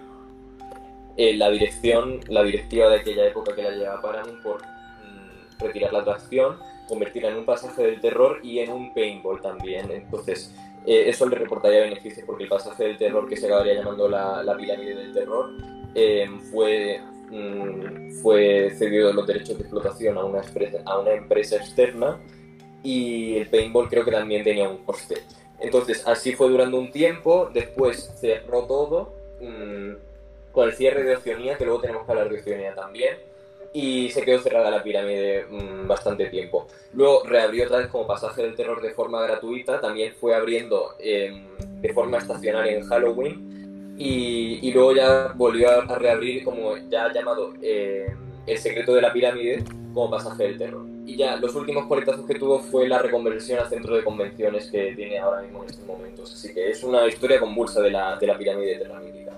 el- 1.18 1.40
la 1.40 1.50
dirección, 1.50 2.20
la 2.28 2.44
directiva 2.44 2.88
de 2.90 2.98
aquella 2.98 3.26
época 3.26 3.56
que 3.56 3.64
la 3.64 3.72
llevaba 3.72 4.02
Paramount 4.02 4.44
por 4.44 4.62
retirar 5.60 5.94
la 5.94 6.00
atracción, 6.00 6.58
convertirla 6.88 7.30
en 7.30 7.38
un 7.38 7.46
pasaje 7.46 7.84
del 7.84 8.02
terror 8.02 8.40
y 8.44 8.60
en 8.60 8.72
un 8.72 8.94
paintball 8.94 9.42
también. 9.42 9.92
Entonces, 9.92 10.54
eh, 10.86 11.04
eso 11.08 11.28
le 11.28 11.36
reportaría 11.36 11.82
beneficios 11.82 12.26
porque 12.26 12.44
el 12.44 12.50
pasaje 12.50 12.86
del 12.86 12.98
terror, 12.98 13.28
que 13.28 13.38
se 13.38 13.46
acabaría 13.46 13.76
llamando 13.76 14.08
la, 14.10 14.42
la 14.44 14.56
pirámide 14.58 14.96
del 14.96 15.14
terror, 15.14 15.52
eh, 15.96 16.28
fue, 16.52 17.00
mm, 17.30 18.12
fue 18.22 18.72
cedido 18.78 19.12
los 19.14 19.28
derechos 19.28 19.58
de 19.58 19.64
explotación 19.64 20.18
a 20.18 20.24
una, 20.26 20.42
empresa- 20.42 21.56
externa 21.58 22.20
y 22.82 23.38
el 23.38 23.50
paintball 23.50 23.90
creo 23.90 24.06
que 24.06 24.12
también 24.12 24.44
tenía 24.44 24.70
un 24.70 24.78
coste. 24.86 25.18
Entonces, 25.60 26.08
así 26.08 26.34
fue 26.34 26.48
durando 26.50 26.80
un 26.80 26.92
tiempo, 26.92 27.50
después 27.54 28.16
cerró 28.22 28.64
todo, 28.66 29.14
mm, 29.42 29.94
con 30.54 30.70
el 30.70 30.74
cierre 30.74 31.04
de 31.04 31.16
Oceanía, 31.18 31.58
que 31.58 31.66
luego 31.66 31.82
tenemos 31.82 32.06
que 32.06 32.12
hablar 32.12 32.30
de 32.30 32.40
Oceanía 32.40 32.74
también, 32.74 33.16
y 33.74 34.10
se 34.10 34.24
quedó 34.24 34.40
cerrada 34.40 34.72
la 34.72 34.84
pirámide 34.84 35.46
mm, 35.46 35.88
bastante 35.88 36.26
tiempo. 36.28 36.68
Luego 36.94 37.24
reabrió 37.24 37.66
otra 37.66 37.80
vez 37.80 37.88
como 37.88 38.08
pasaje 38.08 38.42
del 38.42 38.56
terror 38.56 38.82
de 38.82 38.92
forma 38.92 39.22
gratuita, 39.22 39.80
también 39.80 40.14
fue 40.14 40.36
abriendo 40.36 40.96
em, 41.00 41.46
de 41.82 41.94
forma 41.94 42.18
estacionaria 42.18 42.78
en 42.78 42.84
Halloween, 42.84 43.96
y, 43.98 44.60
y 44.68 44.72
luego 44.72 44.94
ya 44.94 45.34
volvió 45.36 45.70
a, 45.70 45.98
reabrir 46.00 46.44
como 46.44 46.78
ya 46.90 47.12
llamado 47.12 47.54
em, 47.62 48.18
El 48.48 48.58
secreto 48.58 48.94
de 48.94 49.02
la 49.02 49.14
pirámide 49.14 49.64
como 49.94 50.10
pasaje 50.10 50.44
del 50.44 50.58
terror. 50.58 50.86
Y 51.06 51.16
ya 51.18 51.36
los 51.38 51.56
últimos 51.56 51.86
coletazos 51.88 52.26
que 52.26 52.36
tuvo 52.36 52.60
fue 52.60 52.88
la 52.88 53.00
reconversión 53.00 53.60
al 53.60 53.68
centro 53.68 53.96
de 53.96 54.04
convenciones 54.04 54.70
que 54.72 54.94
tiene 54.96 55.20
ahora 55.20 55.42
mismo 55.42 55.64
en 55.64 55.70
estos 55.70 55.86
momentos. 55.86 56.34
Así 56.34 56.54
que 56.54 56.70
es 56.70 56.84
una 56.84 57.08
historia 57.08 57.40
convulsa 57.40 57.82
de 57.82 57.92
la, 57.92 58.16
de 58.16 58.28
la 58.28 58.38
pirámide 58.38 58.78
de 58.78 58.78
Terra 58.78 59.00
Mítica. 59.00 59.32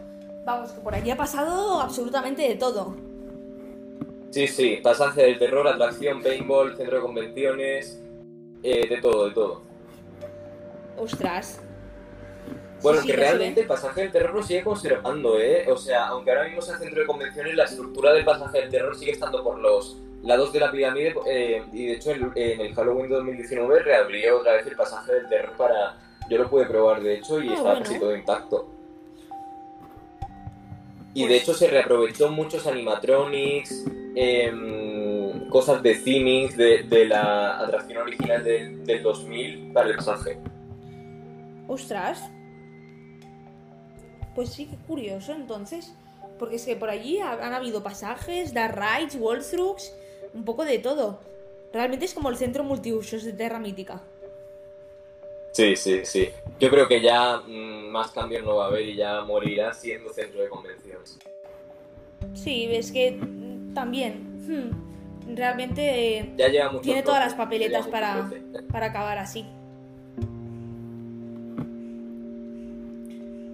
Vamos, 0.46 0.72
que 0.72 0.82
por 0.82 0.94
allí 0.94 1.10
ha 1.10 1.18
pasado 1.18 1.80
absolutamente 1.80 2.42
de 2.42 2.56
todo. 2.56 3.11
Sí, 4.32 4.48
sí, 4.48 4.80
pasaje 4.82 5.24
del 5.24 5.38
terror, 5.38 5.68
atracción, 5.68 6.22
paintball, 6.24 6.76
centro 6.78 6.98
de 6.98 7.02
convenciones, 7.04 8.02
eh, 8.64 8.88
de 8.88 8.98
todo, 9.02 9.28
de 9.28 9.34
todo. 9.34 9.62
Ostras. 10.98 11.60
Bueno, 12.82 13.02
Sí, 13.02 13.08
que 13.08 13.14
sí, 13.14 13.20
realmente 13.20 13.62
el 13.62 13.68
pasaje 13.68 14.02
del 14.02 14.12
terror 14.12 14.34
lo 14.34 14.42
sigue 14.44 14.64
conservando, 14.64 15.40
¿eh? 15.40 15.66
O 15.70 15.78
sea, 15.78 16.08
aunque 16.08 16.32
ahora 16.32 16.46
mismo 16.46 16.62
sea 16.62 16.78
centro 16.78 17.02
de 17.02 17.06
convenciones, 17.08 17.56
la 17.56 17.66
estructura 17.66 18.14
del 18.14 18.26
pasaje 18.26 18.62
del 18.62 18.70
terror 18.70 18.96
sigue 18.98 19.12
estando 19.12 19.44
por 19.44 19.60
los 19.60 19.98
lados 20.24 20.52
de 20.54 20.60
la 20.60 20.72
pirámide 20.72 21.14
eh, 21.28 21.64
y 21.74 21.88
de 21.88 21.94
hecho 21.94 22.12
en, 22.12 22.32
en 22.36 22.62
el 22.62 22.74
Halloween 22.76 23.10
de 23.10 23.16
2019 23.16 23.80
reabrió 23.84 24.40
otra 24.40 24.54
vez 24.54 24.66
el 24.68 24.76
pasaje 24.76 25.14
del 25.14 25.28
terror 25.30 25.56
para... 25.58 25.98
Yo 26.30 26.38
lo 26.38 26.50
pude 26.50 26.66
probar, 26.66 27.02
de 27.02 27.16
hecho, 27.16 27.42
y 27.42 27.50
Ah, 27.50 27.54
está 27.54 27.64
bueno. 27.64 27.80
casi 27.82 28.00
todo 28.00 28.16
intacto. 28.16 28.70
Y 31.14 31.28
de 31.28 31.38
hecho 31.38 31.54
se 31.54 31.68
reaprovechó 31.68 32.30
muchos 32.30 32.66
animatronics, 32.68 33.86
em, 34.16 35.48
cosas 35.50 35.84
de 35.84 35.96
themings 35.96 36.56
de, 36.56 36.84
de 36.84 37.06
la 37.06 37.60
atracción 37.60 37.98
original 38.04 38.44
del- 38.44 38.86
del 38.86 39.04
2000 39.04 39.72
para 39.74 39.90
el 39.90 39.96
pasaje. 39.98 40.38
Ostras. 41.68 42.30
Pues 44.36 44.50
sí, 44.50 44.68
qué 44.68 44.78
curioso 44.88 45.34
entonces. 45.34 45.94
Porque 46.40 46.56
es 46.56 46.66
que 46.66 46.76
por 46.76 46.90
allí 46.90 47.20
ha- 47.20 47.34
han 47.46 47.54
habido 47.54 47.84
pasajes, 47.84 48.54
dark 48.54 48.76
rides, 48.80 49.16
walkthroughs, 49.20 49.94
un 50.34 50.44
poco 50.46 50.64
de 50.66 50.80
todo. 50.80 51.20
Realmente 51.74 52.06
es 52.06 52.14
como 52.14 52.30
el 52.30 52.38
centro 52.38 52.64
multiusos 52.64 53.24
de 53.24 53.34
Terra 53.34 53.60
Mítica. 53.60 54.02
Sí, 55.52 55.76
sí, 55.76 56.06
sí. 56.06 56.30
Yo 56.60 56.70
creo 56.70 56.88
que 56.88 57.02
ya 57.02 57.38
mm, 57.38 57.90
más 57.90 58.12
cambios 58.12 58.44
no 58.44 58.56
va 58.58 58.66
a 58.66 58.68
haber 58.68 58.88
y 58.88 58.96
ya 58.96 59.22
morirá 59.22 59.74
siendo 59.74 60.14
centro 60.14 60.42
de 60.42 60.50
convenciones. 60.50 61.20
Sí, 62.34 62.68
es 62.72 62.92
que 62.92 63.12
mm, 63.12 63.74
también. 63.74 64.14
hmm, 64.48 65.36
realmente 65.36 66.18
eh, 66.20 66.34
Ya 66.38 66.48
lleva 66.48 66.72
mucho 66.72 66.84
tiene 66.84 67.02
troce, 67.02 67.18
todas 67.18 67.26
las 67.26 67.36
papeletas 67.36 67.88
para, 67.88 68.30
para 68.72 68.88
acabar 68.88 69.18
así. 69.18 69.46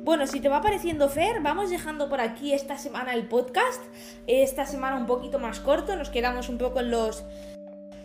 Bueno, 0.03 0.25
si 0.25 0.39
te 0.39 0.47
va 0.47 0.61
pareciendo 0.61 1.09
Fer, 1.09 1.41
vamos 1.41 1.69
dejando 1.69 2.07
por 2.07 2.21
aquí 2.21 2.53
esta 2.53 2.77
semana 2.77 3.13
el 3.13 3.27
podcast. 3.27 3.83
Esta 4.25 4.65
semana 4.65 4.95
un 4.95 5.05
poquito 5.05 5.37
más 5.37 5.59
corto, 5.59 5.97
nos 5.97 6.09
quedamos 6.09 6.47
un 6.47 6.57
poco 6.57 6.79
en 6.79 6.91
los 6.91 7.25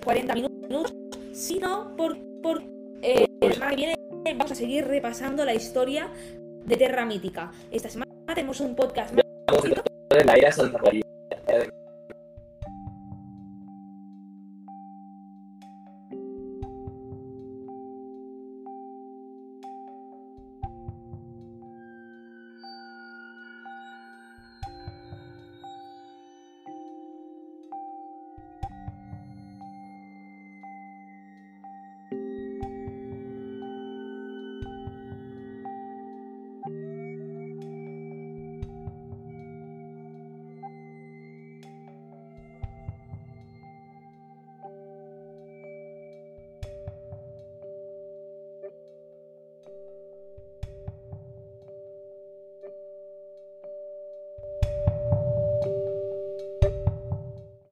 40 0.04 0.34
minutos. 0.34 0.94
Si 1.32 1.60
no, 1.60 1.94
por, 1.96 2.18
por 2.42 2.64
eh, 3.02 3.26
la 3.40 3.68
que 3.68 3.76
viene 3.76 3.94
vamos 4.34 4.52
a 4.52 4.54
seguir 4.54 4.86
repasando 4.86 5.44
la 5.44 5.54
historia 5.54 6.08
de 6.64 6.76
Terra 6.76 7.04
Mítica. 7.04 7.50
Esta 7.70 7.90
semana 7.90 8.10
tenemos 8.34 8.60
un 8.60 8.74
podcast 8.74 9.12
más 9.14 9.24
la. 10.54 11.01